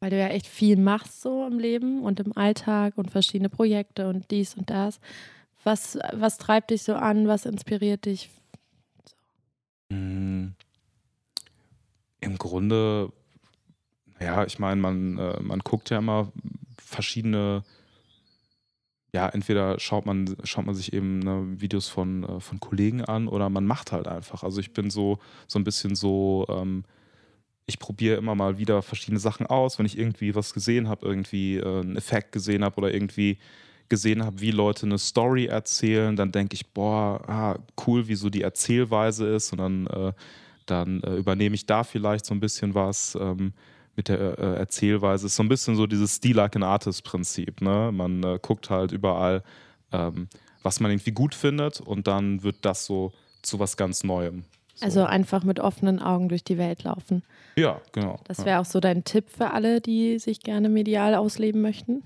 Weil 0.00 0.10
du 0.10 0.18
ja 0.18 0.28
echt 0.28 0.46
viel 0.46 0.76
machst 0.76 1.22
so 1.22 1.46
im 1.46 1.58
Leben 1.58 2.02
und 2.02 2.20
im 2.20 2.36
Alltag 2.36 2.94
und 2.96 3.10
verschiedene 3.10 3.48
Projekte 3.48 4.08
und 4.08 4.30
dies 4.30 4.54
und 4.54 4.70
das. 4.70 5.00
Was, 5.64 5.98
was 6.12 6.38
treibt 6.38 6.70
dich 6.70 6.82
so 6.82 6.94
an? 6.94 7.26
Was 7.26 7.46
inspiriert 7.46 8.04
dich? 8.04 8.30
Hm. 9.90 10.54
Im 12.20 12.38
Grunde, 12.38 13.12
ja, 14.20 14.44
ich 14.44 14.58
meine, 14.58 14.80
man, 14.80 15.18
äh, 15.18 15.40
man 15.42 15.60
guckt 15.60 15.90
ja 15.90 15.98
immer 15.98 16.32
verschiedene, 16.78 17.64
ja, 19.12 19.28
entweder 19.28 19.78
schaut 19.78 20.06
man, 20.06 20.36
schaut 20.44 20.66
man 20.66 20.74
sich 20.74 20.92
eben 20.92 21.20
ne, 21.20 21.60
Videos 21.60 21.88
von, 21.88 22.24
äh, 22.24 22.40
von 22.40 22.60
Kollegen 22.60 23.04
an 23.04 23.28
oder 23.28 23.48
man 23.50 23.66
macht 23.66 23.92
halt 23.92 24.08
einfach. 24.08 24.42
Also 24.42 24.60
ich 24.60 24.72
bin 24.72 24.90
so, 24.90 25.18
so 25.46 25.58
ein 25.58 25.64
bisschen 25.64 25.94
so, 25.94 26.46
ähm, 26.48 26.84
ich 27.66 27.78
probiere 27.78 28.16
immer 28.16 28.34
mal 28.34 28.58
wieder 28.58 28.82
verschiedene 28.82 29.20
Sachen 29.20 29.46
aus, 29.46 29.78
wenn 29.78 29.86
ich 29.86 29.98
irgendwie 29.98 30.34
was 30.34 30.54
gesehen 30.54 30.88
habe, 30.88 31.06
irgendwie 31.06 31.56
äh, 31.58 31.80
einen 31.80 31.96
Effekt 31.96 32.32
gesehen 32.32 32.64
habe 32.64 32.76
oder 32.78 32.92
irgendwie 32.92 33.38
gesehen 33.88 34.24
habe, 34.24 34.40
wie 34.40 34.50
Leute 34.50 34.86
eine 34.86 34.98
Story 34.98 35.46
erzählen, 35.46 36.16
dann 36.16 36.32
denke 36.32 36.54
ich, 36.54 36.66
boah, 36.68 37.20
ah, 37.28 37.58
cool, 37.86 38.08
wie 38.08 38.14
so 38.14 38.30
die 38.30 38.42
Erzählweise 38.42 39.26
ist 39.26 39.52
und 39.52 39.58
dann, 39.58 39.86
äh, 39.86 40.12
dann 40.66 41.02
äh, 41.02 41.16
übernehme 41.16 41.54
ich 41.54 41.66
da 41.66 41.84
vielleicht 41.84 42.26
so 42.26 42.34
ein 42.34 42.40
bisschen 42.40 42.74
was 42.74 43.16
ähm, 43.20 43.52
mit 43.96 44.08
der 44.08 44.38
äh, 44.38 44.56
Erzählweise. 44.56 45.26
Ist 45.26 45.36
so 45.36 45.42
ein 45.42 45.48
bisschen 45.48 45.76
so 45.76 45.86
dieses 45.86 46.16
Steal 46.16 46.36
like 46.36 46.56
an 46.56 46.62
Artist 46.62 47.04
Prinzip. 47.04 47.60
Ne? 47.60 47.90
Man 47.92 48.22
äh, 48.22 48.38
guckt 48.40 48.70
halt 48.70 48.92
überall, 48.92 49.42
ähm, 49.92 50.28
was 50.62 50.80
man 50.80 50.90
irgendwie 50.90 51.12
gut 51.12 51.34
findet 51.34 51.80
und 51.80 52.06
dann 52.06 52.42
wird 52.42 52.56
das 52.62 52.86
so 52.86 53.12
zu 53.42 53.58
was 53.58 53.76
ganz 53.76 54.02
Neuem. 54.02 54.44
So. 54.74 54.86
Also 54.86 55.04
einfach 55.04 55.44
mit 55.44 55.60
offenen 55.60 56.00
Augen 56.00 56.28
durch 56.28 56.42
die 56.42 56.58
Welt 56.58 56.82
laufen. 56.82 57.22
Ja, 57.56 57.80
genau. 57.92 58.18
Das 58.24 58.38
wäre 58.38 58.50
ja. 58.50 58.60
auch 58.60 58.64
so 58.64 58.80
dein 58.80 59.04
Tipp 59.04 59.26
für 59.30 59.52
alle, 59.52 59.80
die 59.80 60.18
sich 60.18 60.40
gerne 60.40 60.68
medial 60.68 61.14
ausleben 61.14 61.60
möchten? 61.60 62.02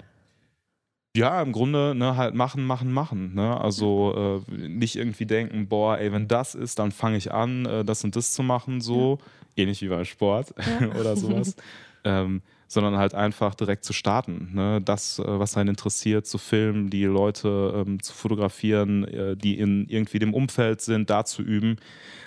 Ja, 1.16 1.42
im 1.42 1.52
Grunde 1.52 1.94
ne, 1.94 2.16
halt 2.16 2.34
machen, 2.34 2.64
machen, 2.64 2.92
machen. 2.92 3.34
Ne? 3.34 3.58
Also 3.60 4.44
äh, 4.48 4.68
nicht 4.68 4.96
irgendwie 4.96 5.26
denken, 5.26 5.68
boah, 5.68 5.98
ey, 5.98 6.12
wenn 6.12 6.28
das 6.28 6.54
ist, 6.54 6.78
dann 6.78 6.92
fange 6.92 7.16
ich 7.16 7.32
an, 7.32 7.66
äh, 7.66 7.84
das 7.84 8.04
und 8.04 8.14
das 8.14 8.32
zu 8.32 8.42
machen, 8.42 8.80
so 8.80 9.18
ja. 9.56 9.62
ähnlich 9.62 9.82
wie 9.82 9.88
beim 9.88 10.04
Sport 10.04 10.54
ja. 10.80 10.88
oder 11.00 11.16
sowas. 11.16 11.56
ähm, 12.04 12.42
sondern 12.68 12.98
halt 12.98 13.14
einfach 13.14 13.54
direkt 13.54 13.84
zu 13.84 13.94
starten. 13.94 14.50
Ne? 14.52 14.80
Das, 14.82 15.18
äh, 15.18 15.24
was 15.26 15.56
einen 15.56 15.70
interessiert, 15.70 16.26
zu 16.26 16.36
filmen, 16.36 16.90
die 16.90 17.04
Leute 17.04 17.72
ähm, 17.74 18.02
zu 18.02 18.12
fotografieren, 18.12 19.04
äh, 19.04 19.36
die 19.36 19.58
in 19.58 19.86
irgendwie 19.88 20.18
dem 20.18 20.34
Umfeld 20.34 20.82
sind, 20.82 21.08
da 21.08 21.24
zu 21.24 21.42
üben. 21.42 21.76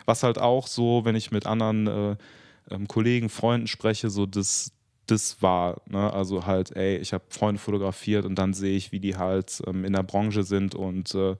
Was 0.06 0.24
halt 0.24 0.40
auch 0.40 0.66
so, 0.66 1.06
wenn 1.06 1.16
ich 1.16 1.32
mit 1.32 1.46
anderen 1.46 1.88
äh, 1.88 2.16
ähm, 2.72 2.88
Kollegen, 2.88 3.30
Freunden 3.30 3.68
spreche, 3.68 4.10
so 4.10 4.26
das, 4.26 4.72
das 5.12 5.42
war. 5.42 5.82
Ne? 5.88 6.12
Also 6.12 6.46
halt, 6.46 6.76
ey, 6.76 6.98
ich 6.98 7.14
habe 7.14 7.24
Freunde 7.30 7.60
fotografiert 7.60 8.26
und 8.26 8.36
dann 8.36 8.54
sehe 8.54 8.76
ich, 8.76 8.92
wie 8.92 9.00
die 9.00 9.18
halt 9.18 9.62
ähm, 9.68 9.86
in 9.86 9.94
der 9.94 10.04
Branche 10.04 10.44
sind 10.44 10.74
und 10.76 11.14
äh, 11.16 11.36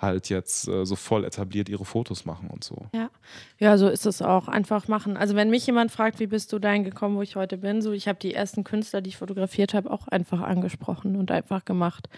halt 0.00 0.28
jetzt 0.28 0.66
äh, 0.68 0.84
so 0.84 0.96
voll 0.96 1.24
etabliert 1.24 1.68
ihre 1.68 1.84
Fotos 1.84 2.24
machen 2.24 2.50
und 2.50 2.64
so. 2.64 2.86
Ja. 2.92 3.10
ja, 3.58 3.78
so 3.78 3.88
ist 3.88 4.06
es 4.06 4.22
auch. 4.22 4.48
Einfach 4.48 4.88
machen. 4.88 5.16
Also 5.16 5.34
wenn 5.36 5.50
mich 5.50 5.66
jemand 5.66 5.92
fragt, 5.92 6.18
wie 6.20 6.26
bist 6.26 6.52
du 6.52 6.58
dahin 6.58 6.84
gekommen, 6.84 7.16
wo 7.16 7.22
ich 7.22 7.36
heute 7.36 7.58
bin, 7.58 7.80
so 7.80 7.92
ich 7.92 8.08
habe 8.08 8.18
die 8.18 8.34
ersten 8.34 8.64
Künstler, 8.64 9.00
die 9.00 9.10
ich 9.10 9.16
fotografiert 9.16 9.72
habe, 9.72 9.90
auch 9.90 10.08
einfach 10.08 10.40
angesprochen 10.40 11.16
und 11.16 11.30
einfach 11.30 11.64
gemacht. 11.64 12.08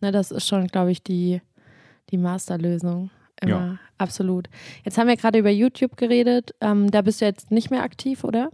Ne, 0.00 0.12
das 0.12 0.30
ist 0.30 0.48
schon, 0.48 0.66
glaube 0.66 0.90
ich, 0.90 1.02
die, 1.02 1.40
die 2.10 2.18
Masterlösung. 2.18 3.10
Immer, 3.40 3.50
Ja. 3.50 3.78
absolut. 3.96 4.48
Jetzt 4.84 4.98
haben 4.98 5.08
wir 5.08 5.16
gerade 5.16 5.38
über 5.38 5.50
YouTube 5.50 5.96
geredet. 5.96 6.54
Ähm, 6.60 6.90
da 6.90 7.00
bist 7.02 7.20
du 7.20 7.24
jetzt 7.24 7.50
nicht 7.50 7.70
mehr 7.70 7.82
aktiv, 7.84 8.24
oder? 8.24 8.50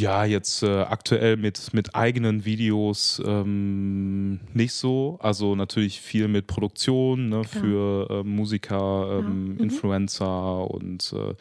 Ja, 0.00 0.24
jetzt 0.24 0.62
äh, 0.62 0.80
aktuell 0.80 1.36
mit, 1.36 1.74
mit 1.74 1.94
eigenen 1.94 2.46
Videos 2.46 3.20
ähm, 3.26 4.40
nicht 4.54 4.72
so. 4.72 5.18
Also 5.20 5.54
natürlich 5.54 6.00
viel 6.00 6.26
mit 6.26 6.46
Produktion 6.46 7.28
ne, 7.28 7.44
für 7.44 8.08
äh, 8.10 8.22
Musiker, 8.22 9.18
ähm, 9.20 9.54
Mhm. 9.54 9.60
Influencer 9.60 10.70
und 10.70 11.12
äh, 11.12 11.34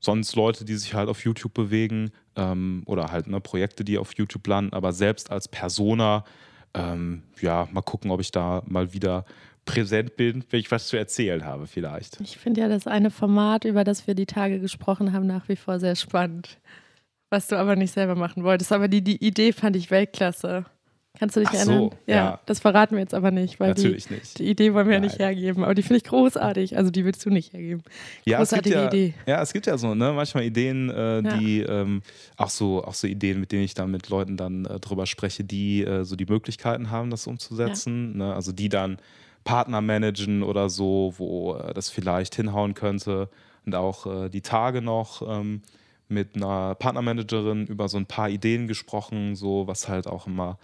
sonst 0.00 0.34
Leute, 0.34 0.64
die 0.64 0.74
sich 0.74 0.92
halt 0.94 1.08
auf 1.08 1.24
YouTube 1.24 1.54
bewegen 1.54 2.10
ähm, 2.34 2.82
oder 2.86 3.12
halt 3.12 3.28
ne, 3.28 3.40
Projekte, 3.40 3.84
die 3.84 3.96
auf 3.98 4.14
YouTube 4.16 4.44
landen. 4.48 4.72
Aber 4.72 4.92
selbst 4.92 5.30
als 5.30 5.46
Persona, 5.46 6.24
ähm, 6.74 7.22
ja, 7.40 7.68
mal 7.70 7.82
gucken, 7.82 8.10
ob 8.10 8.20
ich 8.20 8.32
da 8.32 8.62
mal 8.66 8.92
wieder 8.92 9.24
präsent 9.66 10.16
bin, 10.16 10.44
wenn 10.50 10.60
ich 10.60 10.70
was 10.70 10.88
zu 10.88 10.96
erzählen 10.96 11.44
habe 11.44 11.66
vielleicht. 11.68 12.20
Ich 12.20 12.38
finde 12.38 12.60
ja 12.62 12.68
das 12.68 12.88
eine 12.88 13.10
Format, 13.10 13.64
über 13.64 13.84
das 13.84 14.06
wir 14.08 14.14
die 14.14 14.26
Tage 14.26 14.58
gesprochen 14.58 15.12
haben, 15.12 15.26
nach 15.26 15.48
wie 15.48 15.56
vor 15.56 15.78
sehr 15.78 15.94
spannend. 15.94 16.58
Was 17.30 17.48
du 17.48 17.56
aber 17.58 17.74
nicht 17.76 17.92
selber 17.92 18.14
machen 18.14 18.44
wolltest. 18.44 18.72
Aber 18.72 18.88
die, 18.88 19.02
die 19.02 19.24
Idee 19.24 19.52
fand 19.52 19.76
ich 19.76 19.90
Weltklasse. 19.90 20.64
Kannst 21.16 21.36
du 21.36 21.40
dich 21.40 21.48
Ach 21.50 21.54
so, 21.54 21.70
erinnern? 21.70 21.90
ja. 22.08 22.40
Das 22.46 22.58
verraten 22.58 22.96
wir 22.96 23.00
jetzt 23.00 23.14
aber 23.14 23.30
nicht, 23.30 23.60
weil 23.60 23.72
die, 23.74 23.82
Natürlich 23.82 24.10
nicht. 24.10 24.38
die 24.40 24.50
Idee 24.50 24.74
wollen 24.74 24.88
wir 24.88 24.94
ja 24.94 25.00
nicht 25.00 25.20
hergeben. 25.20 25.62
Aber 25.62 25.72
die 25.74 25.82
finde 25.82 25.98
ich 25.98 26.04
großartig. 26.04 26.76
Also 26.76 26.90
die 26.90 27.04
willst 27.04 27.24
du 27.24 27.30
nicht 27.30 27.52
hergeben. 27.52 27.84
Ja, 28.26 28.38
Großartige 28.38 28.74
ja, 28.74 28.86
Idee. 28.88 29.14
Ja, 29.24 29.40
es 29.40 29.52
gibt 29.52 29.66
ja 29.66 29.78
so, 29.78 29.94
ne, 29.94 30.12
manchmal 30.12 30.42
Ideen, 30.42 30.90
äh, 30.90 31.20
Ja. 31.20 31.36
die 31.36 31.60
ähm, 31.60 32.02
auch 32.36 32.50
so, 32.50 32.82
auch 32.82 32.94
so 32.94 33.06
Ideen, 33.06 33.38
mit 33.38 33.52
denen 33.52 33.62
ich 33.62 33.74
dann 33.74 33.92
mit 33.92 34.08
Leuten 34.08 34.36
dann 34.36 34.64
äh, 34.64 34.80
drüber 34.80 35.06
spreche, 35.06 35.44
die 35.44 35.84
äh, 35.84 36.04
so 36.04 36.16
die 36.16 36.26
Möglichkeiten 36.26 36.90
haben, 36.90 37.10
das 37.10 37.28
umzusetzen. 37.28 38.16
Ne? 38.18 38.34
Also 38.34 38.50
die 38.50 38.68
dann 38.68 38.98
Partner 39.44 39.80
managen 39.82 40.42
oder 40.42 40.68
so, 40.68 41.14
wo 41.18 41.54
äh, 41.54 41.72
das 41.74 41.90
vielleicht 41.90 42.34
hinhauen 42.34 42.74
könnte. 42.74 43.28
Und 43.64 43.76
auch 43.76 44.24
äh, 44.24 44.28
die 44.30 44.40
Tage 44.40 44.82
noch 44.82 45.22
ähm, 45.26 45.62
mit 46.08 46.36
einer 46.36 46.74
Partnermanagerin 46.74 47.66
über 47.66 47.88
so 47.88 47.96
ein 47.96 48.06
paar 48.06 48.28
Ideen 48.28 48.66
gesprochen, 48.66 49.36
so 49.36 49.66
was 49.66 49.88
halt 49.88 50.06
auch 50.06 50.26
immer 50.26 50.58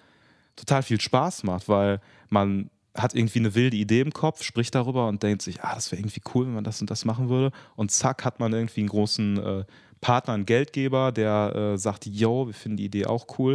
total 0.57 0.83
viel 0.83 1.01
Spaß 1.01 1.45
macht, 1.45 1.69
weil 1.69 2.01
man 2.29 2.71
hat 2.95 3.15
irgendwie 3.15 3.39
eine 3.39 3.55
wilde 3.55 3.77
Idee 3.77 4.01
im 4.01 4.13
Kopf, 4.13 4.43
spricht 4.43 4.75
darüber 4.75 5.09
und 5.09 5.23
denkt 5.23 5.43
sich, 5.43 5.63
ah, 5.63 5.75
das 5.75 5.91
wäre 5.93 6.01
irgendwie 6.01 6.23
cool, 6.35 6.47
wenn 6.47 6.55
man 6.55 6.65
das 6.65 6.81
und 6.81 6.91
das 6.91 7.05
machen 7.05 7.29
würde. 7.29 7.53
Und 7.77 7.91
zack, 7.91 8.25
hat 8.25 8.41
man 8.41 8.53
irgendwie 8.53 8.81
einen 8.81 8.89
großen 8.89 9.39
äh, 9.39 9.65
Partner, 10.01 10.35
einen 10.35 10.47
Geldgeber, 10.47 11.13
der 11.13 11.55
äh, 11.55 11.79
sagt, 11.79 12.07
yo, 12.07 12.47
wir 12.47 12.55
finden 12.55 12.79
die 12.79 12.87
Idee 12.87 13.07
auch 13.07 13.27
cool. 13.39 13.55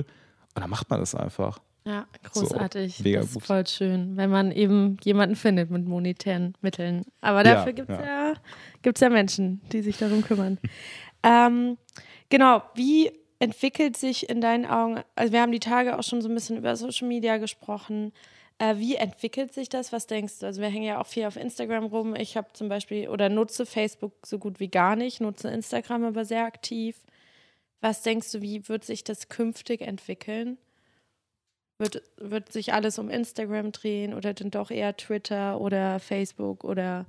Und 0.56 0.62
dann 0.62 0.70
macht 0.70 0.90
man 0.90 1.00
das 1.00 1.16
einfach. 1.16 1.60
Ja, 1.88 2.08
großartig. 2.24 2.98
So, 2.98 3.04
mega 3.04 3.20
das 3.20 3.28
ist 3.28 3.34
gut. 3.36 3.44
voll 3.44 3.68
schön, 3.68 4.18
wenn 4.18 4.32
man 4.32 4.52
eben 4.52 4.98
jemanden 5.04 5.36
findet 5.36 5.70
mit 5.70 5.86
monetären 5.86 6.56
Mitteln. 6.62 7.06
Aber 7.22 7.46
Ja, 7.46 7.56
dafür 7.56 7.74
gibt 7.74 7.90
es 7.90 8.00
ja. 8.00 8.06
ja, 8.06 8.34
gibt's 8.82 9.02
ja 9.02 9.10
Menschen, 9.10 9.62
die 9.72 9.82
sich 9.82 9.98
darum 9.98 10.24
kümmern. 10.24 10.58
ähm, 11.26 11.78
genau, 12.30 12.62
wie 12.76 13.12
entwickelt 13.40 13.98
sich 13.98 14.30
in 14.30 14.42
deinen 14.42 14.66
Augen, 14.66 15.02
also 15.16 15.34
wir 15.34 15.42
haben 15.42 15.52
die 15.52 15.60
Tage 15.60 15.98
auch 15.98 16.04
schon 16.04 16.22
so 16.22 16.30
ein 16.30 16.36
bisschen 16.36 16.58
über 16.58 16.76
Social 16.76 17.08
Media 17.08 17.38
gesprochen. 17.38 18.14
Äh, 18.60 18.78
wie 18.78 18.96
entwickelt 18.96 19.54
sich 19.54 19.68
das? 19.68 19.92
Was 19.92 20.08
denkst 20.08 20.40
du? 20.40 20.46
Also 20.46 20.62
wir 20.62 20.70
hängen 20.70 20.86
ja 20.86 21.02
auch 21.02 21.08
viel 21.08 21.26
auf 21.26 21.36
Instagram 21.36 21.86
rum. 21.86 22.16
Ich 22.16 22.38
habe 22.38 22.54
zum 22.54 22.70
Beispiel 22.70 23.10
oder 23.10 23.28
nutze 23.28 23.66
Facebook 23.66 24.14
so 24.26 24.40
gut 24.40 24.60
wie 24.60 24.70
gar 24.70 24.96
nicht, 24.96 25.20
nutze 25.20 25.50
Instagram 25.50 26.06
aber 26.06 26.24
sehr 26.26 26.46
aktiv. 26.46 26.96
Was 27.82 28.04
denkst 28.04 28.32
du, 28.32 28.42
wie 28.42 28.70
wird 28.70 28.86
sich 28.86 29.04
das 29.04 29.28
künftig 29.28 29.82
entwickeln? 29.82 30.58
Wird, 31.78 32.04
wird 32.18 32.52
sich 32.54 32.72
alles 32.72 33.00
um 33.00 33.10
Instagram 33.10 33.74
drehen 33.74 34.14
oder 34.14 34.34
dann 34.34 34.52
doch 34.52 34.72
eher 34.72 34.96
Twitter 34.96 35.60
oder 35.60 36.00
Facebook 36.00 36.64
oder 36.64 37.06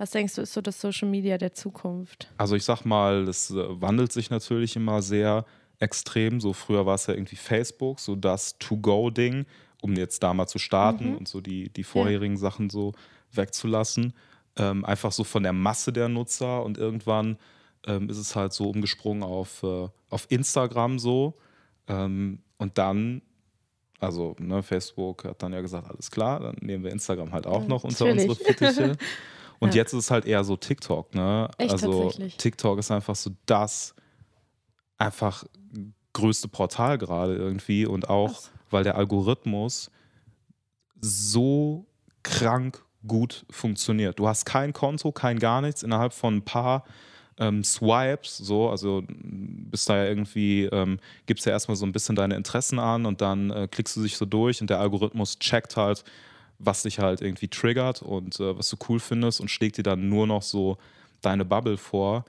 was 0.00 0.10
denkst 0.12 0.34
du, 0.36 0.40
ist 0.42 0.54
so 0.54 0.62
das 0.62 0.80
Social 0.80 1.08
Media 1.08 1.36
der 1.36 1.52
Zukunft? 1.52 2.30
Also 2.38 2.56
ich 2.56 2.64
sag 2.64 2.84
mal, 2.86 3.26
das 3.26 3.50
äh, 3.50 3.56
wandelt 3.82 4.12
sich 4.12 4.30
natürlich 4.30 4.74
immer 4.76 5.02
sehr 5.02 5.44
extrem. 5.78 6.40
So 6.40 6.54
früher 6.54 6.86
war 6.86 6.94
es 6.94 7.06
ja 7.06 7.12
irgendwie 7.14 7.36
Facebook, 7.36 8.00
so 8.00 8.16
das 8.16 8.56
To-Go-Ding, 8.58 9.44
um 9.82 9.94
jetzt 9.96 10.22
da 10.22 10.32
mal 10.32 10.46
zu 10.46 10.58
starten 10.58 11.10
Mhm. 11.10 11.16
und 11.18 11.28
so 11.28 11.40
die, 11.42 11.68
die 11.68 11.84
vorherigen 11.84 12.38
Sachen 12.38 12.70
so 12.70 12.92
wegzulassen. 13.32 14.14
Ähm, 14.56 14.84
einfach 14.86 15.12
so 15.12 15.22
von 15.22 15.42
der 15.42 15.52
Masse 15.52 15.92
der 15.92 16.08
Nutzer 16.08 16.64
und 16.64 16.78
irgendwann 16.78 17.36
ähm, 17.86 18.08
ist 18.08 18.18
es 18.18 18.34
halt 18.34 18.52
so 18.54 18.68
umgesprungen 18.70 19.22
auf, 19.22 19.62
äh, 19.62 19.88
auf 20.08 20.26
Instagram 20.30 20.98
so. 20.98 21.34
Ähm, 21.88 22.40
und 22.58 22.78
dann, 22.78 23.20
also 23.98 24.34
ne, 24.38 24.62
Facebook 24.62 25.24
hat 25.24 25.42
dann 25.42 25.52
ja 25.52 25.60
gesagt, 25.60 25.88
alles 25.90 26.10
klar, 26.10 26.40
dann 26.40 26.56
nehmen 26.60 26.84
wir 26.84 26.90
Instagram 26.90 27.32
halt 27.32 27.46
auch 27.46 27.62
Ja, 27.62 27.68
noch 27.68 27.84
unter 27.84 28.06
natürlich. 28.06 28.28
unsere 28.30 28.44
Fittiche. 28.46 28.96
Und 29.60 29.74
Ja. 29.74 29.82
jetzt 29.82 29.92
ist 29.92 30.04
es 30.04 30.10
halt 30.10 30.24
eher 30.24 30.42
so 30.42 30.56
TikTok, 30.56 31.14
ne? 31.14 31.48
Echt 31.58 31.70
also 31.70 32.02
tatsächlich? 32.02 32.36
TikTok 32.38 32.78
ist 32.78 32.90
einfach 32.90 33.14
so 33.14 33.30
das 33.46 33.94
einfach 34.98 35.44
größte 36.12 36.48
Portal 36.48 36.98
gerade 36.98 37.36
irgendwie 37.36 37.86
und 37.86 38.08
auch, 38.08 38.32
Krass. 38.32 38.50
weil 38.70 38.82
der 38.84 38.96
Algorithmus 38.96 39.90
so 41.00 41.86
krank 42.22 42.82
gut 43.06 43.46
funktioniert. 43.50 44.18
Du 44.18 44.28
hast 44.28 44.44
kein 44.44 44.72
Konto, 44.72 45.12
kein 45.12 45.38
gar 45.38 45.60
nichts 45.62 45.82
innerhalb 45.82 46.12
von 46.12 46.36
ein 46.36 46.44
paar 46.44 46.84
ähm, 47.38 47.64
Swipes, 47.64 48.36
so, 48.36 48.68
also 48.68 48.98
m, 49.08 49.68
bist 49.70 49.88
da 49.88 49.96
ja 49.96 50.04
irgendwie, 50.04 50.64
ähm, 50.64 50.98
gibst 51.24 51.46
ja 51.46 51.52
erstmal 51.52 51.76
so 51.76 51.86
ein 51.86 51.92
bisschen 51.92 52.14
deine 52.16 52.34
Interessen 52.36 52.78
an 52.78 53.06
und 53.06 53.22
dann 53.22 53.50
äh, 53.50 53.68
klickst 53.70 53.96
du 53.96 54.02
dich 54.02 54.18
so 54.18 54.26
durch 54.26 54.60
und 54.60 54.68
der 54.68 54.80
Algorithmus 54.80 55.38
checkt 55.38 55.76
halt, 55.76 56.04
was 56.62 56.82
dich 56.82 56.98
halt 56.98 57.20
irgendwie 57.22 57.48
triggert 57.48 58.02
und 58.02 58.38
äh, 58.38 58.56
was 58.56 58.68
du 58.68 58.76
cool 58.88 59.00
findest 59.00 59.40
und 59.40 59.48
schlägt 59.50 59.78
dir 59.78 59.82
dann 59.82 60.08
nur 60.08 60.26
noch 60.26 60.42
so 60.42 60.76
deine 61.22 61.44
Bubble 61.44 61.76
vor. 61.76 62.24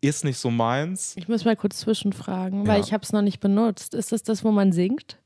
Ist 0.00 0.24
nicht 0.24 0.38
so 0.38 0.50
meins. 0.50 1.14
Ich 1.16 1.28
muss 1.28 1.44
mal 1.44 1.56
kurz 1.56 1.78
zwischenfragen, 1.78 2.66
weil 2.66 2.78
Ja. 2.80 2.84
ich 2.84 2.92
habe 2.92 3.02
es 3.02 3.12
noch 3.12 3.22
nicht 3.22 3.40
benutzt. 3.40 3.94
Ist 3.94 4.12
das 4.12 4.22
das, 4.22 4.44
wo 4.44 4.50
man 4.52 4.72
singt? 4.72 5.18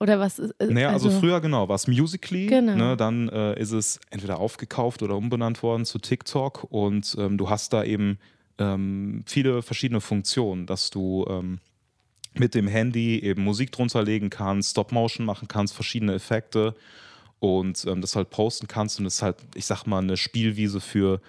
Oder 0.00 0.18
was 0.20 0.38
ist? 0.38 0.52
äh, 0.60 0.66
Naja, 0.72 0.90
also, 0.90 1.10
früher 1.10 1.40
genau, 1.40 1.68
war 1.68 1.74
es 1.74 1.86
Musically, 1.88 2.46
Genau. 2.46 2.76
ne, 2.76 2.96
dann 2.96 3.28
äh, 3.28 3.60
ist 3.60 3.72
es 3.72 4.00
entweder 4.10 4.38
aufgekauft 4.38 5.02
oder 5.02 5.16
umbenannt 5.16 5.62
worden 5.62 5.84
zu 5.84 5.98
TikTok 5.98 6.64
und 6.70 7.16
ähm, 7.18 7.36
du 7.36 7.50
hast 7.50 7.72
da 7.72 7.82
eben 7.84 8.18
ähm, 8.58 9.22
viele 9.26 9.62
verschiedene 9.62 10.00
Funktionen, 10.00 10.66
dass 10.66 10.90
du 10.90 11.24
ähm, 11.28 11.58
mit 12.34 12.54
dem 12.54 12.68
Handy 12.68 13.18
eben 13.20 13.42
Musik 13.42 13.72
drunter 13.72 14.02
legen 14.04 14.30
kannst, 14.30 14.70
Stop-Motion 14.72 15.26
machen 15.26 15.48
kannst, 15.48 15.74
verschiedene 15.74 16.14
Effekte 16.14 16.74
und 17.40 17.84
ähm, 17.86 18.00
das 18.00 18.16
halt 18.16 18.30
posten 18.30 18.68
kannst 18.68 18.98
und 18.98 19.06
ist 19.06 19.22
halt, 19.22 19.36
ich 19.54 19.66
sag 19.66 19.86
mal, 19.86 19.98
eine 19.98 20.16
Spielwiese 20.16 20.80
für 20.80 21.20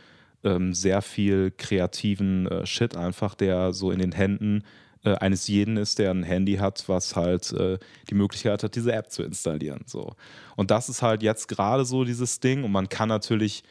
ähm, 0.43 0.73
sehr 0.73 1.01
viel 1.01 1.51
kreativen 1.57 2.47
äh, 2.47 2.65
Shit 2.65 2.95
einfach, 2.95 3.35
der 3.35 3.73
so 3.73 3.91
in 3.91 3.99
den 3.99 4.11
Händen 4.11 4.63
äh, 5.03 5.15
eines 5.15 5.47
jeden 5.47 5.77
ist, 5.77 5.99
der 5.99 6.11
ein 6.11 6.23
Handy 6.23 6.55
hat, 6.55 6.87
was 6.87 7.15
halt 7.15 7.51
äh, 7.53 7.77
die 8.09 8.15
Möglichkeit 8.15 8.63
hat, 8.63 8.75
diese 8.75 8.93
App 8.93 9.11
zu 9.11 9.23
installieren. 9.23 9.83
So. 9.85 10.15
Und 10.55 10.71
das 10.71 10.89
ist 10.89 11.01
halt 11.01 11.23
jetzt 11.23 11.47
gerade 11.47 11.85
so 11.85 12.03
dieses 12.03 12.39
Ding 12.39 12.63
und 12.63 12.71
man 12.71 12.89
kann 12.89 13.09
natürlich, 13.09 13.63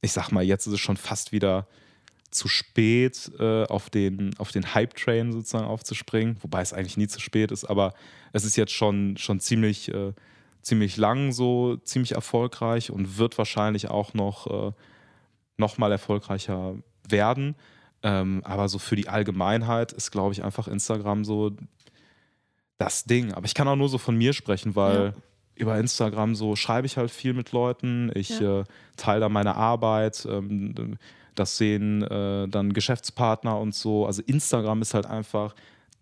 ich 0.00 0.12
sag 0.12 0.30
mal, 0.30 0.44
jetzt 0.44 0.66
ist 0.66 0.74
es 0.74 0.80
schon 0.80 0.96
fast 0.96 1.32
wieder 1.32 1.66
zu 2.30 2.48
spät, 2.48 3.30
äh, 3.38 3.64
auf 3.64 3.90
den, 3.90 4.36
auf 4.38 4.50
den 4.50 4.74
Hype-Train 4.74 5.32
sozusagen 5.32 5.66
aufzuspringen, 5.66 6.36
wobei 6.42 6.60
es 6.60 6.72
eigentlich 6.72 6.96
nie 6.96 7.08
zu 7.08 7.20
spät 7.20 7.50
ist, 7.50 7.64
aber 7.64 7.94
es 8.32 8.44
ist 8.44 8.56
jetzt 8.56 8.72
schon, 8.72 9.16
schon 9.16 9.40
ziemlich, 9.40 9.92
äh, 9.92 10.12
ziemlich 10.66 10.96
lang 10.96 11.30
so, 11.30 11.76
ziemlich 11.76 12.12
erfolgreich 12.12 12.90
und 12.90 13.18
wird 13.18 13.38
wahrscheinlich 13.38 13.88
auch 13.88 14.14
noch, 14.14 14.46
äh, 14.48 14.72
noch 15.58 15.78
mal 15.78 15.92
erfolgreicher 15.92 16.74
werden. 17.08 17.54
Ähm, 18.02 18.42
aber 18.44 18.68
so 18.68 18.78
für 18.80 18.96
die 18.96 19.08
Allgemeinheit 19.08 19.92
ist, 19.92 20.10
glaube 20.10 20.32
ich, 20.32 20.42
einfach 20.42 20.66
Instagram 20.66 21.24
so 21.24 21.52
das 22.78 23.04
Ding. 23.04 23.32
Aber 23.32 23.46
ich 23.46 23.54
kann 23.54 23.68
auch 23.68 23.76
nur 23.76 23.88
so 23.88 23.98
von 23.98 24.16
mir 24.16 24.32
sprechen, 24.32 24.74
weil 24.74 25.04
Ja. 25.04 25.12
über 25.54 25.78
Instagram 25.78 26.34
so 26.34 26.56
schreibe 26.56 26.86
ich 26.86 26.96
halt 26.96 27.10
viel 27.12 27.32
mit 27.32 27.52
Leuten. 27.52 28.10
Ich 28.14 28.40
Ja. 28.40 28.60
äh, 28.60 28.64
teile 28.96 29.20
da 29.20 29.28
meine 29.28 29.54
Arbeit. 29.54 30.26
Ähm, 30.28 30.98
das 31.36 31.56
sehen 31.58 32.02
äh, 32.02 32.48
dann 32.48 32.72
Geschäftspartner 32.72 33.58
und 33.60 33.72
so. 33.74 34.04
Also 34.04 34.20
Instagram 34.26 34.82
ist 34.82 34.94
halt 34.94 35.06
einfach 35.06 35.54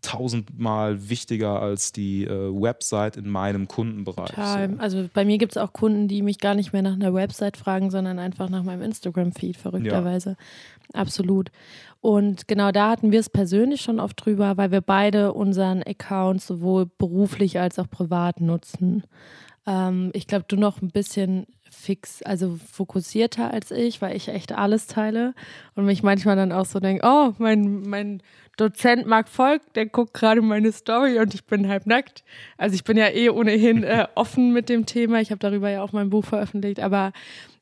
tausendmal 0.04 1.08
wichtiger 1.08 1.60
als 1.60 1.92
die 1.92 2.24
äh, 2.24 2.28
Website 2.28 3.16
in 3.16 3.28
meinem 3.28 3.66
Kundenbereich. 3.68 4.30
Total. 4.30 4.70
So. 4.70 4.78
Also 4.78 5.08
bei 5.12 5.24
mir 5.24 5.38
gibt 5.38 5.52
es 5.52 5.56
auch 5.56 5.72
Kunden, 5.72 6.08
die 6.08 6.22
mich 6.22 6.38
gar 6.38 6.54
nicht 6.54 6.72
mehr 6.72 6.82
nach 6.82 6.94
einer 6.94 7.14
Website 7.14 7.56
fragen, 7.56 7.90
sondern 7.90 8.18
einfach 8.18 8.48
nach 8.48 8.62
meinem 8.62 8.82
Instagram-Feed, 8.82 9.56
verrückterweise. 9.56 10.36
Absolut. 10.92 11.50
Und 12.00 12.46
genau 12.48 12.70
da 12.70 12.90
hatten 12.90 13.12
wir 13.12 13.20
es 13.20 13.30
persönlich 13.30 13.80
schon 13.80 13.98
oft 13.98 14.24
drüber, 14.24 14.56
weil 14.58 14.70
wir 14.70 14.82
beide 14.82 15.32
unseren 15.32 15.82
Account 15.82 16.42
sowohl 16.42 16.86
beruflich 16.86 17.58
als 17.58 17.78
auch 17.78 17.88
privat 17.88 18.40
nutzen. 18.40 19.04
Ähm, 19.66 20.10
ich 20.12 20.26
glaube, 20.26 20.44
du 20.46 20.56
noch 20.56 20.82
ein 20.82 20.90
bisschen 20.90 21.46
fix, 21.74 22.22
also 22.22 22.58
fokussierter 22.72 23.50
als 23.50 23.70
ich, 23.70 24.00
weil 24.00 24.16
ich 24.16 24.28
echt 24.28 24.52
alles 24.52 24.86
teile 24.86 25.34
und 25.74 25.84
mich 25.84 26.02
manchmal 26.02 26.36
dann 26.36 26.52
auch 26.52 26.66
so 26.66 26.80
denke, 26.80 27.06
oh, 27.06 27.32
mein, 27.38 27.82
mein 27.82 28.22
Dozent 28.56 29.06
Marc 29.06 29.28
Volk, 29.28 29.62
der 29.74 29.86
guckt 29.86 30.14
gerade 30.14 30.40
meine 30.40 30.70
Story 30.72 31.18
und 31.18 31.34
ich 31.34 31.44
bin 31.44 31.68
halb 31.68 31.86
nackt. 31.86 32.24
Also 32.56 32.74
ich 32.74 32.84
bin 32.84 32.96
ja 32.96 33.08
eh 33.08 33.28
ohnehin 33.30 33.82
äh, 33.82 34.06
offen 34.14 34.52
mit 34.52 34.68
dem 34.68 34.86
Thema. 34.86 35.20
Ich 35.20 35.30
habe 35.30 35.40
darüber 35.40 35.70
ja 35.70 35.82
auch 35.82 35.92
mein 35.92 36.10
Buch 36.10 36.24
veröffentlicht, 36.24 36.80
aber 36.80 37.12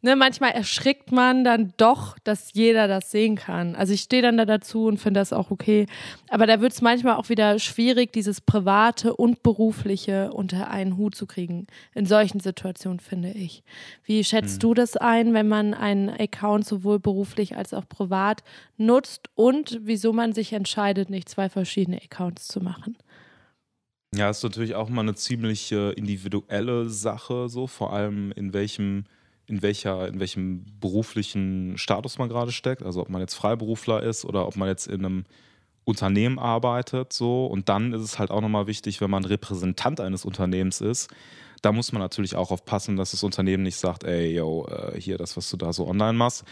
ne, 0.02 0.16
manchmal 0.16 0.50
erschrickt 0.50 1.10
man 1.10 1.44
dann 1.44 1.72
doch, 1.76 2.18
dass 2.24 2.52
jeder 2.52 2.88
das 2.88 3.10
sehen 3.10 3.36
kann. 3.36 3.74
Also 3.74 3.94
ich 3.94 4.02
stehe 4.02 4.22
dann 4.22 4.36
da 4.36 4.44
dazu 4.44 4.86
und 4.86 4.98
finde 4.98 5.20
das 5.20 5.32
auch 5.32 5.50
okay. 5.50 5.86
Aber 6.28 6.46
da 6.46 6.60
wird 6.60 6.72
es 6.72 6.82
manchmal 6.82 7.16
auch 7.16 7.28
wieder 7.28 7.58
schwierig, 7.58 8.12
dieses 8.12 8.40
Private 8.40 9.14
und 9.16 9.42
Berufliche 9.42 10.32
unter 10.32 10.70
einen 10.70 10.96
Hut 10.96 11.14
zu 11.14 11.26
kriegen. 11.26 11.66
In 11.94 12.06
solchen 12.06 12.40
Situationen, 12.40 13.00
finde 13.00 13.30
ich. 13.30 13.62
Wie 14.04 14.22
schätzt 14.24 14.54
hm. 14.54 14.60
du 14.60 14.74
das 14.74 14.96
ein, 14.96 15.32
wenn 15.34 15.48
man 15.48 15.74
einen 15.74 16.10
Account 16.10 16.66
sowohl 16.66 16.98
beruflich 16.98 17.56
als 17.56 17.72
auch 17.72 17.88
privat 17.88 18.42
nutzt 18.76 19.30
und 19.34 19.78
wieso 19.82 20.12
man 20.12 20.32
sich 20.32 20.52
entscheidet, 20.52 21.08
nicht 21.08 21.28
zwei 21.28 21.48
verschiedene 21.48 22.00
Accounts 22.02 22.48
zu 22.48 22.60
machen? 22.60 22.96
Ja, 24.14 24.28
ist 24.28 24.42
natürlich 24.42 24.74
auch 24.74 24.90
mal 24.90 25.00
eine 25.00 25.14
ziemlich 25.14 25.72
individuelle 25.72 26.90
Sache, 26.90 27.48
so 27.48 27.66
vor 27.66 27.94
allem 27.94 28.30
in 28.32 28.52
welchem, 28.52 29.04
in 29.46 29.62
welcher, 29.62 30.08
in 30.08 30.20
welchem 30.20 30.64
beruflichen 30.80 31.76
Status 31.76 32.18
man 32.18 32.28
gerade 32.28 32.52
steckt. 32.52 32.82
Also 32.82 33.00
ob 33.00 33.08
man 33.08 33.20
jetzt 33.20 33.34
Freiberufler 33.34 34.02
ist 34.02 34.24
oder 34.24 34.46
ob 34.46 34.56
man 34.56 34.68
jetzt 34.68 34.86
in 34.86 35.04
einem 35.04 35.24
Unternehmen 35.84 36.38
arbeitet, 36.38 37.12
so. 37.12 37.46
Und 37.46 37.68
dann 37.68 37.92
ist 37.92 38.02
es 38.02 38.18
halt 38.18 38.30
auch 38.30 38.40
nochmal 38.40 38.66
wichtig, 38.66 39.00
wenn 39.00 39.10
man 39.10 39.24
Repräsentant 39.24 40.00
eines 40.00 40.24
Unternehmens 40.24 40.80
ist, 40.80 41.10
da 41.62 41.70
muss 41.70 41.92
man 41.92 42.02
natürlich 42.02 42.34
auch 42.34 42.50
aufpassen, 42.50 42.96
dass 42.96 43.12
das 43.12 43.22
Unternehmen 43.22 43.62
nicht 43.62 43.76
sagt, 43.76 44.02
ey, 44.02 44.34
yo, 44.34 44.66
äh, 44.66 45.00
hier, 45.00 45.16
das, 45.16 45.36
was 45.36 45.48
du 45.48 45.56
da 45.56 45.72
so 45.72 45.86
online 45.86 46.14
machst. 46.14 46.44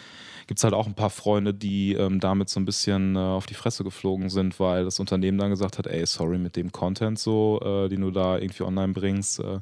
Gibt 0.47 0.59
es 0.59 0.64
halt 0.64 0.72
auch 0.72 0.86
ein 0.86 0.95
paar 0.95 1.11
Freunde, 1.11 1.53
die 1.53 1.95
ähm, 1.95 2.20
damit 2.20 2.49
so 2.49 2.61
ein 2.61 2.64
bisschen 2.64 3.16
äh, 3.16 3.18
auf 3.18 3.47
die 3.47 3.55
Fresse 3.55 3.82
geflogen 3.82 4.30
sind, 4.30 4.61
weil 4.61 4.84
das 4.84 5.01
Unternehmen 5.01 5.36
dann 5.36 5.51
gesagt 5.51 5.78
hat, 5.78 5.88
ey, 5.88 6.07
sorry, 6.07 6.38
mit 6.38 6.55
dem 6.55 6.70
Content 6.70 7.18
so, 7.18 7.61
äh, 7.61 7.88
den 7.88 8.03
du 8.03 8.12
da 8.12 8.38
irgendwie 8.38 8.62
online 8.62 8.93
bringst, 8.93 9.41
äh, 9.41 9.59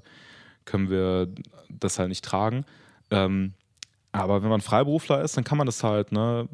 können 0.67 0.91
wir 0.91 1.29
das 1.71 1.99
halt 1.99 2.11
nicht 2.11 2.25
tragen. 2.25 2.67
Ähm, 3.11 3.55
aber 4.13 4.43
wenn 4.43 4.51
man 4.51 4.61
Freiberufler 4.61 5.23
ist, 5.23 5.37
dann 5.37 5.45
kann 5.45 5.59
man 5.59 5.67
das 5.67 5.85
halt, 5.85 6.13
ne, 6.13 6.49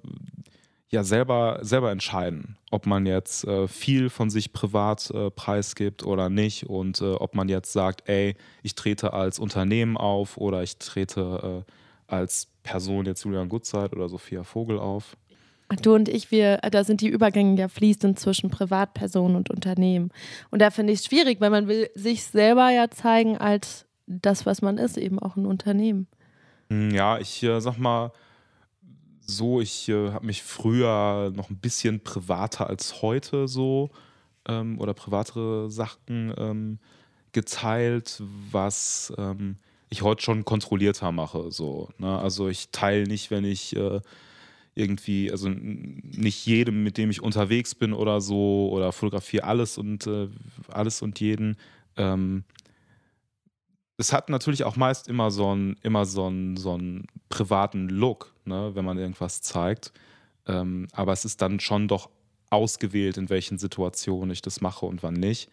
ja 0.94 1.05
selber, 1.05 1.59
selber 1.62 1.90
entscheiden, 1.90 2.57
ob 2.70 2.86
man 2.86 3.05
jetzt 3.05 3.44
äh, 3.44 3.68
viel 3.68 4.09
von 4.09 4.30
sich 4.30 4.52
privat 4.52 5.11
äh, 5.11 5.30
preisgibt 5.30 6.05
oder 6.05 6.30
nicht 6.30 6.66
und 6.66 7.00
äh, 7.00 7.12
ob 7.12 7.34
man 7.34 7.48
jetzt 7.48 7.72
sagt, 7.72 8.09
ey, 8.09 8.36
ich 8.62 8.74
trete 8.74 9.12
als 9.12 9.38
Unternehmen 9.38 9.96
auf 9.96 10.36
oder 10.36 10.62
ich 10.62 10.78
trete 10.78 11.64
äh, 11.66 11.72
als 12.07 12.48
Person 12.62 13.07
jetzt 13.07 13.24
Julian 13.24 13.48
Gutzeit 13.48 13.92
oder 13.92 14.09
Sophia 14.09 14.44
Vogel 14.44 14.78
auf. 14.78 15.16
Du 15.82 15.94
und 15.94 16.09
ich, 16.09 16.30
wir, 16.30 16.59
da 16.59 16.84
sind 16.84 17.00
die 17.00 17.09
Übergänge 17.09 17.59
ja 17.59 17.68
fließend 17.68 18.18
zwischen 18.18 18.50
Privatpersonen 18.50 19.36
und 19.36 19.50
Unternehmen. 19.50 20.11
Und 20.50 20.61
da 20.61 20.70
finde 20.70 20.92
ich 20.92 21.00
es 21.00 21.07
schwierig, 21.07 21.40
weil 21.40 21.50
man 21.50 21.66
will 21.66 21.88
sich 21.94 22.24
selber 22.24 22.70
ja 22.70 22.90
zeigen 22.90 23.38
als 23.38 23.86
das, 24.07 24.46
was 24.46 24.62
man 24.62 24.78
ist, 24.78 24.98
eben 24.98 25.18
auch 25.18 25.36
ein 25.36 25.46
Unternehmen. 25.46 26.07
Hm, 26.74 26.90
ja, 26.90 27.18
ich 27.18 27.42
äh, 27.44 27.60
sag 27.60 27.78
mal, 27.78 28.10
so, 29.20 29.60
ich 29.60 29.88
äh, 29.88 30.10
habe 30.10 30.26
mich 30.26 30.42
früher 30.42 31.32
noch 31.34 31.48
ein 31.50 31.56
bisschen 31.56 32.00
privater 32.00 32.68
als 32.68 33.00
heute 33.00 33.48
so 33.48 33.90
ähm, 34.48 34.78
oder 34.80 34.92
privatere 34.92 35.70
Sachen 35.70 36.34
ähm, 36.36 36.78
geteilt, 37.32 38.22
was 38.50 39.12
ähm, 39.18 39.56
ich 39.88 40.02
heute 40.02 40.22
schon 40.22 40.44
kontrollierter 40.44 41.12
mache. 41.12 41.50
So, 41.52 41.90
ne? 41.98 42.18
Also 42.18 42.48
ich 42.48 42.70
teile 42.70 43.04
nicht, 43.04 43.30
wenn 43.30 43.44
ich 43.44 43.76
äh, 43.76 44.00
irgendwie, 44.74 45.30
also 45.30 45.48
nicht 45.48 46.44
jedem, 46.46 46.82
mit 46.82 46.98
dem 46.98 47.10
ich 47.10 47.22
unterwegs 47.22 47.74
bin 47.76 47.92
oder 47.92 48.20
so, 48.20 48.68
oder 48.72 48.92
fotografiere 48.92 49.44
alles 49.44 49.78
und 49.78 50.06
äh, 50.08 50.28
alles 50.68 51.02
und 51.02 51.20
jeden. 51.20 51.56
Ähm, 51.96 52.44
es 53.97 54.12
hat 54.12 54.28
natürlich 54.28 54.64
auch 54.64 54.76
meist 54.76 55.09
immer 55.09 55.30
so 55.30 55.51
einen, 55.51 55.76
immer 55.82 56.05
so 56.05 56.26
einen, 56.26 56.57
so 56.57 56.74
einen 56.74 57.07
privaten 57.28 57.88
Look, 57.88 58.34
ne, 58.45 58.72
wenn 58.74 58.84
man 58.84 58.99
irgendwas 58.99 59.40
zeigt. 59.40 59.92
Ähm, 60.47 60.88
aber 60.92 61.12
es 61.12 61.24
ist 61.24 61.40
dann 61.40 61.61
schon 61.61 61.88
doch 61.88 62.11
ausgewählt, 62.51 63.16
in 63.16 63.30
welchen 63.30 63.59
Situationen 63.59 64.30
ich 64.30 64.42
das 64.42 64.61
mache 64.61 64.86
und 64.86 65.03
wann 65.03 65.14
nicht. 65.14 65.49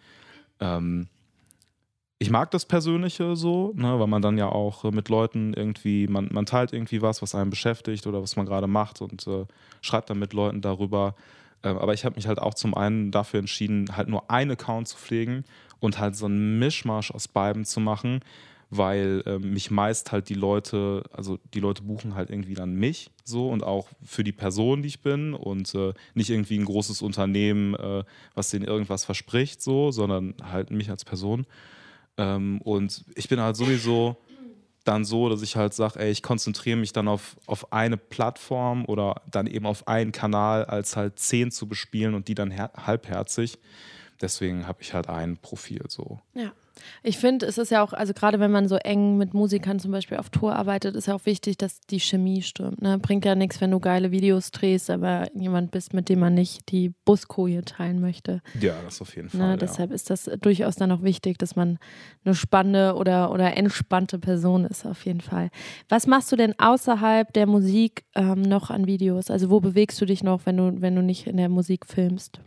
Ähm, 0.59 1.07
ich 2.17 2.29
mag 2.29 2.51
das 2.51 2.65
Persönliche 2.65 3.35
so, 3.35 3.73
ne, 3.75 3.99
weil 3.99 4.07
man 4.07 4.21
dann 4.21 4.37
ja 4.37 4.49
auch 4.49 4.83
mit 4.91 5.09
Leuten 5.09 5.53
irgendwie, 5.53 6.07
man, 6.07 6.29
man 6.31 6.45
teilt 6.45 6.73
irgendwie 6.73 7.01
was, 7.01 7.21
was 7.21 7.35
einen 7.35 7.49
beschäftigt 7.49 8.05
oder 8.05 8.21
was 8.21 8.35
man 8.35 8.45
gerade 8.45 8.67
macht 8.67 9.01
und 9.01 9.25
äh, 9.27 9.45
schreibt 9.81 10.09
dann 10.09 10.19
mit 10.19 10.33
Leuten 10.33 10.61
darüber. 10.61 11.15
Ähm, 11.63 11.77
aber 11.77 11.93
ich 11.93 12.05
habe 12.05 12.15
mich 12.15 12.27
halt 12.27 12.39
auch 12.39 12.53
zum 12.53 12.73
einen 12.75 13.11
dafür 13.11 13.39
entschieden, 13.39 13.95
halt 13.95 14.07
nur 14.07 14.29
einen 14.29 14.51
Account 14.51 14.87
zu 14.87 14.97
pflegen 14.97 15.45
und 15.81 15.99
halt 15.99 16.15
so 16.15 16.27
einen 16.27 16.59
Mischmasch 16.59 17.11
aus 17.11 17.27
beiden 17.27 17.65
zu 17.65 17.81
machen, 17.81 18.21
weil 18.69 19.21
äh, 19.25 19.39
mich 19.39 19.69
meist 19.69 20.13
halt 20.13 20.29
die 20.29 20.35
Leute, 20.35 21.03
also 21.11 21.39
die 21.53 21.59
Leute 21.59 21.81
buchen 21.83 22.15
halt 22.15 22.29
irgendwie 22.29 22.53
dann 22.53 22.73
mich 22.75 23.11
so 23.25 23.49
und 23.49 23.63
auch 23.63 23.89
für 24.01 24.23
die 24.23 24.31
Person, 24.31 24.81
die 24.81 24.87
ich 24.87 25.01
bin 25.01 25.33
und 25.33 25.75
äh, 25.75 25.93
nicht 26.13 26.29
irgendwie 26.29 26.57
ein 26.57 26.63
großes 26.63 27.01
Unternehmen, 27.01 27.75
äh, 27.75 28.05
was 28.33 28.51
denen 28.51 28.63
irgendwas 28.63 29.03
verspricht, 29.03 29.61
so, 29.61 29.91
sondern 29.91 30.35
halt 30.41 30.71
mich 30.71 30.89
als 30.89 31.03
Person. 31.03 31.45
Ähm, 32.17 32.61
und 32.61 33.03
ich 33.15 33.27
bin 33.27 33.41
halt 33.41 33.57
sowieso 33.57 34.15
dann 34.83 35.03
so, 35.03 35.29
dass 35.29 35.41
ich 35.41 35.55
halt 35.55 35.73
sage, 35.73 35.99
ey, 35.99 36.11
ich 36.11 36.23
konzentriere 36.23 36.77
mich 36.77 36.93
dann 36.93 37.07
auf, 37.07 37.37
auf 37.45 37.73
eine 37.73 37.97
Plattform 37.97 38.85
oder 38.85 39.21
dann 39.29 39.47
eben 39.47 39.65
auf 39.65 39.87
einen 39.87 40.11
Kanal, 40.11 40.65
als 40.65 40.95
halt 40.95 41.19
zehn 41.19 41.51
zu 41.51 41.67
bespielen 41.67 42.15
und 42.15 42.27
die 42.27 42.35
dann 42.35 42.57
halbherzig. 42.57 43.59
Deswegen 44.21 44.67
habe 44.67 44.81
ich 44.81 44.93
halt 44.93 45.09
ein 45.09 45.37
Profil 45.37 45.83
so. 45.87 46.19
Ja. 46.33 46.51
Ich 47.03 47.17
finde, 47.17 47.45
es 47.45 47.57
ist 47.57 47.71
ja 47.71 47.83
auch, 47.83 47.93
also 47.93 48.13
gerade 48.13 48.39
wenn 48.39 48.51
man 48.51 48.67
so 48.67 48.75
eng 48.75 49.17
mit 49.17 49.33
Musikern 49.33 49.79
zum 49.79 49.91
Beispiel 49.91 50.17
auf 50.17 50.29
Tour 50.29 50.55
arbeitet, 50.55 50.95
ist 50.95 51.07
ja 51.07 51.15
auch 51.15 51.25
wichtig, 51.25 51.57
dass 51.57 51.81
die 51.81 51.99
Chemie 51.99 52.41
stimmt. 52.41 52.81
Ne? 52.81 52.97
Bringt 52.97 53.25
ja 53.25 53.35
nichts, 53.35 53.61
wenn 53.61 53.71
du 53.71 53.79
geile 53.79 54.11
Videos 54.11 54.51
drehst, 54.51 54.89
aber 54.89 55.27
jemand 55.33 55.71
bist, 55.71 55.93
mit 55.93 56.09
dem 56.09 56.19
man 56.19 56.33
nicht 56.33 56.71
die 56.71 56.89
Buskoje 57.05 57.63
teilen 57.63 57.99
möchte. 57.99 58.41
Ja, 58.59 58.75
das 58.83 59.01
auf 59.01 59.15
jeden 59.15 59.27
ne? 59.27 59.31
Fall. 59.31 59.39
Ne? 59.39 59.47
Ja. 59.49 59.57
Deshalb 59.57 59.91
ist 59.91 60.09
das 60.09 60.29
durchaus 60.41 60.75
dann 60.75 60.91
auch 60.91 61.03
wichtig, 61.03 61.37
dass 61.37 61.55
man 61.55 61.79
eine 62.23 62.35
spannende 62.35 62.95
oder, 62.95 63.31
oder 63.31 63.57
entspannte 63.57 64.19
Person 64.19 64.65
ist, 64.65 64.85
auf 64.85 65.05
jeden 65.05 65.21
Fall. 65.21 65.49
Was 65.89 66.07
machst 66.07 66.31
du 66.31 66.35
denn 66.35 66.57
außerhalb 66.57 67.31
der 67.33 67.47
Musik 67.47 68.05
ähm, 68.15 68.41
noch 68.41 68.69
an 68.69 68.87
Videos? 68.87 69.29
Also 69.29 69.49
wo 69.49 69.59
bewegst 69.59 69.99
du 70.01 70.05
dich 70.05 70.23
noch, 70.23 70.45
wenn 70.45 70.57
du, 70.57 70.81
wenn 70.81 70.95
du 70.95 71.01
nicht 71.01 71.27
in 71.27 71.37
der 71.37 71.49
Musik 71.49 71.85
filmst? 71.85 72.39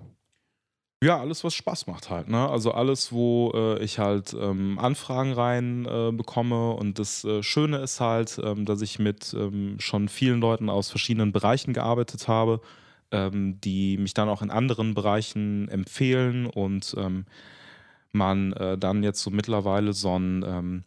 Ja, 1.05 1.20
alles, 1.20 1.44
was 1.44 1.55
Spaß 1.55 1.86
macht 1.86 2.09
halt. 2.09 2.28
Ne? 2.28 2.48
Also 2.48 2.72
alles, 2.72 3.12
wo 3.12 3.52
äh, 3.55 3.78
ich 3.84 3.98
halt 3.98 4.34
ähm, 4.40 4.78
Anfragen 4.78 5.34
rein 5.34 5.84
äh, 5.84 6.12
bekomme. 6.12 6.70
Und 6.70 6.98
das 6.98 7.24
äh, 7.24 7.42
Schöne 7.42 7.76
ist 7.76 8.00
halt, 8.00 8.40
ähm, 8.42 8.64
dass 8.64 8.80
ich 8.80 8.98
mit 8.98 9.36
ähm, 9.38 9.76
schon 9.78 10.09
vielen 10.09 10.40
Leuten 10.40 10.70
aus 10.70 10.88
verschiedenen 10.88 11.30
Bereichen 11.30 11.74
gearbeitet 11.74 12.26
habe, 12.26 12.62
ähm, 13.11 13.61
die 13.61 13.98
mich 13.98 14.14
dann 14.14 14.30
auch 14.30 14.40
in 14.40 14.50
anderen 14.50 14.94
Bereichen 14.94 15.68
empfehlen 15.68 16.46
und 16.46 16.94
ähm, 16.96 17.26
man 18.12 18.55
äh, 18.55 18.78
dann 18.78 19.02
jetzt 19.02 19.20
so 19.20 19.30
mittlerweile 19.30 19.92
so 19.92 20.18
ein 20.18 20.42
ähm, 20.42 20.84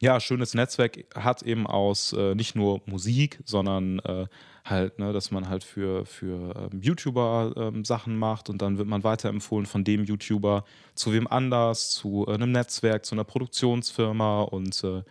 ja, 0.00 0.20
schönes 0.20 0.54
Netzwerk 0.54 1.04
hat 1.14 1.42
eben 1.42 1.66
aus 1.66 2.12
äh, 2.12 2.34
nicht 2.34 2.54
nur 2.54 2.80
Musik, 2.86 3.40
sondern 3.44 3.98
äh, 4.00 4.26
halt, 4.64 4.98
ne, 4.98 5.12
dass 5.12 5.30
man 5.30 5.48
halt 5.48 5.64
für, 5.64 6.06
für 6.06 6.70
ähm, 6.72 6.80
YouTuber 6.80 7.52
ähm, 7.56 7.84
Sachen 7.84 8.16
macht 8.16 8.48
und 8.48 8.62
dann 8.62 8.78
wird 8.78 8.88
man 8.88 9.02
weiterempfohlen 9.02 9.66
von 9.66 9.84
dem 9.84 10.04
YouTuber 10.04 10.64
zu 10.94 11.12
wem 11.12 11.26
anders, 11.26 11.90
zu 11.90 12.26
äh, 12.28 12.34
einem 12.34 12.52
Netzwerk, 12.52 13.04
zu 13.04 13.14
einer 13.14 13.24
Produktionsfirma 13.24 14.42
und 14.42 14.84
äh, 14.84 15.02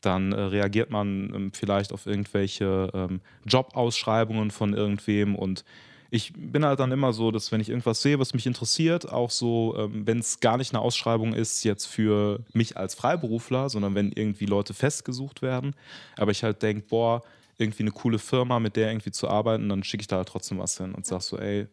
dann 0.00 0.32
äh, 0.32 0.40
reagiert 0.40 0.90
man 0.90 1.32
ähm, 1.34 1.52
vielleicht 1.52 1.92
auf 1.92 2.06
irgendwelche 2.06 2.90
ähm, 2.94 3.20
Jobausschreibungen 3.46 4.50
von 4.50 4.72
irgendwem 4.72 5.34
und 5.36 5.64
ich 6.10 6.32
bin 6.34 6.64
halt 6.64 6.80
dann 6.80 6.90
immer 6.90 7.12
so, 7.12 7.30
dass 7.30 7.52
wenn 7.52 7.60
ich 7.60 7.68
irgendwas 7.68 8.02
sehe, 8.02 8.18
was 8.18 8.34
mich 8.34 8.46
interessiert, 8.46 9.10
auch 9.10 9.30
so, 9.30 9.76
ähm, 9.78 10.06
wenn 10.06 10.18
es 10.18 10.40
gar 10.40 10.56
nicht 10.56 10.74
eine 10.74 10.82
Ausschreibung 10.82 11.32
ist 11.32 11.62
jetzt 11.64 11.86
für 11.86 12.40
mich 12.52 12.76
als 12.76 12.94
Freiberufler, 12.94 13.68
sondern 13.68 13.94
wenn 13.94 14.10
irgendwie 14.10 14.46
Leute 14.46 14.74
festgesucht 14.74 15.40
werden, 15.40 15.74
aber 16.16 16.32
ich 16.32 16.42
halt 16.42 16.62
denke, 16.62 16.86
boah, 16.88 17.22
irgendwie 17.58 17.82
eine 17.82 17.92
coole 17.92 18.18
Firma, 18.18 18.58
mit 18.58 18.76
der 18.76 18.90
irgendwie 18.90 19.12
zu 19.12 19.28
arbeiten, 19.28 19.68
dann 19.68 19.84
schicke 19.84 20.00
ich 20.00 20.08
da 20.08 20.16
halt 20.16 20.28
trotzdem 20.28 20.58
was 20.58 20.78
hin 20.78 20.94
und 20.94 21.06
sag 21.06 21.20
so, 21.22 21.38
ey, 21.38 21.68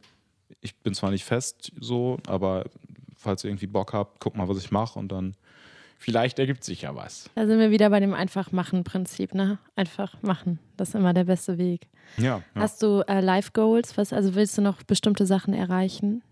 ich 0.61 0.75
bin 0.77 0.93
zwar 0.93 1.11
nicht 1.11 1.25
fest 1.25 1.71
so, 1.79 2.17
aber 2.27 2.65
falls 3.15 3.43
ihr 3.43 3.49
irgendwie 3.49 3.67
Bock 3.67 3.93
habt, 3.93 4.19
guck 4.19 4.35
mal, 4.35 4.47
was 4.47 4.59
ich 4.59 4.71
mache 4.71 4.99
und 4.99 5.11
dann 5.11 5.35
vielleicht 5.97 6.39
ergibt 6.39 6.63
sich 6.63 6.83
ja 6.83 6.95
was. 6.95 7.29
Da 7.35 7.47
sind 7.47 7.59
wir 7.59 7.71
wieder 7.71 7.89
bei 7.89 7.99
dem 7.99 8.13
Einfach-Machen-Prinzip, 8.13 9.33
ne? 9.33 9.57
Einfach 9.75 10.21
machen. 10.21 10.59
Das 10.77 10.89
ist 10.89 10.95
immer 10.95 11.13
der 11.13 11.25
beste 11.25 11.57
Weg. 11.57 11.87
Ja. 12.17 12.23
ja. 12.23 12.41
Hast 12.55 12.81
du 12.81 13.01
äh, 13.07 13.19
Life-Goals? 13.21 13.97
also 13.97 14.35
willst 14.35 14.57
du 14.57 14.61
noch 14.61 14.83
bestimmte 14.83 15.25
Sachen 15.25 15.53
erreichen? 15.53 16.23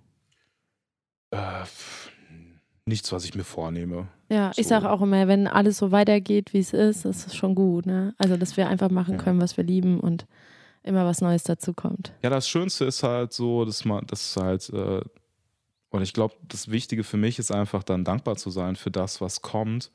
Äh, 1.32 1.66
nichts, 2.86 3.12
was 3.12 3.26
ich 3.26 3.36
mir 3.36 3.44
vornehme. 3.44 4.08
Ja, 4.30 4.52
so. 4.54 4.62
ich 4.62 4.68
sage 4.68 4.90
auch 4.90 5.02
immer, 5.02 5.28
wenn 5.28 5.48
alles 5.48 5.78
so 5.78 5.92
weitergeht, 5.92 6.54
wie 6.54 6.60
es 6.60 6.74
ist, 6.74 7.06
ist 7.06 7.28
es 7.28 7.36
schon 7.36 7.56
gut. 7.56 7.86
Ne? 7.86 8.14
Also, 8.18 8.38
dass 8.38 8.58
wir 8.58 8.68
einfach 8.68 8.90
machen 8.90 9.18
können, 9.18 9.42
was 9.42 9.58
wir 9.58 9.64
lieben 9.64 10.00
und 10.00 10.26
immer 10.84 11.06
was 11.06 11.22
Neues 11.22 11.44
dazu 11.44 11.74
kommt. 11.74 12.14
Ja, 12.22 12.30
das 12.30 12.48
Schönste 12.48 12.86
ist 12.86 13.04
halt 13.04 13.34
so, 13.34 13.66
dass 13.66 13.86
man, 13.86 14.06
das 14.08 14.36
halt, 14.38 14.70
äh, 14.70 15.02
und 15.96 16.02
ich 16.02 16.14
glaube, 16.14 16.36
das 16.48 16.70
Wichtige 16.70 17.04
für 17.04 17.18
mich 17.18 17.40
ist 17.40 17.52
einfach 17.52 17.84
dann 17.84 18.04
dankbar 18.04 18.36
zu 18.36 18.50
sein 18.50 18.76
für 18.76 18.92
das, 18.92 19.22
was 19.22 19.42
kommt 19.42 19.92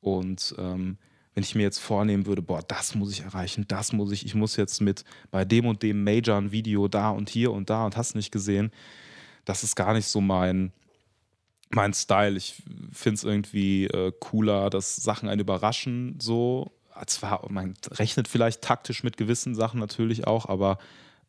und 0.00 0.54
ähm, 0.58 0.98
wenn 1.34 1.42
ich 1.42 1.54
mir 1.54 1.62
jetzt 1.62 1.78
vornehmen 1.78 2.26
würde, 2.26 2.42
boah, 2.42 2.62
das 2.62 2.94
muss 2.94 3.12
ich 3.12 3.22
erreichen, 3.22 3.64
das 3.68 3.92
muss 3.92 4.12
ich, 4.12 4.24
ich 4.24 4.34
muss 4.34 4.56
jetzt 4.56 4.80
mit 4.80 5.04
bei 5.30 5.44
dem 5.44 5.66
und 5.66 5.82
dem 5.82 6.04
Major 6.04 6.36
ein 6.36 6.52
Video 6.52 6.86
da 6.88 7.10
und 7.10 7.28
hier 7.28 7.52
und 7.52 7.70
da 7.70 7.84
und 7.84 7.96
hast 7.96 8.14
nicht 8.14 8.30
gesehen, 8.30 8.70
das 9.44 9.64
ist 9.64 9.74
gar 9.74 9.94
nicht 9.94 10.06
so 10.06 10.20
mein, 10.20 10.72
mein 11.70 11.92
Style. 11.92 12.36
Ich 12.36 12.62
finde 12.92 13.14
es 13.14 13.24
irgendwie 13.24 13.86
äh, 13.86 14.12
cooler, 14.20 14.70
dass 14.70 14.96
Sachen 14.96 15.28
einen 15.28 15.40
überraschen, 15.40 16.18
so. 16.20 16.70
Zwar, 17.06 17.50
man 17.50 17.74
rechnet 17.90 18.28
vielleicht 18.28 18.62
taktisch 18.62 19.02
mit 19.02 19.16
gewissen 19.16 19.56
Sachen 19.56 19.80
natürlich 19.80 20.28
auch, 20.28 20.46
aber 20.46 20.78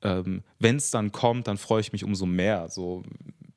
ähm, 0.04 0.44
wenn 0.60 0.76
es 0.76 0.92
dann 0.92 1.12
kommt, 1.12 1.48
dann 1.48 1.58
freue 1.58 1.82
ich 1.82 1.92
mich 1.92 2.04
umso 2.04 2.28
mehr, 2.28 2.70
so 2.70 3.02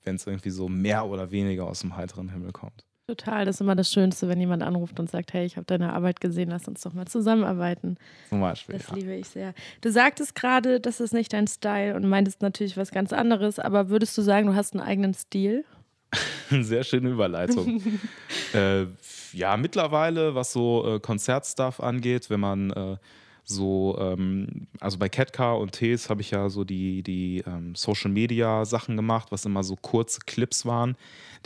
wenn 0.08 0.16
es 0.16 0.26
irgendwie 0.26 0.50
so 0.50 0.68
mehr 0.68 1.06
oder 1.06 1.30
weniger 1.30 1.66
aus 1.66 1.80
dem 1.80 1.96
heiteren 1.96 2.30
Himmel 2.30 2.52
kommt. 2.52 2.84
Total, 3.06 3.46
das 3.46 3.56
ist 3.56 3.60
immer 3.62 3.74
das 3.74 3.90
Schönste, 3.90 4.28
wenn 4.28 4.38
jemand 4.38 4.62
anruft 4.62 5.00
und 5.00 5.10
sagt, 5.10 5.32
hey, 5.32 5.46
ich 5.46 5.56
habe 5.56 5.64
deine 5.64 5.94
Arbeit 5.94 6.20
gesehen, 6.20 6.50
lass 6.50 6.68
uns 6.68 6.82
doch 6.82 6.92
mal 6.92 7.06
zusammenarbeiten. 7.06 7.96
Zum 8.28 8.40
Beispiel. 8.40 8.76
Das 8.76 8.88
ja. 8.88 8.94
liebe 8.96 9.14
ich 9.14 9.28
sehr. 9.28 9.54
Du 9.80 9.90
sagtest 9.90 10.34
gerade, 10.34 10.78
das 10.78 11.00
ist 11.00 11.14
nicht 11.14 11.32
dein 11.32 11.46
Style 11.46 11.94
und 11.94 12.06
meintest 12.06 12.42
natürlich 12.42 12.76
was 12.76 12.90
ganz 12.90 13.14
anderes, 13.14 13.58
aber 13.58 13.88
würdest 13.88 14.16
du 14.18 14.22
sagen, 14.22 14.48
du 14.48 14.54
hast 14.54 14.74
einen 14.74 14.82
eigenen 14.82 15.14
Stil? 15.14 15.64
Sehr 16.50 16.84
schöne 16.84 17.10
Überleitung. 17.10 17.82
äh, 18.54 18.84
ja, 19.32 19.56
mittlerweile, 19.56 20.34
was 20.34 20.52
so 20.52 20.96
äh, 20.96 21.00
Konzertstuff 21.00 21.80
angeht, 21.80 22.28
wenn 22.28 22.40
man 22.40 22.70
äh, 22.70 22.96
so, 23.50 23.96
ähm, 23.98 24.66
also 24.78 24.98
bei 24.98 25.08
Catcar 25.08 25.58
und 25.58 25.72
Tees 25.72 26.10
habe 26.10 26.20
ich 26.20 26.32
ja 26.32 26.50
so 26.50 26.64
die, 26.64 27.02
die 27.02 27.42
ähm, 27.46 27.74
Social 27.74 28.10
Media 28.10 28.66
Sachen 28.66 28.94
gemacht, 28.94 29.28
was 29.32 29.46
immer 29.46 29.64
so 29.64 29.74
kurze 29.74 30.20
Clips 30.26 30.66
waren, 30.66 30.96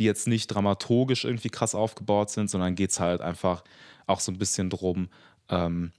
die 0.00 0.04
jetzt 0.04 0.26
nicht 0.26 0.48
dramaturgisch 0.48 1.24
irgendwie 1.24 1.48
krass 1.48 1.76
aufgebaut 1.76 2.30
sind, 2.30 2.50
sondern 2.50 2.74
geht 2.74 2.90
es 2.90 2.98
halt 2.98 3.20
einfach 3.20 3.62
auch 4.08 4.18
so 4.18 4.32
ein 4.32 4.38
bisschen 4.38 4.68
drum, 4.68 5.10
ähm, 5.48 5.92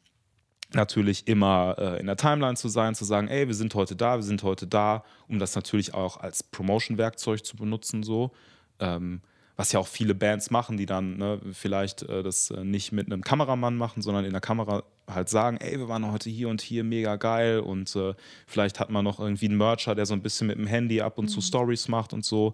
natürlich 0.73 1.25
immer 1.29 1.75
äh, 1.77 1.99
in 2.01 2.07
der 2.07 2.17
Timeline 2.17 2.57
zu 2.57 2.67
sein, 2.67 2.95
zu 2.95 3.05
sagen, 3.05 3.29
ey, 3.29 3.47
wir 3.47 3.55
sind 3.55 3.73
heute 3.73 3.95
da, 3.95 4.17
wir 4.17 4.23
sind 4.23 4.43
heute 4.43 4.67
da, 4.67 5.05
um 5.29 5.39
das 5.39 5.55
natürlich 5.55 5.93
auch 5.93 6.17
als 6.17 6.43
Promotion-Werkzeug 6.43 7.45
zu 7.45 7.55
benutzen, 7.55 8.03
so. 8.03 8.31
Ähm, 8.79 9.21
was 9.55 9.71
ja 9.71 9.79
auch 9.79 9.87
viele 9.87 10.15
Bands 10.15 10.49
machen, 10.49 10.77
die 10.77 10.85
dann 10.85 11.17
ne, 11.17 11.39
vielleicht 11.51 12.03
äh, 12.03 12.23
das 12.23 12.49
äh, 12.49 12.63
nicht 12.63 12.91
mit 12.91 13.07
einem 13.07 13.21
Kameramann 13.21 13.75
machen, 13.77 14.01
sondern 14.01 14.25
in 14.25 14.31
der 14.31 14.41
Kamera 14.41 14.83
halt 15.07 15.29
sagen, 15.29 15.57
ey, 15.57 15.77
wir 15.77 15.87
waren 15.87 16.11
heute 16.11 16.29
hier 16.29 16.49
und 16.49 16.61
hier, 16.61 16.83
mega 16.83 17.17
geil 17.17 17.59
und 17.59 17.95
äh, 17.95 18.13
vielleicht 18.47 18.79
hat 18.79 18.89
man 18.89 19.03
noch 19.03 19.19
irgendwie 19.19 19.47
einen 19.47 19.57
Mercher, 19.57 19.95
der 19.95 20.05
so 20.05 20.13
ein 20.13 20.23
bisschen 20.23 20.47
mit 20.47 20.57
dem 20.57 20.65
Handy 20.65 21.01
ab 21.01 21.17
und 21.17 21.25
mhm. 21.25 21.29
zu 21.29 21.41
Stories 21.41 21.87
macht 21.87 22.13
und 22.13 22.25
so. 22.25 22.53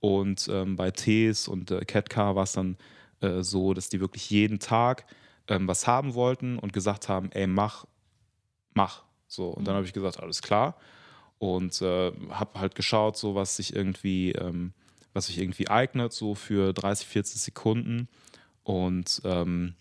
Und 0.00 0.48
ähm, 0.50 0.74
bei 0.74 0.90
Tees 0.90 1.46
und 1.46 1.70
äh, 1.70 1.84
Catcar 1.84 2.34
war 2.34 2.42
es 2.42 2.52
dann 2.52 2.76
äh, 3.20 3.42
so, 3.42 3.72
dass 3.72 3.88
die 3.88 4.00
wirklich 4.00 4.28
jeden 4.30 4.58
Tag 4.58 5.06
ähm, 5.46 5.68
was 5.68 5.86
haben 5.86 6.14
wollten 6.14 6.58
und 6.58 6.72
gesagt 6.72 7.08
haben, 7.08 7.30
ey, 7.32 7.46
mach, 7.46 7.84
mach. 8.74 9.04
So, 9.28 9.48
und 9.48 9.66
dann 9.66 9.74
mhm. 9.74 9.76
habe 9.76 9.86
ich 9.86 9.92
gesagt, 9.92 10.20
alles 10.20 10.42
klar. 10.42 10.76
Und 11.38 11.80
äh, 11.82 12.12
habe 12.30 12.60
halt 12.60 12.74
geschaut, 12.74 13.16
so 13.16 13.34
was 13.34 13.56
sich 13.56 13.76
irgendwie 13.76 14.32
ähm, 14.32 14.72
was 15.12 15.26
sich 15.26 15.38
irgendwie 15.38 15.68
eignet, 15.68 16.12
so 16.12 16.34
für 16.34 16.72
30, 16.72 17.06
40 17.06 17.40
Sekunden. 17.40 18.08
Und 18.64 19.20
ähm, 19.24 19.74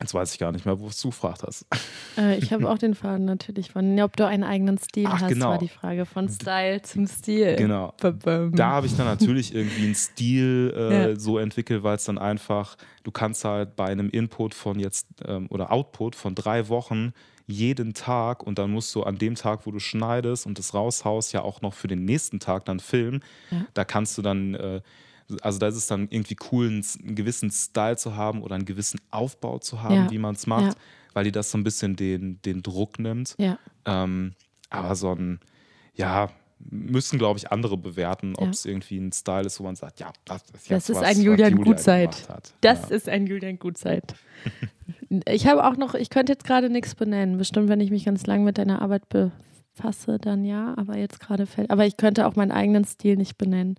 jetzt 0.00 0.14
weiß 0.14 0.32
ich 0.32 0.38
gar 0.38 0.52
nicht 0.52 0.66
mehr, 0.66 0.78
wo 0.78 0.88
du 0.88 1.08
gefragt 1.08 1.42
hast. 1.46 1.66
Äh, 2.18 2.36
ich 2.36 2.52
habe 2.52 2.68
auch 2.68 2.76
den 2.76 2.94
Faden 2.94 3.24
natürlich 3.24 3.70
von, 3.70 3.98
ob 4.00 4.18
du 4.18 4.26
einen 4.26 4.44
eigenen 4.44 4.76
Stil 4.76 5.06
Ach, 5.08 5.22
hast, 5.22 5.30
genau. 5.30 5.48
war 5.48 5.56
die 5.56 5.68
Frage. 5.68 6.04
Von 6.04 6.28
Style 6.28 6.82
zum 6.82 7.06
Stil. 7.06 7.56
Genau. 7.56 7.94
Da 7.96 8.66
habe 8.66 8.86
ich 8.86 8.94
dann 8.98 9.06
natürlich 9.06 9.54
irgendwie 9.54 9.86
einen 9.86 9.94
Stil 9.94 10.74
äh, 10.76 10.92
ja. 10.92 11.18
so 11.18 11.38
entwickelt, 11.38 11.82
weil 11.84 11.96
es 11.96 12.04
dann 12.04 12.18
einfach, 12.18 12.76
du 13.02 13.10
kannst 13.12 13.46
halt 13.46 13.76
bei 13.76 13.86
einem 13.86 14.10
Input 14.10 14.52
von 14.52 14.78
jetzt 14.78 15.06
ähm, 15.24 15.46
oder 15.48 15.72
Output 15.72 16.14
von 16.14 16.34
drei 16.34 16.68
Wochen 16.68 17.14
jeden 17.46 17.94
Tag 17.94 18.42
und 18.42 18.58
dann 18.58 18.70
musst 18.70 18.94
du 18.94 19.02
an 19.02 19.18
dem 19.18 19.34
Tag, 19.34 19.66
wo 19.66 19.70
du 19.70 19.78
schneidest 19.78 20.46
und 20.46 20.58
das 20.58 20.74
raushaust, 20.74 21.32
ja 21.32 21.42
auch 21.42 21.60
noch 21.60 21.74
für 21.74 21.88
den 21.88 22.04
nächsten 22.04 22.40
Tag 22.40 22.64
dann 22.64 22.80
filmen. 22.80 23.22
Ja. 23.50 23.66
Da 23.74 23.84
kannst 23.84 24.16
du 24.18 24.22
dann, 24.22 24.54
äh, 24.54 24.80
also 25.40 25.58
da 25.58 25.68
ist 25.68 25.76
es 25.76 25.86
dann 25.86 26.08
irgendwie 26.10 26.36
cool, 26.50 26.66
einen, 26.66 26.84
einen, 27.02 27.14
gewissen 27.14 27.50
Style 27.50 27.96
zu 27.96 28.16
haben 28.16 28.42
oder 28.42 28.54
einen 28.54 28.64
gewissen 28.64 29.00
Aufbau 29.10 29.58
zu 29.58 29.82
haben, 29.82 29.94
ja. 29.94 30.10
wie 30.10 30.18
man 30.18 30.34
es 30.34 30.46
macht, 30.46 30.74
ja. 30.74 30.80
weil 31.14 31.24
die 31.24 31.32
das 31.32 31.50
so 31.50 31.58
ein 31.58 31.64
bisschen 31.64 31.96
den, 31.96 32.40
den 32.42 32.62
Druck 32.62 32.98
nimmt. 32.98 33.34
Ähm, 33.84 34.34
aber 34.70 34.94
so 34.94 35.12
ein, 35.12 35.40
ja, 35.94 36.30
müssen, 36.70 37.18
glaube 37.18 37.38
ich, 37.38 37.50
andere 37.50 37.76
bewerten, 37.76 38.34
ob 38.36 38.48
es 38.48 38.64
irgendwie 38.64 38.98
ein 38.98 39.12
Style 39.12 39.46
ist, 39.46 39.60
wo 39.60 39.64
man 39.64 39.76
sagt, 39.76 40.00
ja, 40.00 40.12
das 40.24 40.42
ist, 40.52 40.70
das 40.70 40.90
ist 40.90 40.96
was, 40.96 41.04
ein 41.04 41.20
Julian 41.20 41.52
Julia 41.56 41.64
Gutzeit. 41.64 42.28
Das 42.60 42.90
ist 42.90 43.08
ein 43.08 43.26
Julian 43.26 43.58
Gutzeit. 43.58 44.14
ich 45.26 45.46
habe 45.46 45.66
auch 45.66 45.76
noch, 45.76 45.94
ich 45.94 46.10
könnte 46.10 46.32
jetzt 46.32 46.44
gerade 46.44 46.70
nichts 46.70 46.94
benennen. 46.94 47.38
Bestimmt, 47.38 47.68
wenn 47.68 47.80
ich 47.80 47.90
mich 47.90 48.04
ganz 48.04 48.26
lang 48.26 48.44
mit 48.44 48.58
deiner 48.58 48.82
Arbeit 48.82 49.08
befasse, 49.08 50.18
dann 50.18 50.44
ja. 50.44 50.74
Aber 50.76 50.96
jetzt 50.96 51.20
gerade 51.20 51.46
fällt. 51.46 51.70
Aber 51.70 51.86
ich 51.86 51.96
könnte 51.96 52.26
auch 52.26 52.36
meinen 52.36 52.52
eigenen 52.52 52.84
Stil 52.84 53.16
nicht 53.16 53.38
benennen. 53.38 53.76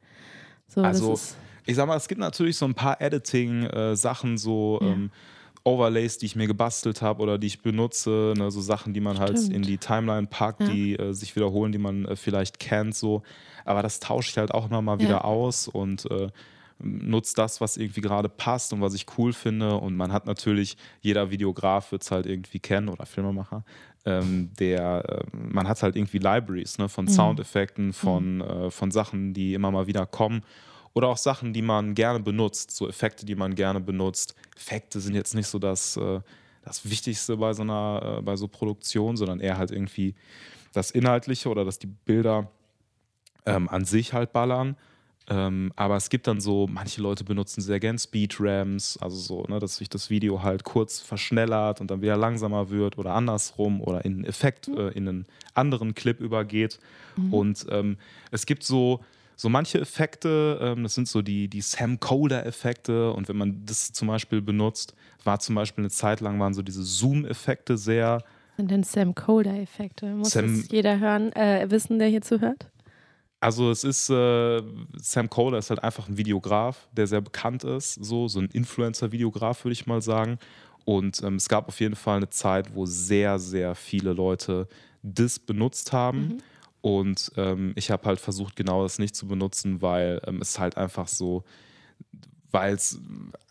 So, 0.68 0.82
also, 0.82 1.20
ich 1.66 1.76
sag 1.76 1.88
mal, 1.88 1.98
es 1.98 2.08
gibt 2.08 2.20
natürlich 2.20 2.58
so 2.58 2.66
ein 2.66 2.74
paar 2.74 3.02
Editing-Sachen, 3.02 4.38
so. 4.38 4.80
Ja. 4.82 4.88
Ähm, 4.88 5.12
Overlays, 5.66 6.18
die 6.18 6.26
ich 6.26 6.36
mir 6.36 6.48
gebastelt 6.48 7.02
habe 7.02 7.22
oder 7.22 7.38
die 7.38 7.48
ich 7.48 7.62
benutze, 7.62 8.34
ne, 8.38 8.52
so 8.52 8.60
Sachen, 8.60 8.94
die 8.94 9.00
man 9.00 9.20
halt 9.20 9.38
Stimmt. 9.38 9.44
halt 9.44 9.56
in 9.56 9.62
die 9.62 9.78
Timeline 9.78 10.28
packt, 10.28 10.62
ja. 10.62 10.68
die 10.68 10.96
äh, 10.98 11.14
sich 11.14 11.36
wiederholen, 11.36 11.72
die 11.72 11.78
man 11.78 12.06
äh, 12.06 12.16
vielleicht 12.16 12.60
kennt, 12.60 12.96
so. 12.96 13.24
Aber 13.66 13.82
das 13.82 14.00
tausche 14.00 14.30
ich 14.30 14.38
halt 14.38 14.54
auch 14.54 14.70
immer 14.70 14.82
mal 14.82 15.00
wieder 15.00 15.10
ja. 15.10 15.22
aus 15.24 15.70
und 15.70 16.10
äh, 16.12 16.28
nutzt 16.80 17.38
das, 17.38 17.62
was 17.62 17.78
irgendwie 17.78 18.02
gerade 18.02 18.30
passt 18.30 18.74
und 18.74 18.82
was 18.82 18.94
ich 18.94 19.06
cool 19.18 19.32
finde. 19.32 19.76
Und 19.78 19.96
man 19.96 20.12
hat 20.12 20.26
natürlich, 20.26 20.78
jeder 21.02 21.32
Videograf 21.32 21.92
wird 21.92 22.04
es 22.04 22.12
halt 22.12 22.26
irgendwie 22.26 22.60
kennen 22.60 22.90
oder 22.90 23.06
Filmemacher, 23.06 23.64
ähm, 24.06 24.52
der, 24.60 25.06
äh, 25.08 25.38
man 25.38 25.68
hat 25.68 25.82
halt 25.82 25.96
irgendwie 25.96 26.18
Libraries 26.18 26.78
ne, 26.78 26.90
von 26.90 27.06
mhm. 27.06 27.10
Soundeffekten, 27.10 27.94
von, 27.94 28.36
mhm. 28.36 28.42
äh, 28.42 28.72
von 28.72 28.92
Sachen, 28.92 29.34
die 29.34 29.54
immer 29.54 29.72
mal 29.72 29.88
wieder 29.88 30.06
kommen. 30.06 30.44
Oder 30.94 31.08
auch 31.08 31.18
Sachen, 31.18 31.54
die 31.54 31.62
man 31.62 31.96
gerne 31.96 32.20
benutzt, 32.20 32.72
so 32.72 32.88
Effekte, 32.88 33.26
die 33.26 33.36
man 33.36 33.56
gerne 33.56 33.80
benutzt. 33.80 34.36
Effekte 34.56 35.00
sind 35.00 35.16
jetzt 35.16 35.34
nicht 35.34 35.48
so 35.48 35.58
das, 35.60 35.98
äh, 35.98 36.20
das 36.64 36.90
Wichtigste 36.90 37.38
bei 37.38 37.54
so 37.54 37.64
einer, 37.64 38.18
äh, 38.20 38.22
bei 38.22 38.36
so 38.36 38.48
Produktion, 38.48 39.18
sondern 39.18 39.40
eher 39.40 39.58
halt 39.58 39.72
irgendwie 39.72 40.16
das 40.72 40.92
Inhaltliche 40.92 41.50
oder 41.50 41.66
dass 41.66 41.80
die 41.80 41.88
Bilder 41.88 42.50
ähm, 43.46 43.68
an 43.70 43.86
sich 43.86 44.14
halt 44.14 44.34
ballern. 44.34 44.76
Ähm, 45.30 45.72
aber 45.78 45.96
es 45.96 46.10
gibt 46.10 46.28
dann 46.28 46.42
so, 46.42 46.68
manche 46.68 47.02
Leute 47.02 47.24
benutzen 47.24 47.62
sehr 47.62 47.80
gern 47.80 47.98
Speedrams, 47.98 48.98
also 48.98 49.16
so, 49.16 49.44
ne, 49.48 49.60
dass 49.60 49.78
sich 49.78 49.88
das 49.88 50.10
Video 50.10 50.44
halt 50.44 50.66
kurz 50.66 51.00
verschnellert 51.00 51.80
und 51.80 51.90
dann 51.90 52.02
wieder 52.02 52.18
langsamer 52.18 52.70
wird 52.70 52.98
oder 52.98 53.14
andersrum 53.14 53.80
oder 53.80 54.04
in 54.04 54.16
einen 54.16 54.26
Effekt, 54.26 54.68
äh, 54.68 54.90
in 54.90 55.08
einen 55.08 55.26
anderen 55.54 55.96
Clip 55.96 56.20
übergeht. 56.20 56.80
Mhm. 57.16 57.34
Und 57.34 57.66
ähm, 57.70 57.98
es 58.32 58.46
gibt 58.46 58.64
so, 58.64 59.00
so 59.44 59.50
manche 59.50 59.78
Effekte, 59.78 60.58
ähm, 60.62 60.84
das 60.84 60.96
sind 60.96 61.10
so 61.10 61.22
die, 61.22 61.50
die 61.50 61.60
Sam 61.60 62.00
Coder-Effekte 62.00 63.12
und 63.12 63.28
wenn 63.28 63.36
man 63.36 63.66
das 63.66 63.92
zum 63.92 64.08
Beispiel 64.08 64.42
benutzt, 64.42 64.96
war 65.26 65.38
zum 65.42 65.56
Beispiel 65.56 65.82
eine 65.82 65.90
Zeit 65.90 66.22
lang, 66.22 66.40
waren 66.40 66.54
so 66.54 66.62
diese 66.62 66.82
Zoom-Effekte 66.82 67.78
sehr. 67.78 68.24
Sind 68.56 68.72
denn 68.72 68.84
Sam 68.84 69.14
Coder-Effekte? 69.14 70.06
Muss 70.16 70.32
Sam, 70.32 70.62
das 70.62 70.72
jeder 70.72 70.98
hören, 70.98 71.34
äh, 71.34 71.70
wissen, 71.70 72.00
der 72.00 72.08
hier 72.08 72.22
zuhört? 72.22 72.72
Also 73.42 73.70
es 73.70 73.84
ist, 73.84 74.10
äh, 74.10 74.62
Sam 74.96 75.30
Kohler 75.30 75.58
ist 75.58 75.72
halt 75.72 75.84
einfach 75.84 76.08
ein 76.08 76.16
Videograf, 76.16 76.88
der 76.94 77.08
sehr 77.08 77.20
bekannt 77.20 77.66
ist, 77.66 77.96
so, 77.96 78.30
so 78.30 78.40
ein 78.40 78.48
Influencer-Videograf, 78.48 79.66
würde 79.66 79.74
ich 79.74 79.86
mal 79.86 80.02
sagen. 80.02 80.40
Und 80.86 81.22
ähm, 81.22 81.36
es 81.36 81.50
gab 81.50 81.68
auf 81.68 81.82
jeden 81.82 81.96
Fall 81.96 82.16
eine 82.16 82.30
Zeit, 82.30 82.74
wo 82.76 82.86
sehr, 82.86 83.40
sehr 83.40 83.76
viele 83.76 84.14
Leute 84.14 84.70
das 85.02 85.38
benutzt 85.38 85.92
haben. 85.92 86.20
Mhm. 86.20 86.38
Und 86.84 87.32
ähm, 87.38 87.72
ich 87.78 87.92
habe 87.92 88.06
halt 88.06 88.20
versucht, 88.20 88.58
genau 88.58 88.84
das 88.84 89.00
nicht 89.00 89.16
zu 89.16 89.26
benutzen, 89.26 89.82
weil 89.82 90.22
ähm, 90.28 90.42
es 90.42 90.60
halt 90.60 90.76
einfach 90.76 91.08
so, 91.08 91.46
weil 92.52 92.74
es 92.74 93.00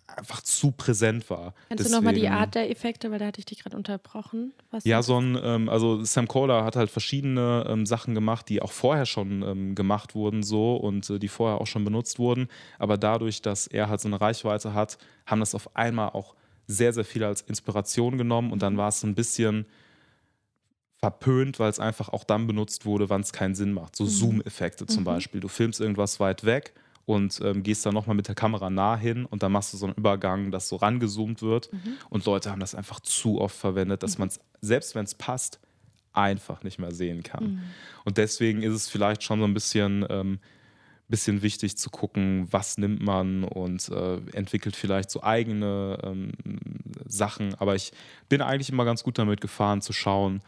einfach 0.07 0.43
zu 0.43 0.73
präsent 0.73 1.31
war. 1.31 1.55
Kannst 1.71 1.87
Deswegen, 1.87 1.89
du 1.89 1.97
nochmal 1.97 2.13
die 2.13 2.29
Art 2.29 2.55
der 2.55 2.71
Effekte, 2.71 3.11
weil 3.11 3.19
da 3.19 3.25
hatte 3.25 3.39
ich 3.39 3.47
dich 3.47 3.61
gerade 3.61 3.75
unterbrochen. 3.75 4.53
Was 4.71 4.85
ja, 4.85 5.03
so 5.03 5.19
ein, 5.19 5.39
ähm, 5.43 5.71
also 5.71 6.05
Sam 6.05 6.29
Kohler 6.29 6.63
hat 6.63 6.77
halt 6.77 6.91
verschiedene 6.91 7.65
ähm, 7.71 7.87
Sachen 7.87 8.15
gemacht, 8.15 8.51
die 8.51 8.61
auch 8.61 8.71
vorher 8.71 9.07
schon 9.07 9.41
ähm, 9.41 9.75
gemacht 9.75 10.15
wurden 10.15 10.43
so 10.43 10.77
und 10.77 11.09
äh, 11.09 11.19
die 11.19 11.29
vorher 11.29 11.59
auch 11.59 11.67
schon 11.67 11.87
benutzt 11.87 12.19
wurden. 12.19 12.49
Aber 12.79 12.99
dadurch, 12.99 13.41
dass 13.41 13.67
er 13.67 13.89
halt 13.89 14.03
so 14.03 14.09
eine 14.09 14.21
Reichweite 14.21 14.75
hat, 14.75 14.99
haben 15.25 15.41
das 15.41 15.55
auf 15.55 15.75
einmal 15.75 16.11
auch 16.11 16.35
sehr, 16.67 16.93
sehr 16.93 17.07
viele 17.07 17.29
als 17.29 17.41
Inspiration 17.41 18.19
genommen 18.19 18.53
und 18.53 18.61
dann 18.61 18.77
war 18.77 18.89
es 18.89 19.01
so 19.01 19.07
ein 19.07 19.15
bisschen 19.15 19.65
verpönt, 21.03 21.59
weil 21.59 21.69
es 21.69 21.81
einfach 21.81 22.11
auch 22.11 22.23
dann 22.23 22.47
benutzt 22.47 22.87
wurde, 22.87 23.11
wann 23.11 23.23
es 23.23 23.33
keinen 23.33 23.57
Sinn 23.57 23.73
macht. 23.73 23.97
So 23.97 24.05
mhm. 24.05 24.09
Zoom-Effekte 24.09 24.87
zum 24.87 25.01
mhm. 25.01 25.07
Beispiel. 25.07 25.41
Du 25.41 25.49
filmst 25.49 25.81
irgendwas 25.81 26.21
weit 26.21 26.45
weg 26.45 26.75
und 27.07 27.41
ähm, 27.43 27.65
gehst 27.65 27.85
dann 27.85 27.93
nochmal 27.93 28.15
mit 28.15 28.29
der 28.29 28.37
Kamera 28.37 28.71
nah 28.71 28.97
hin 28.97 29.27
und 29.27 29.43
dann 29.43 29.51
machst 29.51 29.73
du 29.73 29.77
so 29.79 29.87
einen 29.87 29.97
Übergang, 29.97 30.53
dass 30.53 30.69
so 30.69 30.77
rangezoomt 30.77 31.43
wird. 31.43 31.73
Mhm. 31.73 31.97
Und 32.09 32.25
Leute 32.25 32.53
haben 32.53 32.61
das 32.61 32.77
einfach 32.77 33.01
zu 33.01 33.41
oft 33.41 33.57
verwendet, 33.57 34.05
dass 34.05 34.17
mhm. 34.17 34.23
man 34.23 34.29
es, 34.29 34.39
selbst 34.61 34.95
wenn 34.95 35.05
es 35.05 35.17
passt, 35.17 35.59
einfach 36.13 36.63
nicht 36.63 36.79
mehr 36.79 36.93
sehen 36.93 37.25
kann. 37.25 37.45
Mhm. 37.45 37.63
Und 38.05 38.17
deswegen 38.17 38.63
ist 38.63 38.73
es 38.73 38.89
vielleicht 38.89 39.25
schon 39.25 39.41
so 39.41 39.45
ein 39.45 39.55
bisschen, 39.55 40.07
ähm, 40.09 40.39
bisschen 41.09 41.43
wichtig 41.43 41.77
zu 41.77 41.91
gucken, 41.91 42.47
was 42.53 42.79
nimmt 42.79 43.03
man 43.03 43.43
und 43.43 43.89
äh, 43.89 44.19
entwickelt 44.35 44.77
vielleicht 44.77 45.11
so 45.11 45.21
eigene 45.25 45.99
ähm, 46.05 46.31
Sachen. 47.09 47.57
Aber 47.57 47.75
ich 47.75 47.91
bin 48.29 48.41
eigentlich 48.41 48.71
immer 48.71 48.85
ganz 48.85 49.03
gut 49.03 49.19
damit 49.19 49.41
gefahren 49.41 49.83
zu 49.83 49.93
schauen, 49.93 50.43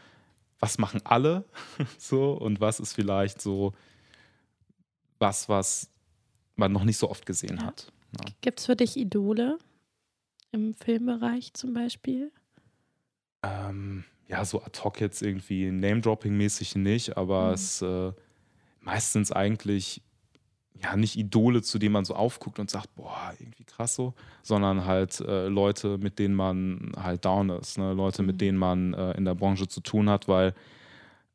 was 0.60 0.78
machen 0.78 1.00
alle 1.04 1.44
so 1.98 2.32
und 2.32 2.60
was 2.60 2.80
ist 2.80 2.92
vielleicht 2.94 3.40
so 3.40 3.72
was, 5.18 5.48
was 5.48 5.90
man 6.56 6.72
noch 6.72 6.84
nicht 6.84 6.98
so 6.98 7.10
oft 7.10 7.24
gesehen 7.26 7.58
Ja. 7.58 7.66
hat. 7.66 7.92
Ja. 8.18 8.32
Gibt 8.40 8.60
es 8.60 8.66
für 8.66 8.76
dich 8.76 8.96
Idole 8.96 9.58
im 10.52 10.74
Filmbereich 10.74 11.52
zum 11.54 11.72
Beispiel? 11.74 12.30
Ähm, 13.42 14.04
ja, 14.28 14.44
so 14.44 14.62
ad 14.62 14.80
hoc 14.82 15.00
jetzt 15.00 15.22
irgendwie 15.22 15.70
Name-Dropping-mäßig 15.70 16.76
nicht, 16.76 17.16
aber 17.16 17.48
Mhm. 17.48 17.54
es 17.54 17.82
äh, 17.82 18.12
meistens 18.80 19.32
eigentlich 19.32 20.02
ja 20.82 20.96
nicht 20.96 21.16
Idole, 21.16 21.62
zu 21.62 21.78
denen 21.78 21.92
man 21.92 22.04
so 22.04 22.14
aufguckt 22.14 22.58
und 22.58 22.70
sagt, 22.70 22.94
boah, 22.96 23.32
irgendwie 23.38 23.64
krass 23.64 23.94
so, 23.94 24.12
sondern 24.42 24.84
halt 24.84 25.20
äh, 25.20 25.46
Leute, 25.48 25.98
mit 25.98 26.18
denen 26.18 26.34
man 26.34 26.92
halt 26.96 27.24
down 27.24 27.48
ist, 27.50 27.78
ne? 27.78 27.92
Leute, 27.92 28.22
Mhm. 28.22 28.26
mit 28.26 28.40
denen 28.40 28.58
man 28.58 28.92
äh, 28.94 29.12
in 29.12 29.24
der 29.24 29.34
Branche 29.34 29.68
zu 29.68 29.80
tun 29.80 30.10
hat, 30.10 30.28
weil 30.28 30.54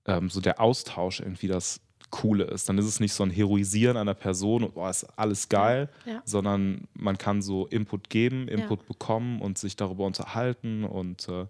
ähm, 0.05 0.29
so 0.29 0.41
der 0.41 0.59
Austausch 0.59 1.19
irgendwie 1.19 1.47
das 1.47 1.81
Coole 2.09 2.45
ist. 2.45 2.67
Dann 2.67 2.77
ist 2.79 2.85
es 2.85 2.99
nicht 2.99 3.13
so 3.13 3.23
ein 3.23 3.29
Heroisieren 3.29 3.95
einer 3.95 4.15
Person 4.15 4.63
und 4.63 4.73
boah, 4.73 4.89
ist 4.89 5.05
alles 5.17 5.47
geil, 5.47 5.89
Ja. 6.05 6.21
sondern 6.25 6.87
man 6.93 7.17
kann 7.17 7.41
so 7.41 7.67
Input 7.67 8.09
geben, 8.09 8.47
Input 8.47 8.87
bekommen 8.87 9.41
und 9.41 9.57
sich 9.59 9.75
darüber 9.75 10.05
unterhalten 10.05 10.83
und 10.85 11.27
äh, 11.29 11.45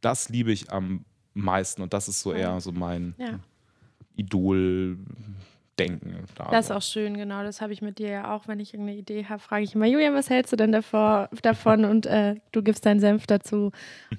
das 0.00 0.28
liebe 0.28 0.52
ich 0.52 0.70
am 0.72 1.04
meisten 1.34 1.82
und 1.82 1.92
das 1.92 2.08
ist 2.08 2.20
so 2.20 2.32
eher 2.32 2.60
so 2.60 2.70
mein 2.72 3.14
Ja. 3.18 3.40
Idol-Denken. 5.78 6.24
Das 6.50 6.66
ist 6.66 6.70
auch 6.70 6.82
schön, 6.82 7.16
genau. 7.16 7.42
Das 7.42 7.60
habe 7.60 7.72
ich 7.72 7.82
mit 7.82 7.98
dir 7.98 8.08
ja 8.08 8.34
auch. 8.34 8.48
Wenn 8.48 8.60
ich 8.60 8.74
irgendeine 8.74 8.98
Idee 8.98 9.24
habe, 9.24 9.40
frage 9.40 9.64
ich 9.64 9.74
immer, 9.74 9.86
Julian, 9.86 10.14
was 10.14 10.30
hältst 10.30 10.52
du 10.52 10.56
denn 10.56 10.72
davor, 10.72 11.28
davon? 11.42 11.84
Und 11.84 12.06
äh, 12.06 12.36
du 12.52 12.62
gibst 12.62 12.86
deinen 12.86 13.00
Senf 13.00 13.26
dazu. 13.26 13.72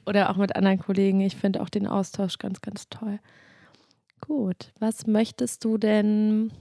Oder 0.05 0.30
auch 0.30 0.38
mit 0.38 0.55
anderen 0.55 0.80
Kollegen. 0.80 1.22
Ich 1.22 1.36
finde 1.36 1.62
auch 1.62 1.70
den 1.70 1.88
Austausch 1.88 2.38
ganz, 2.38 2.62
ganz 2.62 2.89
toll. 2.89 3.20
Gut. 4.22 4.72
Was 4.80 5.07
möchtest 5.07 5.64
du 5.64 5.78
denn? 5.78 6.51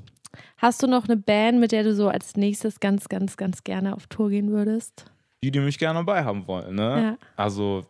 Hast 0.58 0.82
du 0.82 0.86
noch 0.86 1.08
eine 1.08 1.16
Band, 1.16 1.58
mit 1.58 1.72
der 1.72 1.84
du 1.84 1.94
so 1.94 2.08
als 2.08 2.36
nächstes 2.36 2.80
ganz, 2.80 3.08
ganz, 3.08 3.36
ganz 3.36 3.64
gerne 3.64 3.94
auf 3.94 4.06
Tour 4.06 4.30
gehen 4.30 4.50
würdest? 4.50 5.10
die, 5.42 5.50
die 5.50 5.60
mich 5.60 5.78
gerne 5.78 6.00
dabei 6.00 6.24
haben 6.24 6.46
wollen. 6.46 6.74
Ne? 6.74 7.02
Ja. 7.02 7.18
Also 7.36 7.86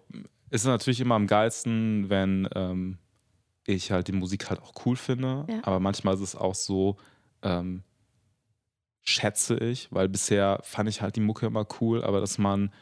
ist 0.50 0.66
natürlich 0.66 1.00
immer 1.00 1.14
am 1.14 1.26
geilsten, 1.26 2.08
wenn 2.08 2.48
ähm, 2.54 2.98
ich 3.74 3.90
halt 3.90 4.08
die 4.08 4.12
Musik 4.12 4.50
halt 4.50 4.60
auch 4.62 4.72
cool 4.84 4.96
finde. 4.96 5.44
Ja. 5.48 5.60
Aber 5.62 5.80
manchmal 5.80 6.14
ist 6.14 6.20
es 6.20 6.34
auch 6.34 6.54
so, 6.54 6.96
ähm, 7.42 7.82
schätze 9.02 9.56
ich, 9.56 9.88
weil 9.90 10.08
bisher 10.08 10.60
fand 10.62 10.88
ich 10.88 11.00
halt 11.00 11.16
die 11.16 11.20
Mucke 11.20 11.46
immer 11.46 11.66
cool, 11.80 12.04
aber 12.04 12.20
dass 12.20 12.38
man, 12.38 12.72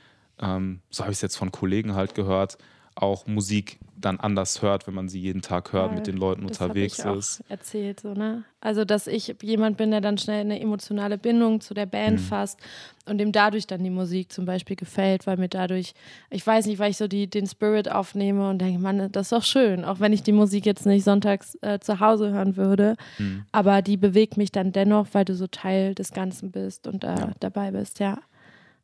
ähm, 0.40 0.82
so 0.90 1.02
habe 1.02 1.12
ich 1.12 1.18
es 1.18 1.22
jetzt 1.22 1.36
von 1.36 1.52
Kollegen 1.52 1.94
halt 1.94 2.14
gehört, 2.14 2.58
auch 2.96 3.26
Musik 3.26 3.78
dann 3.98 4.20
anders 4.20 4.60
hört, 4.60 4.86
wenn 4.86 4.92
man 4.94 5.08
sie 5.08 5.20
jeden 5.20 5.40
Tag 5.40 5.72
hört, 5.72 5.86
Voll. 5.88 5.94
mit 5.96 6.06
den 6.06 6.16
Leuten 6.18 6.46
Das 6.46 6.60
unterwegs 6.60 6.98
ich 6.98 7.04
auch 7.04 7.16
ist. 7.16 7.42
erzählt, 7.48 8.00
so, 8.00 8.12
ne? 8.12 8.44
Also, 8.60 8.84
dass 8.84 9.06
ich 9.06 9.34
jemand 9.42 9.78
bin, 9.78 9.90
der 9.90 10.00
dann 10.02 10.18
schnell 10.18 10.40
eine 10.40 10.60
emotionale 10.60 11.16
Bindung 11.16 11.60
zu 11.62 11.72
der 11.72 11.86
Band 11.86 12.20
Mhm. 12.20 12.24
fasst 12.24 12.60
und 13.06 13.16
dem 13.18 13.32
dadurch 13.32 13.66
dann 13.66 13.82
die 13.82 13.90
Musik 13.90 14.32
zum 14.32 14.44
Beispiel 14.44 14.76
gefällt, 14.76 15.26
weil 15.26 15.38
mir 15.38 15.48
dadurch, 15.48 15.94
ich 16.30 16.46
weiß 16.46 16.66
nicht, 16.66 16.78
weil 16.78 16.90
ich 16.90 16.96
so 16.98 17.08
die, 17.08 17.26
den 17.28 17.46
Spirit 17.46 17.90
aufnehme 17.90 18.50
und 18.50 18.58
denke, 18.60 18.78
Mann, 18.80 19.10
das 19.12 19.26
ist 19.26 19.32
doch 19.32 19.44
schön, 19.44 19.84
auch 19.84 20.00
wenn 20.00 20.12
ich 20.12 20.22
die 20.22 20.32
Musik 20.32 20.66
jetzt 20.66 20.84
nicht 20.84 21.04
sonntags 21.04 21.56
äh, 21.62 21.78
zu 21.78 22.00
Hause 22.00 22.32
hören 22.32 22.56
würde, 22.56 22.96
Mhm. 23.18 23.44
aber 23.52 23.80
die 23.80 23.96
bewegt 23.96 24.36
mich 24.36 24.52
dann 24.52 24.72
dennoch, 24.72 25.06
weil 25.12 25.24
du 25.24 25.34
so 25.34 25.46
Teil 25.46 25.94
des 25.94 26.12
Ganzen 26.12 26.50
bist 26.50 26.86
und 26.86 27.02
da 27.02 27.18
Ja. 27.18 27.32
dabei 27.40 27.70
bist, 27.70 27.98
ja. 27.98 28.18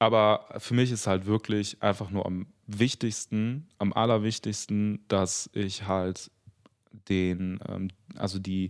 Aber 0.03 0.49
für 0.59 0.75
mich 0.75 0.91
ist 0.91 1.07
halt 1.07 1.27
wirklich 1.27 1.81
einfach 1.81 2.11
nur 2.11 2.27
am 2.27 2.49
wichtigsten, 2.67 3.69
am 3.79 3.93
allerwichtigsten, 3.93 5.05
dass 5.07 5.49
ich 5.53 5.87
halt 5.87 6.29
den, 7.09 7.61
ähm, 7.69 7.87
also 8.17 8.41
die, 8.41 8.69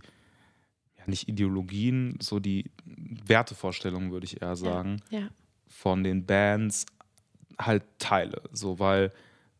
ja 0.95 1.05
nicht 1.07 1.27
Ideologien, 1.27 2.19
so 2.21 2.39
die 2.39 2.69
Wertevorstellungen, 2.85 4.11
würde 4.11 4.25
ich 4.25 4.43
eher 4.43 4.55
sagen, 4.55 5.01
Ja, 5.09 5.29
von 5.65 6.03
den 6.03 6.23
Bands 6.23 6.85
halt 7.57 7.81
teile. 7.97 8.43
So, 8.51 8.77
weil 8.77 9.11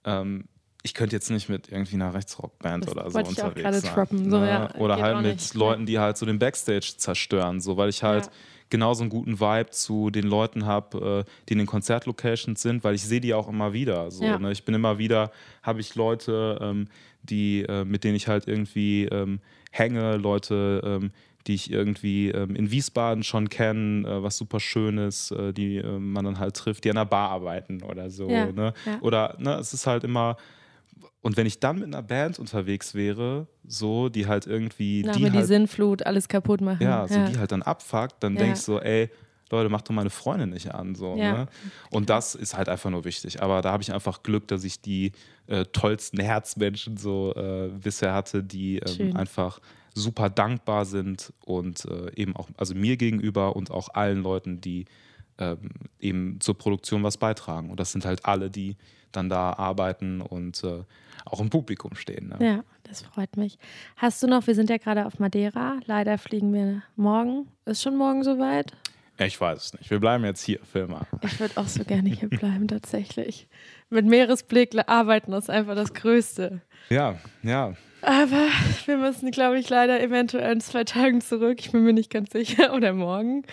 ähm, 0.04 0.46
ich 0.86 0.94
könnte 0.94 1.16
jetzt 1.16 1.32
nicht 1.32 1.48
mit 1.50 1.70
irgendwie 1.72 1.96
einer 1.96 2.14
Rechtsrockband 2.14 2.86
Das 2.86 2.94
oder 2.94 3.10
so 3.10 3.20
unterwegs 3.20 3.82
sein. 3.82 4.08
so, 4.30 4.40
ne? 4.40 4.50
ja, 4.50 4.76
oder 4.76 4.98
halt 5.02 5.22
mit 5.22 5.38
nicht. 5.38 5.54
Leuten, 5.56 5.86
die 5.86 5.98
halt 5.98 6.18
so 6.18 6.26
den 6.26 6.40
Backstage 6.40 6.94
zerstören, 6.98 7.62
so, 7.62 7.78
weil 7.78 7.88
ich 7.90 8.04
halt 8.04 8.26
Ja. 8.26 8.32
genauso 8.70 9.02
einen 9.04 9.10
guten 9.10 9.40
Vibe 9.40 9.70
zu 9.70 10.10
den 10.10 10.26
Leuten 10.28 10.66
habe, 10.66 11.26
äh, 11.26 11.32
die 11.48 11.54
in 11.54 11.60
den 11.60 11.68
Konzertlocations 11.68 12.62
sind, 12.62 12.84
weil 12.84 12.96
ich 12.96 13.04
sehe 13.04 13.22
die 13.22 13.34
auch 13.34 13.48
immer 13.48 13.72
wieder. 13.72 14.12
So, 14.12 14.26
Ja. 14.26 14.38
ne? 14.38 14.52
Ich 14.52 14.66
bin 14.66 14.76
immer 14.76 14.98
wieder, 14.98 15.32
habe 15.62 15.80
ich 15.80 15.96
Leute, 15.96 16.60
ähm, 16.62 16.88
die, 17.24 17.62
äh, 17.64 17.86
mit 17.86 18.04
denen 18.04 18.16
ich 18.16 18.28
halt 18.28 18.48
irgendwie 18.50 19.06
ähm, 19.06 19.40
hänge, 19.72 20.18
Leute, 20.18 20.82
ähm, 20.84 21.12
die 21.48 21.54
ich 21.56 21.72
irgendwie 21.72 22.30
ähm, 22.30 22.56
in 22.58 22.72
Wiesbaden 22.72 23.24
schon 23.24 23.48
kenne, 23.48 24.06
äh, 24.08 24.22
was 24.24 24.36
super 24.38 24.60
schön 24.60 24.98
ist, 24.98 25.32
äh, 25.32 25.54
die 25.54 25.78
äh, 25.78 26.00
man 26.00 26.26
dann 26.26 26.40
halt 26.40 26.56
trifft, 26.58 26.84
die 26.84 26.90
an 26.90 26.96
der 26.98 27.06
Bar 27.06 27.30
arbeiten 27.30 27.82
oder 27.84 28.10
so. 28.10 28.30
Ja, 28.30 28.52
Ne? 28.52 28.74
ja. 28.86 29.00
Oder 29.02 29.36
ne, 29.40 29.54
es 29.56 29.74
ist 29.74 29.88
halt 29.88 30.04
immer. 30.04 30.36
Und 31.22 31.38
wenn 31.38 31.46
ich 31.48 31.60
dann 31.60 31.78
mit 31.80 31.86
einer 31.88 32.02
Band 32.04 32.38
unterwegs 32.39 32.94
wäre, 32.94 33.48
so, 33.66 34.10
die 34.10 34.28
halt 34.28 34.46
irgendwie, 34.46 35.04
nach 35.04 35.14
die 35.16 35.22
mir 35.24 35.32
die 35.32 35.38
halt 35.38 35.48
Sinnflut, 35.48 36.06
alles 36.06 36.28
kaputt 36.28 36.62
machen. 36.62 36.84
ja, 36.84 37.08
so 37.08 37.22
die 37.24 37.38
halt 37.38 37.52
dann 37.52 37.62
abfuckt, 37.64 38.16
dann 38.22 38.36
Ja. 38.36 38.44
denkst 38.44 38.60
du 38.66 38.74
so, 38.74 38.80
ey, 38.82 39.10
Leute, 39.52 39.70
mach 39.70 39.82
doch 39.82 39.94
meine 39.94 40.10
Freundin 40.10 40.50
nicht 40.50 40.74
an. 40.74 40.96
So, 40.96 41.16
Ja. 41.16 41.34
ne? 41.34 41.46
Und 41.91 42.10
das 42.10 42.34
ist 42.36 42.58
halt 42.58 42.70
einfach 42.70 42.89
nur 42.89 43.06
wichtig. 43.06 43.41
Aber 43.41 43.62
da 43.62 43.72
habe 43.72 43.84
ich 43.84 43.94
einfach 43.94 44.24
Glück, 44.24 44.48
dass 44.48 44.64
ich 44.64 44.82
die 44.82 45.12
äh, 45.48 45.64
tollsten 45.66 46.20
Herzmenschen 46.20 46.98
so 46.98 47.34
äh, 47.36 47.70
bisher 47.70 48.14
hatte, 48.14 48.44
die 48.44 48.80
ähm, 48.80 49.16
einfach 49.16 49.60
super 49.94 50.30
dankbar 50.32 50.86
sind 50.86 51.34
und 51.46 51.86
äh, 51.86 52.12
eben 52.16 52.36
auch, 52.36 52.50
also 52.58 52.74
mir 52.74 52.98
gegenüber 52.98 53.56
und 53.56 53.70
auch 53.70 53.89
allen 53.94 54.24
Leuten, 54.24 54.60
die 54.60 54.86
ähm, 55.52 55.70
eben 56.00 56.39
zur 56.39 56.58
Produktion 56.58 57.04
was 57.04 57.18
beitragen. 57.18 57.70
Und 57.70 57.80
das 57.80 57.91
sind 57.91 58.06
halt 58.06 58.26
alle, 58.26 58.50
die 58.50 58.78
dann 59.12 59.30
da 59.30 59.54
arbeiten 59.54 60.22
und 60.22 60.64
äh, 60.64 60.84
auch 61.26 61.39
im 61.39 61.50
Publikum 61.50 61.96
stehen. 61.96 62.30
Ne? 62.30 62.46
Ja, 62.46 62.64
das 62.84 63.02
freut 63.02 63.38
mich. 63.38 63.58
Hast 63.96 64.22
du 64.24 64.28
noch, 64.28 64.48
wir 64.48 64.56
sind 64.56 64.70
ja 64.70 64.78
gerade 64.78 65.06
auf 65.06 65.20
Madeira, 65.20 65.80
leider 65.86 66.18
fliegen 66.18 66.54
wir 66.54 66.82
morgen. 66.96 67.48
Ist 67.66 67.84
schon 67.84 67.96
morgen 67.96 68.24
soweit? 68.24 68.74
Ich 69.20 69.39
weiß 69.39 69.66
es 69.66 69.74
nicht. 69.74 69.91
Wir 69.91 70.00
bleiben 70.00 70.26
jetzt 70.26 70.44
hier, 70.44 70.60
Filmer. 70.60 71.06
Ich 71.22 71.39
würde 71.39 71.58
auch 71.58 71.68
so 71.68 71.84
gerne 71.84 72.10
hier 72.10 72.30
bleiben, 72.30 72.68
tatsächlich. 72.68 73.48
Mit 73.89 74.06
Meeresblick 74.08 74.72
arbeiten 74.88 75.34
ist 75.34 75.52
einfach 75.52 75.76
das 75.76 75.94
Größte. 75.94 76.62
Ja, 76.89 77.16
ja. 77.44 77.76
Aber 78.02 78.48
wir 78.86 78.98
müssen, 78.98 79.32
glaube 79.32 79.60
ich, 79.60 79.70
leider 79.70 80.02
eventuell 80.02 80.54
in 80.54 80.62
zwei 80.62 80.84
Tagen 80.84 81.22
zurück. 81.22 81.60
Ich 81.60 81.72
bin 81.72 81.84
mir 81.84 81.94
nicht 81.94 82.10
ganz 82.10 82.32
sicher. 82.32 82.74
Oder 82.74 82.94
morgen. 82.94 83.44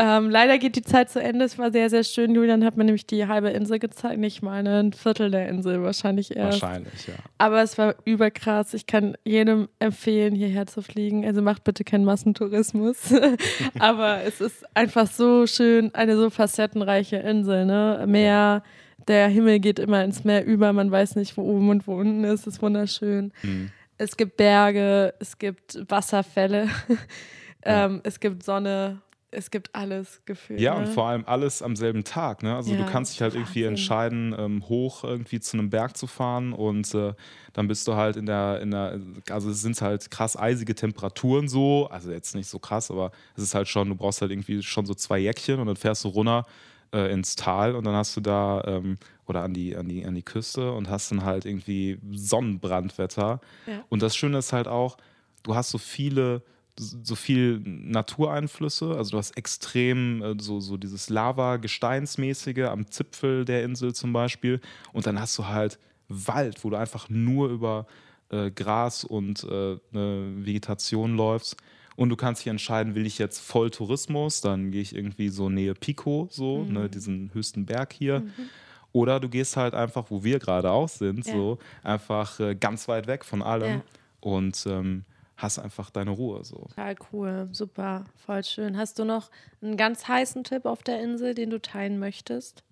Ähm, 0.00 0.30
leider 0.30 0.58
geht 0.58 0.76
die 0.76 0.82
Zeit 0.82 1.10
zu 1.10 1.20
Ende. 1.20 1.44
Es 1.44 1.58
war 1.58 1.72
sehr, 1.72 1.90
sehr 1.90 2.04
schön. 2.04 2.32
Julian 2.32 2.64
hat 2.64 2.76
mir 2.76 2.84
nämlich 2.84 3.06
die 3.06 3.26
halbe 3.26 3.50
Insel 3.50 3.80
gezeigt. 3.80 4.18
Nicht 4.18 4.42
mal 4.42 4.64
ein 4.64 4.92
Viertel 4.92 5.32
der 5.32 5.48
Insel, 5.48 5.82
wahrscheinlich 5.82 6.36
erst. 6.36 6.62
Wahrscheinlich, 6.62 7.08
ja. 7.08 7.14
Aber 7.36 7.62
es 7.62 7.76
war 7.78 7.96
überkrass. 8.04 8.74
Ich 8.74 8.86
kann 8.86 9.16
jedem 9.24 9.68
empfehlen, 9.80 10.36
hierher 10.36 10.68
zu 10.68 10.82
fliegen. 10.82 11.26
Also 11.26 11.42
macht 11.42 11.64
bitte 11.64 11.82
keinen 11.82 12.04
Massentourismus. 12.04 13.12
Aber 13.80 14.22
es 14.22 14.40
ist 14.40 14.64
einfach 14.76 15.08
so 15.08 15.48
schön, 15.48 15.92
eine 15.96 16.16
so 16.16 16.30
facettenreiche 16.30 17.16
Insel. 17.16 17.66
Ne? 17.66 18.04
Meer, 18.06 18.62
der 19.08 19.26
Himmel 19.26 19.58
geht 19.58 19.80
immer 19.80 20.04
ins 20.04 20.22
Meer 20.22 20.44
über. 20.44 20.72
Man 20.72 20.92
weiß 20.92 21.16
nicht, 21.16 21.36
wo 21.36 21.42
oben 21.42 21.70
und 21.70 21.88
wo 21.88 21.96
unten 21.96 22.22
ist. 22.22 22.42
Es 22.42 22.54
ist 22.54 22.62
wunderschön. 22.62 23.32
Mhm. 23.42 23.70
Es 23.98 24.16
gibt 24.16 24.36
Berge, 24.36 25.12
es 25.18 25.36
gibt 25.38 25.76
Wasserfälle, 25.88 26.68
ähm, 27.64 28.00
es 28.04 28.20
gibt 28.20 28.44
Sonne, 28.44 29.00
es 29.30 29.50
gibt 29.50 29.74
alles 29.74 30.22
gefühlt. 30.24 30.60
Ja, 30.60 30.74
ne? 30.74 30.86
und 30.86 30.88
vor 30.94 31.06
allem 31.06 31.24
alles 31.26 31.62
am 31.62 31.76
selben 31.76 32.04
Tag. 32.04 32.42
Ne? 32.42 32.54
Also 32.54 32.72
Ja, 32.72 32.78
du 32.78 32.86
kannst 32.86 33.12
dich 33.12 33.22
halt 33.22 33.34
irgendwie 33.34 33.60
Wahnsinn. 33.60 33.68
entscheiden, 33.68 34.34
ähm, 34.38 34.68
hoch 34.68 35.04
irgendwie 35.04 35.38
zu 35.40 35.58
einem 35.58 35.70
Berg 35.70 35.96
zu 35.96 36.06
fahren 36.06 36.52
und 36.52 36.94
äh, 36.94 37.12
dann 37.52 37.68
bist 37.68 37.86
du 37.88 37.94
halt 37.94 38.16
in 38.16 38.26
der, 38.26 38.60
in 38.60 38.70
der, 38.70 39.00
also 39.30 39.50
es 39.50 39.60
sind 39.60 39.80
halt 39.82 40.10
krass 40.10 40.36
eisige 40.36 40.74
Temperaturen 40.74 41.48
so, 41.48 41.88
also 41.90 42.10
jetzt 42.10 42.34
nicht 42.34 42.48
so 42.48 42.58
krass, 42.58 42.90
aber 42.90 43.10
es 43.36 43.42
ist 43.42 43.54
halt 43.54 43.68
schon, 43.68 43.88
du 43.88 43.94
brauchst 43.94 44.22
halt 44.22 44.30
irgendwie 44.30 44.62
schon 44.62 44.86
so 44.86 44.94
zwei 44.94 45.18
Jäckchen 45.18 45.60
und 45.60 45.66
dann 45.66 45.76
fährst 45.76 46.04
du 46.04 46.08
runter 46.08 46.46
äh, 46.92 47.12
ins 47.12 47.36
Tal 47.36 47.74
und 47.74 47.84
dann 47.84 47.94
hast 47.94 48.16
du 48.16 48.20
da 48.22 48.62
ähm, 48.66 48.96
oder 49.26 49.42
an 49.42 49.52
die, 49.52 49.76
an, 49.76 49.88
die, 49.88 50.06
an 50.06 50.14
die 50.14 50.22
Küste 50.22 50.72
und 50.72 50.88
hast 50.88 51.10
dann 51.10 51.22
halt 51.22 51.44
irgendwie 51.44 51.98
Sonnenbrandwetter. 52.12 53.40
Ja. 53.66 53.84
Und 53.90 54.02
das 54.02 54.16
Schöne 54.16 54.38
ist 54.38 54.54
halt 54.54 54.68
auch, 54.68 54.96
du 55.42 55.54
hast 55.54 55.70
so 55.70 55.78
viele, 55.78 56.42
so 56.78 57.14
viel 57.14 57.60
Natureinflüsse. 57.64 58.94
Also 58.96 59.12
du 59.12 59.18
hast 59.18 59.36
extrem 59.36 60.22
äh, 60.22 60.34
so, 60.38 60.60
so 60.60 60.76
dieses 60.76 61.10
Lava-Gesteinsmäßige 61.10 62.64
am 62.70 62.90
Zipfel 62.90 63.44
der 63.44 63.64
Insel 63.64 63.94
zum 63.94 64.12
Beispiel. 64.12 64.60
Und 64.92 65.06
dann 65.06 65.20
hast 65.20 65.36
du 65.38 65.46
halt 65.46 65.78
Wald, 66.08 66.64
wo 66.64 66.70
du 66.70 66.76
einfach 66.76 67.08
nur 67.08 67.48
über 67.48 67.86
äh, 68.30 68.50
Gras 68.50 69.04
und 69.04 69.44
äh, 69.44 69.76
eine 69.92 70.32
Vegetation 70.44 71.16
läufst. 71.16 71.56
Und 71.96 72.10
du 72.10 72.16
kannst 72.16 72.42
dich 72.42 72.48
entscheiden, 72.48 72.94
will 72.94 73.06
ich 73.06 73.18
jetzt 73.18 73.40
voll 73.40 73.70
Tourismus, 73.70 74.40
dann 74.40 74.70
gehe 74.70 74.82
ich 74.82 74.94
irgendwie 74.94 75.30
so 75.30 75.48
Nähe 75.50 75.74
Pico, 75.74 76.28
so, 76.30 76.62
ne, 76.62 76.88
diesen 76.88 77.30
höchsten 77.34 77.66
Berg 77.66 77.92
hier. 77.92 78.22
Oder 78.92 79.18
du 79.18 79.28
gehst 79.28 79.56
halt 79.56 79.74
einfach, 79.74 80.06
wo 80.08 80.22
wir 80.22 80.38
gerade 80.38 80.70
auch 80.70 80.88
sind, 80.88 81.26
Ja. 81.26 81.32
so 81.32 81.58
einfach 81.82 82.38
äh, 82.38 82.54
ganz 82.54 82.86
weit 82.86 83.08
weg 83.08 83.24
von 83.24 83.42
allem 83.42 83.68
Ja. 83.78 83.82
und 84.20 84.64
ähm, 84.68 85.04
hast 85.38 85.58
einfach 85.58 85.88
deine 85.90 86.10
Ruhe. 86.10 86.44
So. 86.44 86.66
Total 86.68 86.96
cool, 87.12 87.48
super, 87.52 88.04
voll 88.14 88.44
schön. 88.44 88.76
Hast 88.76 88.98
du 88.98 89.04
noch 89.04 89.30
einen 89.62 89.78
ganz 89.78 90.06
heißen 90.06 90.44
Tipp 90.44 90.66
auf 90.66 90.82
der 90.82 91.02
Insel, 91.02 91.34
den 91.34 91.48
du 91.48 91.62
teilen 91.62 91.98
möchtest? 91.98 92.62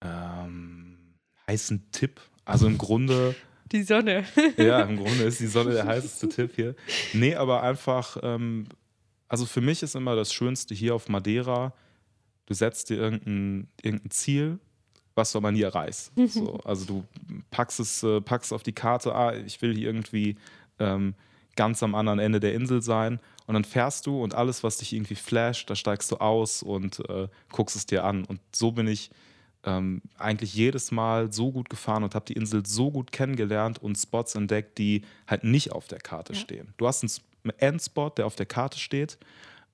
Ähm, 0.00 1.14
heißen 1.46 1.90
Tipp. 1.92 2.20
Also 2.44 2.66
im 2.66 2.78
Grunde, 2.78 3.36
Die 3.72 3.82
Sonne. 3.82 4.24
ja, 4.56 4.82
im 4.82 4.96
Grunde 4.96 5.24
ist 5.24 5.40
die 5.40 5.46
Sonne 5.46 5.72
der 5.72 5.86
heißeste 5.86 6.28
Tipp 6.28 6.52
hier. 6.54 6.74
Nee, 7.12 7.34
aber 7.34 7.62
einfach, 7.62 8.16
ähm, 8.22 8.66
also 9.28 9.44
für 9.46 9.60
mich 9.60 9.82
ist 9.82 9.94
immer 9.94 10.16
das 10.16 10.32
Schönste 10.32 10.74
hier 10.74 10.94
auf 10.94 11.08
Madeira, 11.08 11.72
du 12.46 12.54
setzt 12.54 12.88
dir 12.90 12.96
irgendein, 12.96 13.68
irgendein 13.82 14.10
Ziel, 14.10 14.58
was 15.14 15.32
du 15.32 15.38
aber 15.38 15.52
nie 15.52 15.62
erreichst. 15.62 16.12
So, 16.28 16.58
also 16.64 16.84
du 16.86 17.04
packst 17.50 17.80
es, 17.80 18.02
äh, 18.02 18.20
packst 18.20 18.52
auf 18.52 18.62
die 18.62 18.72
Karte, 18.72 19.14
ah, 19.14 19.34
ich 19.34 19.60
will 19.60 19.74
hier 19.74 19.88
irgendwie 19.88 20.36
ähm, 20.78 21.14
ganz 21.56 21.82
am 21.82 21.94
anderen 21.94 22.18
Ende 22.18 22.40
der 22.40 22.54
Insel 22.54 22.82
sein. 22.82 23.20
Und 23.46 23.54
dann 23.54 23.64
fährst 23.64 24.06
du 24.06 24.22
und 24.22 24.34
alles, 24.34 24.62
was 24.62 24.78
dich 24.78 24.92
irgendwie 24.92 25.14
flasht, 25.14 25.68
da 25.70 25.74
steigst 25.74 26.10
du 26.12 26.16
aus 26.16 26.62
und 26.62 27.00
äh, 27.08 27.28
guckst 27.50 27.76
es 27.76 27.86
dir 27.86 28.04
an. 28.04 28.24
Und 28.24 28.40
so 28.54 28.72
bin 28.72 28.86
ich 28.86 29.10
ähm, 29.64 30.02
eigentlich 30.18 30.54
jedes 30.54 30.90
Mal 30.92 31.32
so 31.32 31.50
gut 31.50 31.68
gefahren 31.70 32.04
und 32.04 32.14
habe 32.14 32.26
die 32.26 32.34
Insel 32.34 32.64
so 32.66 32.90
gut 32.90 33.10
kennengelernt 33.10 33.82
und 33.82 33.96
Spots 33.96 34.34
entdeckt, 34.34 34.78
die 34.78 35.02
halt 35.26 35.44
nicht 35.44 35.72
auf 35.72 35.88
der 35.88 35.98
Karte 35.98 36.34
Ja. 36.34 36.38
stehen. 36.38 36.74
Du 36.76 36.86
hast 36.86 37.02
einen 37.02 37.58
Endspot, 37.58 38.18
der 38.18 38.26
auf 38.26 38.36
der 38.36 38.46
Karte 38.46 38.78
steht, 38.78 39.18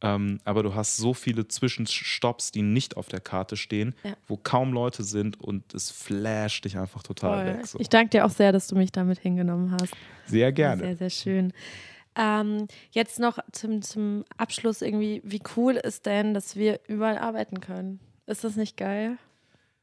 ähm, 0.05 0.39
aber 0.45 0.63
du 0.63 0.75
hast 0.75 0.97
so 0.97 1.15
viele 1.15 1.49
Zwischenstopps, 1.49 2.51
die 2.53 2.63
nicht 2.63 2.97
auf 2.97 3.09
der 3.09 3.21
Karte 3.21 3.57
stehen, 3.57 3.95
Ja. 4.05 4.13
wo 4.29 4.37
kaum 4.37 4.73
Leute 4.73 5.03
sind 5.03 5.41
und 5.41 5.75
es 5.75 5.91
flasht 5.91 6.65
dich 6.65 6.77
einfach 6.79 7.03
total 7.03 7.45
Voll. 7.47 7.59
weg. 7.59 7.67
So. 7.67 7.81
Ich 7.81 7.89
danke 7.89 8.11
dir 8.11 8.25
auch 8.27 8.31
sehr, 8.31 8.53
dass 8.53 8.67
du 8.69 8.77
mich 8.77 8.93
damit 8.93 9.19
hingenommen 9.19 9.73
hast. 9.81 9.95
Sehr 10.27 10.53
gerne. 10.53 10.83
Sehr, 10.83 10.97
sehr 10.97 11.11
schön. 11.11 11.53
Ähm, 12.17 12.69
jetzt 12.93 13.19
noch 13.19 13.39
zum, 13.51 13.83
zum 13.83 14.25
Abschluss 14.37 14.83
irgendwie, 14.83 15.21
wie 15.25 15.43
cool 15.57 15.75
ist 15.75 16.07
denn, 16.07 16.33
dass 16.35 16.55
wir 16.55 16.81
überall 16.87 17.19
arbeiten 17.19 17.61
können? 17.61 17.99
Ist 18.27 18.45
das 18.45 18.55
nicht 18.57 18.77
geil? 18.77 19.17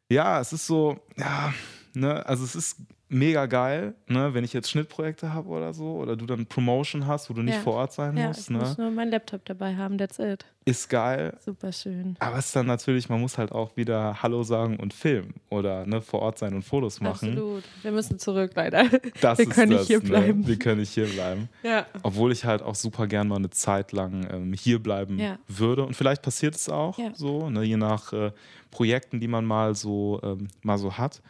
Ja, 0.09 0.39
es 0.39 0.53
ist 0.53 0.65
so, 0.67 0.97
ja, 1.17 1.53
ne, 1.93 2.25
also 2.25 2.43
es 2.43 2.55
ist 2.55 2.77
mega 3.13 3.45
geil, 3.45 3.93
ne, 4.07 4.33
wenn 4.33 4.45
ich 4.45 4.53
jetzt 4.53 4.69
Schnittprojekte 4.71 5.33
habe 5.33 5.49
oder 5.49 5.73
so, 5.73 5.95
oder 5.97 6.15
du 6.15 6.25
dann 6.25 6.45
Promotion 6.45 7.07
hast, 7.07 7.29
wo 7.29 7.33
du 7.33 7.41
nicht 7.41 7.55
Ja. 7.55 7.61
vor 7.61 7.73
Ort 7.73 7.91
sein 7.91 8.15
Ja, 8.15 8.27
musst, 8.27 8.39
ich 8.43 8.49
ne, 8.49 8.59
muss 8.59 8.77
nur 8.77 8.89
meinen 8.89 9.11
Laptop 9.11 9.43
dabei 9.43 9.75
haben, 9.75 9.97
that's 9.97 10.17
it. 10.17 10.45
ist 10.63 10.87
geil. 10.89 11.35
Super 11.43 11.73
schön. 11.73 12.15
Aber 12.19 12.37
es 12.37 12.45
ist 12.45 12.55
dann 12.55 12.67
natürlich, 12.67 13.09
man 13.09 13.19
muss 13.19 13.37
halt 13.37 13.51
auch 13.51 13.75
wieder 13.75 14.23
Hallo 14.23 14.43
sagen 14.43 14.77
und 14.79 14.93
filmen 14.93 15.33
oder 15.49 15.85
ne, 15.85 16.01
vor 16.01 16.21
Ort 16.21 16.37
sein 16.39 16.53
und 16.53 16.63
Fotos 16.63 17.01
machen. 17.01 17.31
Absolut. 17.31 17.63
Wir 17.81 17.91
müssen 17.91 18.17
zurück, 18.17 18.51
leider. 18.55 18.85
Das 19.19 19.39
Wir 19.39 19.47
ist 19.47 19.53
können 19.55 19.73
nicht 19.73 19.87
hier 19.87 19.99
ne? 20.01 20.05
bleiben. 20.07 20.47
Wir 20.47 20.57
können 20.57 20.79
nicht 20.79 20.93
hier 20.93 21.07
bleiben. 21.07 21.49
Ja. 21.63 21.85
Obwohl 22.03 22.31
ich 22.31 22.45
halt 22.45 22.61
auch 22.61 22.75
super 22.75 23.07
gern 23.07 23.27
mal 23.27 23.35
eine 23.35 23.49
Zeit 23.49 23.91
lang 23.91 24.25
ähm, 24.31 24.53
hier 24.53 24.81
bleiben 24.81 25.19
Ja. 25.19 25.37
würde. 25.49 25.83
Und 25.85 25.95
vielleicht 25.97 26.21
passiert 26.21 26.55
es 26.55 26.69
auch 26.69 26.97
so, 27.13 27.49
ne, 27.49 27.63
je 27.63 27.75
nach 27.75 28.13
äh, 28.13 28.31
Projekten, 28.69 29.19
die 29.19 29.27
man 29.27 29.43
mal 29.43 29.75
so, 29.75 30.21
ähm, 30.23 30.47
mal 30.61 30.77
so 30.77 30.97
hat. 30.97 31.21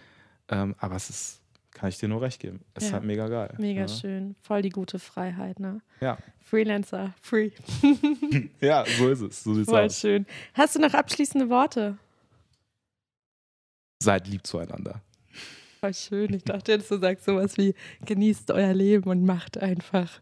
Ähm, 0.51 0.75
aber 0.79 0.95
es 0.97 1.09
ist, 1.09 1.41
kann 1.71 1.89
ich 1.89 1.97
dir 1.97 2.07
nur 2.09 2.21
recht 2.21 2.39
geben. 2.39 2.59
Es 2.73 2.83
ist 2.83 2.89
Ja. 2.89 2.95
halt 2.97 3.05
mega 3.05 3.27
geil. 3.27 3.53
Mega 3.57 3.81
ne? 3.81 3.89
schön. 3.89 4.35
Voll 4.41 4.61
die 4.61 4.69
gute 4.69 4.99
Freiheit, 4.99 5.59
ne? 5.59 5.81
Ja. 6.01 6.17
Freelancer, 6.41 7.13
free. 7.21 7.51
ja, 8.61 8.83
so 8.97 9.09
ist 9.09 9.21
es. 9.21 9.43
So 9.43 9.53
sieht's 9.55 9.69
Voll 9.69 9.85
aus. 9.85 9.99
schön. 9.99 10.25
Hast 10.53 10.75
du 10.75 10.79
noch 10.79 10.93
abschließende 10.93 11.49
Worte? 11.49 11.97
Seid 14.03 14.27
lieb 14.27 14.45
zueinander. 14.45 15.01
Voll 15.79 15.93
schön. 15.93 16.33
Ich 16.33 16.43
dachte 16.43 16.73
jetzt, 16.73 16.91
du 16.91 16.97
sagst 16.99 17.25
sowas 17.25 17.57
wie, 17.57 17.73
genießt 18.05 18.51
euer 18.51 18.73
Leben 18.73 19.09
und 19.09 19.23
macht 19.25 19.57
einfach. 19.57 20.21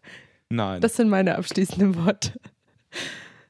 Nein. 0.49 0.81
Das 0.81 0.95
sind 0.95 1.09
meine 1.09 1.35
abschließenden 1.37 1.95
Worte. 2.05 2.39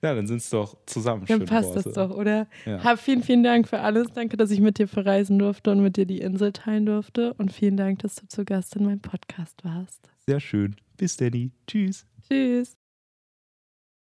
Ja, 0.01 0.15
dann 0.15 0.27
sind 0.27 0.37
es 0.37 0.49
doch 0.49 0.77
zusammen 0.85 1.25
Dann 1.27 1.45
passt 1.45 1.69
Worte. 1.69 1.83
das 1.83 1.93
doch, 1.93 2.11
oder? 2.11 2.47
Ja. 2.65 2.83
Hab 2.83 2.99
vielen, 2.99 3.23
vielen 3.23 3.43
Dank 3.43 3.67
für 3.67 3.79
alles. 3.79 4.07
Danke, 4.13 4.37
dass 4.37 4.51
ich 4.51 4.61
mit 4.61 4.79
dir 4.79 4.87
verreisen 4.87 5.37
durfte 5.39 5.71
und 5.71 5.81
mit 5.81 5.97
dir 5.97 6.05
die 6.05 6.19
Insel 6.19 6.53
teilen 6.53 6.85
durfte. 6.85 7.33
Und 7.35 7.51
vielen 7.51 7.77
Dank, 7.77 7.99
dass 7.99 8.15
du 8.15 8.27
zu 8.27 8.45
Gast 8.45 8.75
in 8.75 8.85
meinem 8.85 9.01
Podcast 9.01 9.63
warst. 9.63 10.09
Sehr 10.25 10.39
schön. 10.39 10.75
Bis 10.97 11.17
Danny. 11.17 11.51
Tschüss. 11.67 12.05
Tschüss. 12.27 12.78